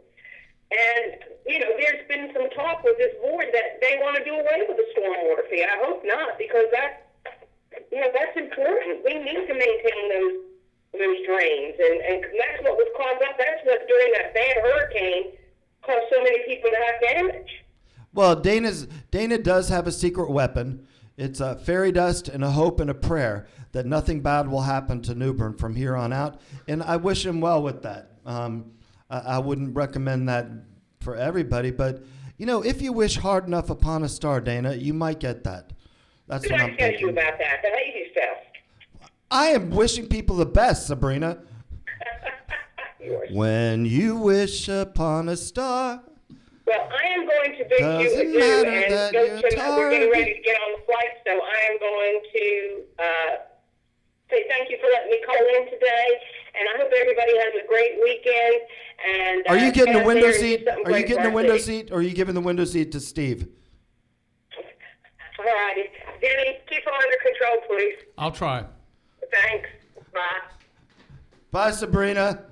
And, 0.70 1.18
you 1.50 1.58
know, 1.58 1.72
there's 1.74 2.06
been 2.06 2.30
some 2.30 2.46
talk 2.54 2.84
with 2.84 2.94
this 3.00 3.16
board 3.18 3.50
that 3.50 3.82
they 3.82 3.98
want 3.98 4.14
to 4.20 4.22
do 4.22 4.38
away 4.38 4.70
with 4.70 4.78
the 4.78 4.86
stormwater 4.94 5.48
fee. 5.50 5.66
I 5.66 5.82
hope 5.82 6.04
not, 6.04 6.38
because 6.38 6.70
that, 6.70 7.10
you 7.90 7.98
know, 7.98 8.12
that's 8.14 8.36
important. 8.38 9.02
We 9.02 9.18
need 9.18 9.50
to 9.50 9.54
maintain 9.54 10.04
those 10.14 10.50
those 10.92 11.22
drains, 11.22 11.78
and 11.78 11.98
and 12.02 12.18
that's 12.34 12.58
what 12.66 12.74
was 12.74 12.90
caused 12.98 13.22
up. 13.22 13.38
That's 13.38 13.62
what 13.62 13.86
during 13.86 14.10
that 14.14 14.34
bad 14.34 14.56
hurricane 14.58 15.38
caused 15.82 16.06
so 16.10 16.18
many 16.22 16.42
people 16.46 16.70
to 16.70 16.80
have 16.82 16.96
damage. 16.98 17.50
Well, 18.12 18.36
Dana's 18.36 18.88
Dana 19.10 19.38
does 19.38 19.68
have 19.68 19.86
a 19.86 19.92
secret 19.92 20.30
weapon. 20.30 20.86
It's 21.16 21.40
a 21.40 21.56
fairy 21.56 21.92
dust 21.92 22.28
and 22.28 22.42
a 22.42 22.50
hope 22.50 22.80
and 22.80 22.90
a 22.90 22.94
prayer 22.94 23.46
that 23.72 23.86
nothing 23.86 24.20
bad 24.20 24.48
will 24.48 24.62
happen 24.62 25.02
to 25.02 25.14
New 25.14 25.32
Bern 25.34 25.54
from 25.54 25.76
here 25.76 25.94
on 25.94 26.12
out. 26.12 26.40
And 26.66 26.82
I 26.82 26.96
wish 26.96 27.24
him 27.26 27.40
well 27.40 27.62
with 27.62 27.82
that. 27.82 28.12
Um, 28.24 28.72
I, 29.10 29.18
I 29.18 29.38
wouldn't 29.38 29.76
recommend 29.76 30.28
that 30.28 30.48
for 31.00 31.16
everybody, 31.16 31.70
but 31.70 32.02
you 32.38 32.46
know, 32.46 32.62
if 32.62 32.80
you 32.80 32.92
wish 32.92 33.18
hard 33.18 33.46
enough 33.46 33.68
upon 33.68 34.02
a 34.02 34.08
star, 34.08 34.40
Dana, 34.40 34.74
you 34.74 34.94
might 34.94 35.20
get 35.20 35.44
that. 35.44 35.74
That's 36.26 36.42
Did 36.42 36.52
what 36.52 36.60
I 36.60 36.64
I'm 36.64 36.76
tell 36.76 36.92
you 36.92 37.10
about 37.10 37.38
that? 37.38 37.62
The 37.62 37.68
stuff. 38.12 39.10
I 39.30 39.48
am 39.48 39.70
wishing 39.70 40.06
people 40.06 40.36
the 40.36 40.46
best, 40.46 40.86
Sabrina. 40.86 41.42
When 43.32 43.86
you 43.86 44.16
wish 44.16 44.68
upon 44.68 45.28
a 45.28 45.36
star. 45.36 46.02
Well, 46.70 46.86
I 46.94 47.04
am 47.18 47.26
going 47.26 47.58
to 47.58 47.64
bid 47.66 47.80
you 47.82 48.06
Doesn't 48.06 48.26
adieu 48.30 48.38
matter 48.38 48.70
and 48.70 48.92
that 48.94 49.12
go 49.12 49.24
you're 49.24 49.42
to. 49.42 49.42
We're 49.42 49.90
getting 49.90 50.06
tired. 50.06 50.12
ready 50.12 50.34
to 50.34 50.42
get 50.42 50.54
on 50.54 50.70
the 50.78 50.82
flight, 50.86 51.12
so 51.26 51.32
I 51.34 51.58
am 51.66 51.78
going 51.82 52.20
to 52.30 52.46
uh, 53.02 53.32
say 54.30 54.44
thank 54.46 54.70
you 54.70 54.78
for 54.78 54.86
letting 54.94 55.10
me 55.10 55.18
call 55.26 55.34
in 55.34 55.64
today, 55.66 56.08
and 56.54 56.68
I 56.70 56.78
hope 56.78 56.92
everybody 56.94 57.34
has 57.42 57.52
a 57.58 57.66
great 57.66 57.98
weekend. 58.00 58.62
And 59.02 59.42
Are 59.48 59.56
uh, 59.58 59.66
you 59.66 59.72
getting 59.72 59.94
the 59.94 59.98
get 59.98 60.06
window 60.06 60.30
there 60.30 60.30
and 60.30 60.40
do 60.40 60.46
seat? 60.46 60.64
something 60.64 60.86
Are 60.86 60.90
you 60.90 60.94
great 60.94 61.08
getting 61.08 61.16
for 61.16 61.22
the 61.22 61.28
our 61.30 61.34
window 61.34 61.58
city. 61.58 61.78
seat 61.80 61.90
or 61.90 61.98
are 61.98 62.02
you 62.02 62.14
giving 62.14 62.34
the 62.36 62.40
window 62.40 62.64
seat 62.64 62.92
to 62.92 63.00
Steve? 63.00 63.48
All 65.40 65.44
righty, 65.46 65.88
Denny, 66.22 66.58
keep 66.68 66.84
them 66.84 66.94
under 66.94 67.16
control, 67.16 67.56
please. 67.66 67.96
I'll 68.16 68.30
try. 68.30 68.64
Thanks. 69.32 69.68
Bye. 70.12 70.20
Bye, 71.50 71.70
Sabrina. 71.72 72.44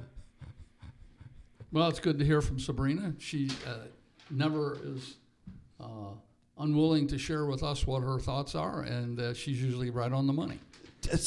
Well, 1.70 1.88
it's 1.88 2.00
good 2.00 2.18
to 2.18 2.24
hear 2.24 2.40
from 2.40 2.58
Sabrina. 2.58 3.12
She 3.18 3.50
uh, 3.66 3.74
never 4.30 4.78
is 4.84 5.16
uh, 5.80 6.14
unwilling 6.58 7.06
to 7.08 7.18
share 7.18 7.46
with 7.46 7.62
us 7.62 7.86
what 7.86 8.02
her 8.02 8.18
thoughts 8.18 8.54
are, 8.54 8.82
and 8.82 9.20
uh, 9.20 9.34
she's 9.34 9.62
usually 9.62 9.90
right 9.90 10.12
on 10.12 10.26
the 10.26 10.32
money. 10.32 10.58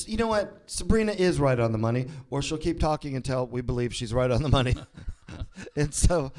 You 0.06 0.18
know 0.18 0.28
what? 0.28 0.62
Sabrina 0.66 1.14
is 1.14 1.40
right 1.40 1.60
on 1.60 1.72
the 1.72 1.78
money, 1.78 2.08
or 2.30 2.42
she'll 2.42 2.58
keep 2.58 2.80
talking 2.80 3.16
until 3.16 3.48
we 3.48 3.62
believe 3.62 3.96
she's 3.96 4.14
right 4.14 4.30
on 4.30 4.44
the 4.44 4.50
money. 4.50 4.76
and 5.76 5.94
so, 5.94 6.32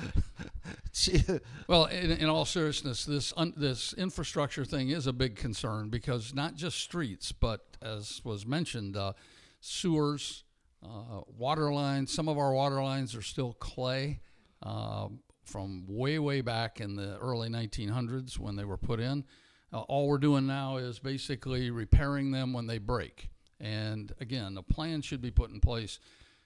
she. 0.92 1.24
Well, 1.66 1.86
in, 1.86 2.12
in 2.12 2.28
all 2.28 2.44
seriousness, 2.44 3.04
this 3.04 3.32
un, 3.36 3.54
this 3.56 3.94
infrastructure 3.94 4.64
thing 4.64 4.90
is 4.90 5.06
a 5.06 5.12
big 5.12 5.36
concern 5.36 5.88
because 5.88 6.34
not 6.34 6.56
just 6.56 6.78
streets, 6.78 7.32
but 7.32 7.62
as 7.80 8.20
was 8.22 8.46
mentioned, 8.46 8.96
uh, 8.96 9.14
sewers, 9.60 10.44
uh, 10.84 11.22
water 11.36 11.72
lines. 11.72 12.12
Some 12.12 12.28
of 12.28 12.38
our 12.38 12.52
water 12.52 12.82
lines 12.82 13.14
are 13.14 13.22
still 13.22 13.54
clay 13.54 14.20
uh, 14.62 15.08
from 15.44 15.84
way, 15.88 16.18
way 16.18 16.40
back 16.40 16.80
in 16.80 16.96
the 16.96 17.16
early 17.18 17.48
1900s 17.48 18.38
when 18.38 18.56
they 18.56 18.64
were 18.64 18.76
put 18.76 19.00
in. 19.00 19.24
Uh, 19.72 19.80
all 19.80 20.06
we're 20.06 20.18
doing 20.18 20.46
now 20.46 20.76
is 20.76 20.98
basically 20.98 21.70
repairing 21.70 22.30
them 22.30 22.52
when 22.52 22.66
they 22.66 22.78
break. 22.78 23.30
And 23.60 24.12
again, 24.20 24.56
a 24.58 24.62
plan 24.62 25.02
should 25.02 25.22
be 25.22 25.30
put 25.30 25.50
in 25.50 25.60
place 25.60 25.98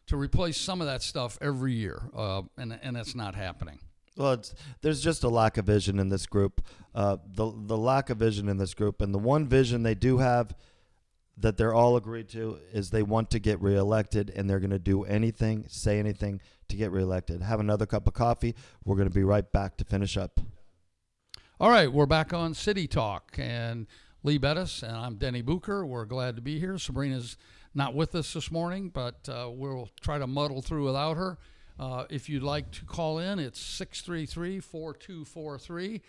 to 0.07 0.16
replace 0.16 0.57
some 0.57 0.80
of 0.80 0.86
that 0.86 1.03
stuff 1.03 1.38
every 1.40 1.72
year, 1.72 2.11
uh, 2.14 2.42
and 2.57 2.78
and 2.82 2.94
that's 2.94 3.14
not 3.14 3.34
happening. 3.34 3.80
Well, 4.16 4.40
there's 4.80 5.03
just 5.03 5.24
a 5.24 5.28
lack 5.28 5.59
of 5.59 5.66
vision 5.66 5.99
in 5.99 6.09
this 6.09 6.26
group. 6.26 6.64
Uh, 6.94 7.16
the 7.26 7.53
the 7.55 7.76
lack 7.76 8.11
of 8.11 8.18
vision 8.18 8.49
in 8.49 8.57
this 8.59 8.74
group, 8.74 9.01
and 9.01 9.12
the 9.12 9.18
one 9.18 9.47
vision 9.49 9.82
they 9.82 9.94
do 9.94 10.18
have 10.18 10.55
that 11.39 11.57
they're 11.57 11.74
all 11.74 11.97
agreed 11.97 12.28
to 12.30 12.59
is 12.72 12.91
they 12.91 13.03
want 13.03 13.30
to 13.30 13.39
get 13.39 13.61
reelected, 13.61 14.30
and 14.30 14.49
they're 14.49 14.61
going 14.61 14.70
to 14.70 14.78
do 14.78 15.05
anything, 15.05 15.64
say 15.68 15.99
anything 15.99 16.41
to 16.68 16.76
get 16.76 16.91
reelected. 16.91 17.43
Have 17.43 17.61
another 17.61 17.87
cup 17.87 18.07
of 18.07 18.14
coffee. 18.14 18.55
We're 18.84 18.97
going 18.97 19.09
to 19.09 19.14
be 19.14 19.24
right 19.24 19.51
back 19.53 19.76
to 19.78 19.84
finish 19.84 20.16
up. 20.16 20.41
All 21.61 21.70
right, 21.70 21.91
we're 21.91 22.07
back 22.07 22.32
on 22.32 22.55
City 22.55 22.87
Talk, 22.87 23.37
and 23.39 23.87
Lee 24.26 24.39
Bettis 24.39 24.82
and 24.82 24.97
I'm 24.97 25.16
Denny 25.16 25.41
Booker. 25.41 25.87
We're 25.87 26.05
glad 26.05 26.34
to 26.37 26.43
be 26.43 26.59
here. 26.59 26.78
Sabrina's 26.78 27.37
not 27.74 27.95
with 27.95 28.14
us 28.14 28.32
this 28.32 28.51
morning, 28.51 28.89
but 28.89 29.28
uh, 29.28 29.49
we'll 29.53 29.89
try 30.01 30.18
to 30.18 30.26
muddle 30.26 30.62
through 30.62 30.84
without 30.84 31.16
her. 31.16 31.39
Uh, 31.78 32.07
if 32.11 32.28
you'd 32.28 32.43
like 32.43 32.72
to 32.72 32.84
call 32.87 33.18
in, 33.20 33.39
it's 33.39 33.61
633 33.61 34.59
4243. 34.59 36.03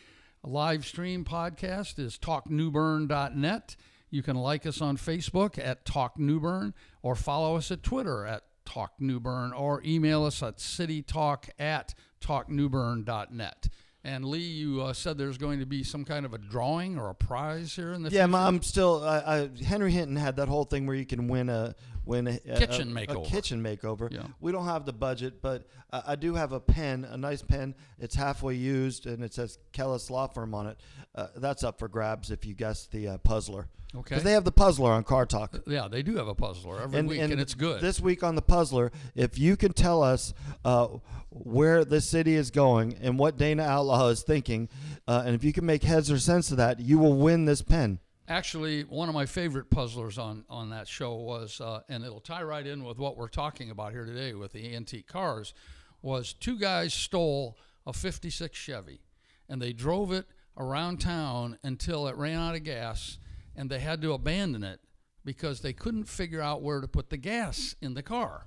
A 0.44 0.48
live 0.48 0.84
stream 0.86 1.26
podcast 1.26 2.00
is 2.00 2.18
talknewbern.net. 2.18 3.76
You 4.10 4.24
can 4.24 4.36
like 4.38 4.66
us 4.66 4.82
on 4.82 4.98
Facebook 4.98 5.60
at 5.64 5.86
Talk 5.86 6.18
New 6.18 6.40
Bern 6.40 6.74
or 7.02 7.16
follow 7.16 7.56
us 7.58 7.72
at 7.72 7.84
Twitter 7.84 8.26
at 8.26 8.44
Talk 8.66 8.94
New 9.00 9.20
Bern 9.20 9.54
or 9.54 9.82
email 9.86 10.24
us 10.26 10.42
at 10.42 10.58
citytalk 10.58 11.50
at 11.60 11.94
talknewbern.net. 12.22 13.70
And 14.04 14.24
Lee, 14.24 14.40
you 14.40 14.82
uh, 14.82 14.94
said 14.94 15.18
there's 15.18 15.38
going 15.38 15.60
to 15.60 15.66
be 15.66 15.84
some 15.84 16.06
kind 16.06 16.26
of 16.26 16.34
a 16.34 16.38
drawing 16.38 16.98
or 16.98 17.10
a 17.10 17.16
prize 17.16 17.76
here 17.76 17.92
in 17.92 18.04
the 18.04 18.10
Yeah, 18.10 18.26
future. 18.26 18.38
I'm 18.38 18.62
still. 18.62 19.04
I, 19.04 19.18
I, 19.60 19.64
Henry 19.64 19.92
Hinton 19.92 20.16
had 20.16 20.38
that 20.38 20.48
whole 20.48 20.64
thing 20.64 20.86
where 20.88 20.96
you 20.96 21.06
can 21.06 21.28
win 21.28 21.50
a 21.50 21.76
win 22.08 22.28
a, 22.28 22.38
Kitchen 22.40 22.96
a, 22.96 23.00
makeover. 23.00 23.28
A 23.28 23.30
kitchen 23.30 23.64
makeover. 23.64 24.12
Yeah. 24.12 24.24
We 24.40 24.52
don't 24.52 24.66
have 24.66 24.86
the 24.86 24.94
budget, 24.94 25.42
but 25.42 25.68
I, 25.92 26.02
I 26.08 26.16
do 26.16 26.36
have 26.36 26.52
a 26.52 26.60
pen, 26.60 27.06
a 27.06 27.18
nice 27.18 27.42
pen. 27.42 27.76
It's 28.00 28.16
halfway 28.16 28.56
used, 28.56 29.06
and 29.06 29.24
it 29.24 29.34
says 29.34 29.60
Kellis 29.74 30.10
Law 30.10 30.28
Firm 30.28 30.54
on 30.54 30.68
it. 30.68 30.80
Uh, 31.14 31.28
that's 31.36 31.64
up 31.64 31.80
for 31.80 31.88
grabs 31.88 32.32
if 32.32 32.46
you 32.46 32.54
guess 32.54 32.88
the 32.88 33.08
uh, 33.08 33.18
puzzler. 33.20 33.68
Okay. 33.96 34.10
Because 34.10 34.24
they 34.24 34.34
have 34.34 34.44
the 34.44 34.52
puzzler 34.52 34.92
on 34.92 35.04
Car 35.04 35.26
Talk. 35.26 35.62
yeah, 35.66 35.88
they 35.88 36.04
do 36.04 36.18
have 36.18 36.28
a 36.28 36.36
puzzler 36.36 36.82
every 36.82 37.02
week, 37.04 37.22
and 37.22 37.34
it's 37.40 37.54
good. 37.54 37.82
This 37.82 38.02
week 38.02 38.22
on 38.22 38.36
the 38.36 38.42
puzzler, 38.42 38.92
if 39.16 39.40
you 39.40 39.56
can 39.56 39.72
tell 39.72 40.04
us 40.04 40.34
uh, 40.66 40.88
where 41.30 41.86
the 41.86 42.02
city 42.02 42.36
is 42.36 42.52
going 42.52 42.98
and 43.02 43.18
what 43.18 43.38
Dana 43.38 43.64
Outlaw 43.64 44.10
is 44.10 44.24
thinking, 44.24 44.68
uh, 45.08 45.24
and 45.26 45.36
if 45.36 45.44
you 45.44 45.54
can 45.54 45.66
make 45.66 45.84
heads 45.84 46.12
or 46.12 46.20
sense 46.20 46.52
of 46.52 46.58
that, 46.58 46.80
you 46.80 47.00
will 47.00 47.14
win 47.14 47.46
this 47.46 47.62
pen. 47.62 48.00
Actually, 48.30 48.84
one 48.84 49.08
of 49.08 49.16
my 49.16 49.26
favorite 49.26 49.70
puzzlers 49.70 50.18
on, 50.18 50.44
on 50.50 50.70
that 50.70 50.86
show 50.88 51.16
was, 51.16 51.62
uh, 51.62 51.80
and 51.88 52.04
it'll 52.04 52.20
tie 52.20 52.44
right 52.44 52.68
in 52.68 52.84
with 52.84 52.98
what 52.98 53.16
we're 53.16 53.30
talking 53.30 53.70
about 53.70 53.94
here 53.94 54.04
today 54.04 54.34
with 54.34 54.52
the 54.52 54.76
antique 54.76 55.08
cars, 55.08 55.54
was 56.02 56.34
two 56.34 56.60
guys 56.60 56.94
stole 56.94 57.58
a 57.86 57.94
56 57.94 58.58
Chevy 58.58 59.00
and 59.48 59.62
they 59.62 59.72
drove 59.72 60.12
it 60.12 60.26
around 60.58 61.00
town 61.00 61.58
until 61.64 62.08
it 62.08 62.18
ran 62.18 62.38
out 62.38 62.56
of 62.56 62.64
gas 62.64 63.18
and 63.56 63.70
they 63.70 63.80
had 63.80 64.02
to 64.02 64.12
abandon 64.12 64.64
it 64.64 64.82
because 65.24 65.62
they 65.62 65.74
couldn't 65.74 66.06
figure 66.06 66.42
out 66.42 66.62
where 66.62 66.82
to 66.82 66.88
put 66.88 67.10
the 67.10 67.18
gas 67.18 67.76
in 67.82 67.94
the 67.94 68.04
car. 68.04 68.46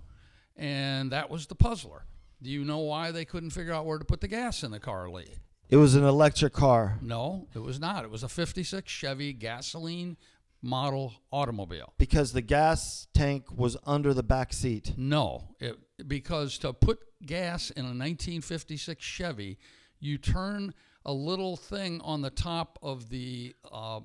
And 0.56 1.10
that 1.12 1.30
was 1.30 1.46
the 1.46 1.54
puzzler. 1.54 2.04
Do 2.42 2.50
you 2.50 2.64
know 2.64 2.78
why 2.78 3.12
they 3.12 3.24
couldn't 3.24 3.50
figure 3.50 3.72
out 3.72 3.86
where 3.86 3.98
to 3.98 4.04
put 4.04 4.20
the 4.20 4.28
gas 4.28 4.62
in 4.62 4.70
the 4.70 4.80
car, 4.80 5.08
Lee? 5.08 5.36
It 5.70 5.76
was 5.76 5.94
an 5.94 6.04
electric 6.04 6.52
car. 6.52 6.98
No, 7.00 7.46
it 7.54 7.60
was 7.60 7.78
not. 7.78 8.04
It 8.04 8.10
was 8.10 8.22
a 8.24 8.28
56 8.28 8.90
Chevy 8.90 9.32
gasoline 9.32 10.16
model 10.62 11.14
automobile. 11.30 11.94
because 11.96 12.32
the 12.32 12.42
gas 12.42 13.06
tank 13.14 13.44
was 13.56 13.76
under 13.86 14.12
the 14.12 14.22
back 14.22 14.52
seat. 14.52 14.92
No, 14.96 15.54
it, 15.58 15.76
because 16.06 16.58
to 16.58 16.72
put 16.72 16.98
gas 17.24 17.70
in 17.70 17.84
a 17.84 17.94
1956 17.94 19.02
Chevy, 19.04 19.58
you 20.00 20.18
turn 20.18 20.74
a 21.06 21.12
little 21.12 21.56
thing 21.56 22.00
on 22.02 22.20
the 22.20 22.30
top 22.30 22.78
of 22.82 23.08
the 23.08 23.54
uh, 23.70 23.98
uh, 23.98 24.00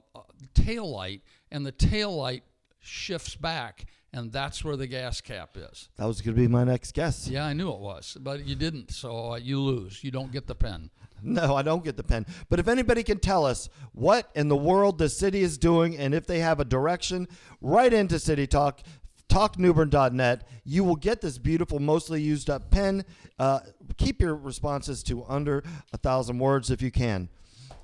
tail 0.54 0.90
light, 0.90 1.22
and 1.52 1.66
the 1.66 1.72
tail 1.72 2.16
light 2.16 2.44
shifts 2.80 3.36
back, 3.36 3.86
and 4.14 4.32
that's 4.32 4.64
where 4.64 4.78
the 4.78 4.88
gas 4.88 5.20
cap 5.20 5.58
is. 5.58 5.90
That 5.98 6.06
was 6.06 6.22
going 6.22 6.36
to 6.36 6.42
be 6.42 6.48
my 6.48 6.64
next 6.64 6.94
guess. 6.94 7.28
Yeah, 7.28 7.46
I 7.46 7.54
knew 7.54 7.70
it 7.72 7.80
was, 7.80 8.18
but 8.22 8.46
you 8.46 8.56
didn't, 8.56 8.92
so 8.92 9.34
uh, 9.34 9.36
you 9.38 9.60
lose. 9.60 10.04
You 10.04 10.12
don't 10.12 10.32
get 10.32 10.48
the 10.48 10.56
pen. 10.56 10.90
No, 11.26 11.56
I 11.56 11.64
don't 11.64 11.84
get 11.84 11.98
the 11.98 12.04
pen. 12.04 12.26
But 12.50 12.60
if 12.60 12.68
anybody 12.68 13.02
can 13.04 13.20
tell 13.20 13.46
us 13.46 13.68
what 13.94 14.30
in 14.36 14.48
the 14.48 14.56
world 14.56 14.98
the 15.00 15.10
city 15.10 15.42
is 15.42 15.58
doing 15.58 15.98
and 15.98 16.14
if 16.14 16.28
they 16.28 16.40
have 16.40 16.60
a 16.60 16.66
direction, 16.66 17.28
right 17.62 17.92
into 17.92 18.20
City 18.20 18.46
Talk, 18.48 18.82
talknewbern.net. 19.28 20.48
You 20.64 20.84
will 20.84 20.96
get 20.96 21.22
this 21.22 21.38
beautiful, 21.38 21.80
mostly 21.80 22.22
used 22.22 22.50
up 22.50 22.72
pen. 22.72 23.04
Uh, 23.38 23.60
keep 23.98 24.22
your 24.22 24.36
responses 24.36 25.04
to 25.04 25.26
under 25.26 25.64
a 25.94 25.98
thousand 25.98 26.40
words 26.40 26.72
if 26.72 26.82
you 26.82 26.92
can. 26.92 27.30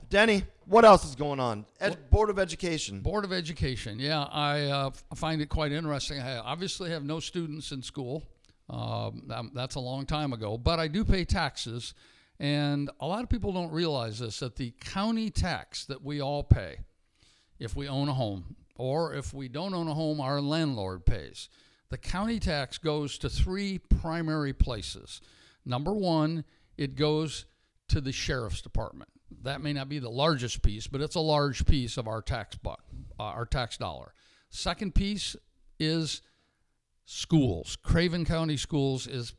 Denny, 0.09 0.43
what 0.65 0.85
else 0.85 1.05
is 1.05 1.15
going 1.15 1.39
on? 1.39 1.65
Ed, 1.79 2.09
Board 2.09 2.29
of 2.29 2.37
Education. 2.37 2.99
Board 3.01 3.23
of 3.25 3.31
Education. 3.33 3.97
Yeah, 3.99 4.23
I 4.31 4.63
uh, 4.65 4.89
find 5.15 5.41
it 5.41 5.49
quite 5.49 5.71
interesting. 5.71 6.19
I 6.19 6.37
obviously 6.37 6.89
have 6.91 7.03
no 7.03 7.19
students 7.19 7.71
in 7.71 7.81
school. 7.81 8.23
Um, 8.69 9.23
that- 9.27 9.53
that's 9.53 9.75
a 9.75 9.79
long 9.79 10.05
time 10.05 10.31
ago, 10.33 10.57
but 10.57 10.79
I 10.79 10.87
do 10.87 11.03
pay 11.03 11.25
taxes. 11.25 11.93
And 12.41 12.89
a 12.99 13.05
lot 13.05 13.21
of 13.21 13.29
people 13.29 13.53
don't 13.53 13.71
realize 13.71 14.17
this 14.17 14.39
that 14.39 14.55
the 14.55 14.73
county 14.81 15.29
tax 15.29 15.85
that 15.85 16.03
we 16.03 16.19
all 16.19 16.43
pay, 16.43 16.79
if 17.59 17.75
we 17.75 17.87
own 17.87 18.09
a 18.09 18.15
home, 18.15 18.55
or 18.77 19.13
if 19.13 19.31
we 19.31 19.47
don't 19.47 19.75
own 19.75 19.87
a 19.87 19.93
home, 19.93 20.19
our 20.19 20.41
landlord 20.41 21.05
pays. 21.05 21.49
The 21.89 21.99
county 21.99 22.39
tax 22.39 22.79
goes 22.79 23.19
to 23.19 23.29
three 23.29 23.77
primary 23.77 24.53
places. 24.53 25.21
Number 25.65 25.93
one, 25.93 26.43
it 26.79 26.95
goes 26.95 27.45
to 27.89 28.01
the 28.01 28.11
sheriff's 28.11 28.63
department. 28.63 29.11
That 29.43 29.61
may 29.61 29.73
not 29.73 29.87
be 29.87 29.99
the 29.99 30.09
largest 30.09 30.63
piece, 30.63 30.87
but 30.87 30.99
it's 30.99 31.15
a 31.15 31.19
large 31.19 31.67
piece 31.67 31.95
of 31.95 32.07
our 32.07 32.23
tax 32.23 32.55
buck, 32.55 32.83
uh, 33.19 33.23
our 33.23 33.45
tax 33.45 33.77
dollar. 33.77 34.15
Second 34.49 34.95
piece 34.95 35.35
is 35.79 36.23
schools. 37.05 37.77
Craven 37.83 38.25
County 38.25 38.57
Schools 38.57 39.05
is 39.05 39.33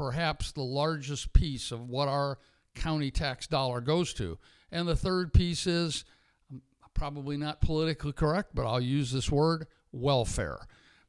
perhaps 0.00 0.50
the 0.52 0.62
largest 0.62 1.30
piece 1.34 1.70
of 1.70 1.90
what 1.90 2.08
our 2.08 2.38
county 2.74 3.10
tax 3.10 3.46
dollar 3.46 3.82
goes 3.82 4.14
to. 4.14 4.38
And 4.72 4.88
the 4.88 4.96
third 4.96 5.34
piece 5.34 5.66
is 5.66 6.06
probably 6.94 7.36
not 7.36 7.60
politically 7.60 8.14
correct, 8.14 8.54
but 8.54 8.66
I'll 8.66 8.80
use 8.80 9.12
this 9.12 9.30
word 9.30 9.66
welfare. 9.92 10.60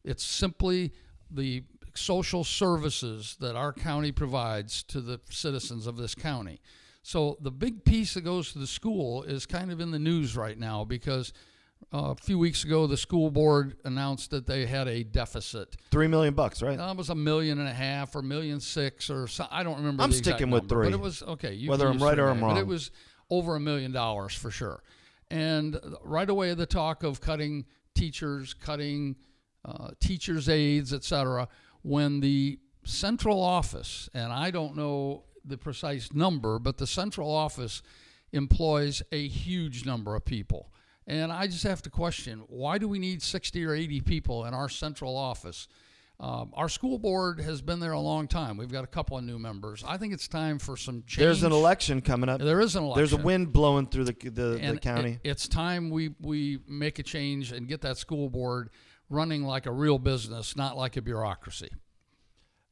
It's 0.04 0.26
simply 0.26 0.92
the 1.30 1.64
social 1.94 2.44
services 2.44 3.38
that 3.40 3.56
our 3.56 3.72
county 3.72 4.12
provides 4.12 4.84
to 4.84 5.00
the 5.00 5.22
citizens 5.30 5.88
of 5.88 5.96
this 5.96 6.14
county. 6.14 6.60
So 7.02 7.38
the 7.40 7.50
big 7.50 7.86
piece 7.86 8.16
that 8.16 8.26
goes 8.26 8.52
to 8.52 8.60
the 8.60 8.68
school 8.68 9.24
is 9.24 9.46
kind 9.46 9.72
of 9.72 9.80
in 9.80 9.92
the 9.92 10.00
news 10.00 10.36
right 10.36 10.60
now 10.60 10.84
because 10.84 11.32
uh, 11.94 12.12
a 12.12 12.16
few 12.16 12.40
weeks 12.40 12.64
ago 12.64 12.88
the 12.88 12.98
school 12.98 13.30
board 13.30 13.76
announced 13.86 14.32
that 14.32 14.48
they 14.48 14.66
had 14.66 14.88
a 14.88 15.04
deficit. 15.04 15.76
Three 15.92 16.08
million 16.08 16.34
bucks, 16.34 16.62
right? 16.62 16.78
That 16.78 16.96
was 16.96 17.10
a 17.10 17.16
million 17.16 17.60
and 17.60 17.68
a 17.68 17.74
half 17.74 18.16
or 18.16 18.20
a 18.20 18.24
million 18.24 18.60
six 18.60 19.10
or 19.10 19.28
so, 19.28 19.46
I 19.52 19.64
don't 19.64 19.78
remember. 19.78 20.04
I'm 20.04 20.12
the 20.12 20.18
exact 20.18 20.38
sticking 20.38 20.52
with 20.52 20.64
number, 20.64 20.76
three. 20.76 20.92
But 20.92 20.94
it 20.94 21.02
was 21.02 21.24
okay. 21.24 21.54
You 21.54 21.70
Whether 21.70 21.88
I'm 21.88 22.00
right 22.00 22.18
or 22.18 22.30
I'm 22.30 22.40
million, 22.40 22.56
But 22.56 22.62
it 22.62 22.68
was 22.68 22.92
over 23.30 23.56
a 23.56 23.60
million 23.60 23.92
dollars 23.92 24.34
for 24.34 24.52
sure. 24.52 24.84
And 25.30 25.80
right 26.04 26.30
away, 26.30 26.54
the 26.54 26.66
talk 26.66 27.04
of 27.04 27.22
cutting 27.22 27.66
teachers, 27.96 28.54
cutting 28.54 29.16
uh, 29.64 29.92
teachers' 30.00 30.50
aides, 30.50 30.94
etc. 30.94 31.48
when 31.84 32.20
the 32.20 32.60
central 32.84 33.42
office, 33.42 34.10
and 34.14 34.32
I 34.34 34.52
don't 34.52 34.76
know 34.76 35.24
the 35.46 35.58
precise 35.58 36.14
number, 36.14 36.60
but 36.60 36.78
the 36.78 36.88
central 36.88 37.32
office 37.32 37.82
employs 38.34 39.02
a 39.12 39.28
huge 39.28 39.86
number 39.86 40.16
of 40.16 40.26
people. 40.26 40.72
And 41.12 41.30
I 41.30 41.46
just 41.48 41.64
have 41.66 41.82
to 41.82 41.90
question 41.90 42.44
why 42.48 42.78
do 42.78 42.88
we 42.88 42.98
need 42.98 43.22
60 43.22 43.66
or 43.66 43.74
80 43.76 44.00
people 44.02 44.46
in 44.46 44.54
our 44.54 44.70
central 44.70 45.18
office? 45.18 45.68
Um, 46.22 46.52
our 46.54 46.70
school 46.70 46.98
board 47.00 47.42
has 47.42 47.62
been 47.62 47.80
there 47.82 47.92
a 47.92 48.00
long 48.00 48.28
time. 48.30 48.56
We've 48.56 48.72
got 48.72 48.84
a 48.86 48.88
couple 48.88 49.18
of 49.18 49.24
new 49.26 49.38
members. 49.38 49.84
I 49.86 49.98
think 49.98 50.14
it's 50.14 50.28
time 50.30 50.58
for 50.58 50.78
some 50.78 51.04
change. 51.06 51.18
There's 51.18 51.44
an 51.44 51.52
election 51.52 52.00
coming 52.00 52.30
up. 52.30 52.40
There 52.40 52.62
is 52.62 52.76
an 52.78 52.84
election. 52.84 53.00
There's 53.00 53.14
a 53.14 53.18
wind 53.18 53.52
blowing 53.52 53.88
through 53.88 54.06
the 54.06 54.16
the, 54.24 54.58
the 54.62 54.80
county. 54.80 55.20
it- 55.24 55.30
it's 55.32 55.48
time 55.50 55.90
we, 55.90 56.12
we 56.22 56.60
make 56.68 57.00
a 57.00 57.04
change 57.04 57.52
and 57.52 57.68
get 57.68 57.82
that 57.82 57.98
school 57.98 58.30
board 58.30 58.70
running 59.10 59.44
like 59.44 59.66
a 59.66 59.72
real 59.72 60.00
business, 60.00 60.56
not 60.56 60.78
like 60.78 60.96
a 60.96 61.02
bureaucracy. 61.02 61.72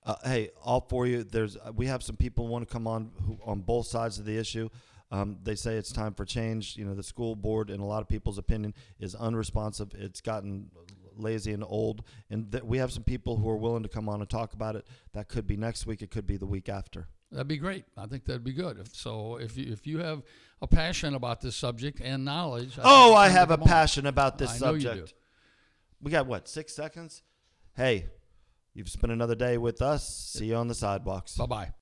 Uh, 0.06 0.16
hey, 0.24 0.50
all 0.64 0.86
for 0.88 1.06
you. 1.08 1.24
There's 1.26 1.58
we 1.76 1.88
have 1.88 2.04
some 2.04 2.16
people 2.16 2.48
want 2.48 2.66
to 2.68 2.72
come 2.72 2.88
on 2.88 3.12
who, 3.26 3.38
on 3.44 3.60
both 3.62 3.88
sides 3.88 4.18
of 4.18 4.26
the 4.26 4.38
issue. 4.38 4.70
Um, 5.12 5.38
they 5.44 5.56
say 5.56 5.76
it's 5.76 5.92
time 5.92 6.14
for 6.14 6.24
change. 6.26 6.78
You 6.78 6.86
know, 6.86 6.94
the 6.96 7.04
school 7.04 7.36
board, 7.36 7.70
in 7.70 7.80
a 7.80 7.86
lot 7.86 8.02
of 8.02 8.08
people's 8.08 8.38
opinion, 8.38 8.74
is 9.00 9.16
unresponsive. 9.16 9.92
It's 9.96 10.22
gotten 10.22 10.70
lazy 11.18 11.52
and 11.52 11.64
old, 11.68 12.04
and 12.30 12.52
th- 12.52 12.64
we 12.64 12.78
have 12.78 12.92
some 12.92 13.04
people 13.04 13.38
who 13.38 13.50
are 13.50 13.58
willing 13.58 13.84
to 13.84 13.90
come 13.90 14.08
on 14.08 14.22
and 14.22 14.30
talk 14.30 14.54
about 14.54 14.76
it. 14.76 14.86
That 15.14 15.28
could 15.28 15.48
be 15.48 15.58
next 15.58 15.86
week. 15.86 16.02
It 16.02 16.12
could 16.12 16.26
be 16.28 16.38
the 16.38 16.46
week 16.46 16.70
after. 16.70 17.08
That'd 17.32 17.48
be 17.48 17.58
great. 17.58 17.86
I 17.98 18.06
think 18.08 18.26
that'd 18.26 18.44
be 18.44 18.54
good. 18.54 18.80
If, 18.80 18.96
so 18.96 19.36
if 19.38 19.58
you, 19.58 19.72
if 19.72 19.86
you 19.86 20.00
have 20.00 20.24
a 20.62 20.68
passion 20.68 21.14
about 21.16 21.42
this 21.42 21.56
subject 21.56 22.00
and 22.02 22.24
knowledge. 22.26 22.78
I 22.80 22.82
Oh, 22.86 23.14
I 23.14 23.26
it's 23.28 23.34
time 23.36 23.36
to 23.36 23.40
have 23.40 23.52
a 23.60 23.62
on. 23.64 23.68
passion 23.68 24.06
about 24.08 24.38
this 24.38 24.62
I 24.62 24.66
know 24.66 24.74
you 24.74 24.82
subject. 24.82 25.08
do. 25.10 25.14
We 26.02 26.12
got 26.12 26.26
what 26.28 26.48
six 26.48 26.74
seconds? 26.76 27.22
Hey, 27.76 28.06
you've 28.74 28.90
spent 28.90 29.12
another 29.14 29.36
day 29.36 29.58
with 29.58 29.82
us. 29.82 30.08
See 30.08 30.46
you 30.48 30.56
on 30.56 30.68
the 30.70 30.76
sidewalks. 30.76 31.36
Bye 31.36 31.46
bye. 31.46 31.72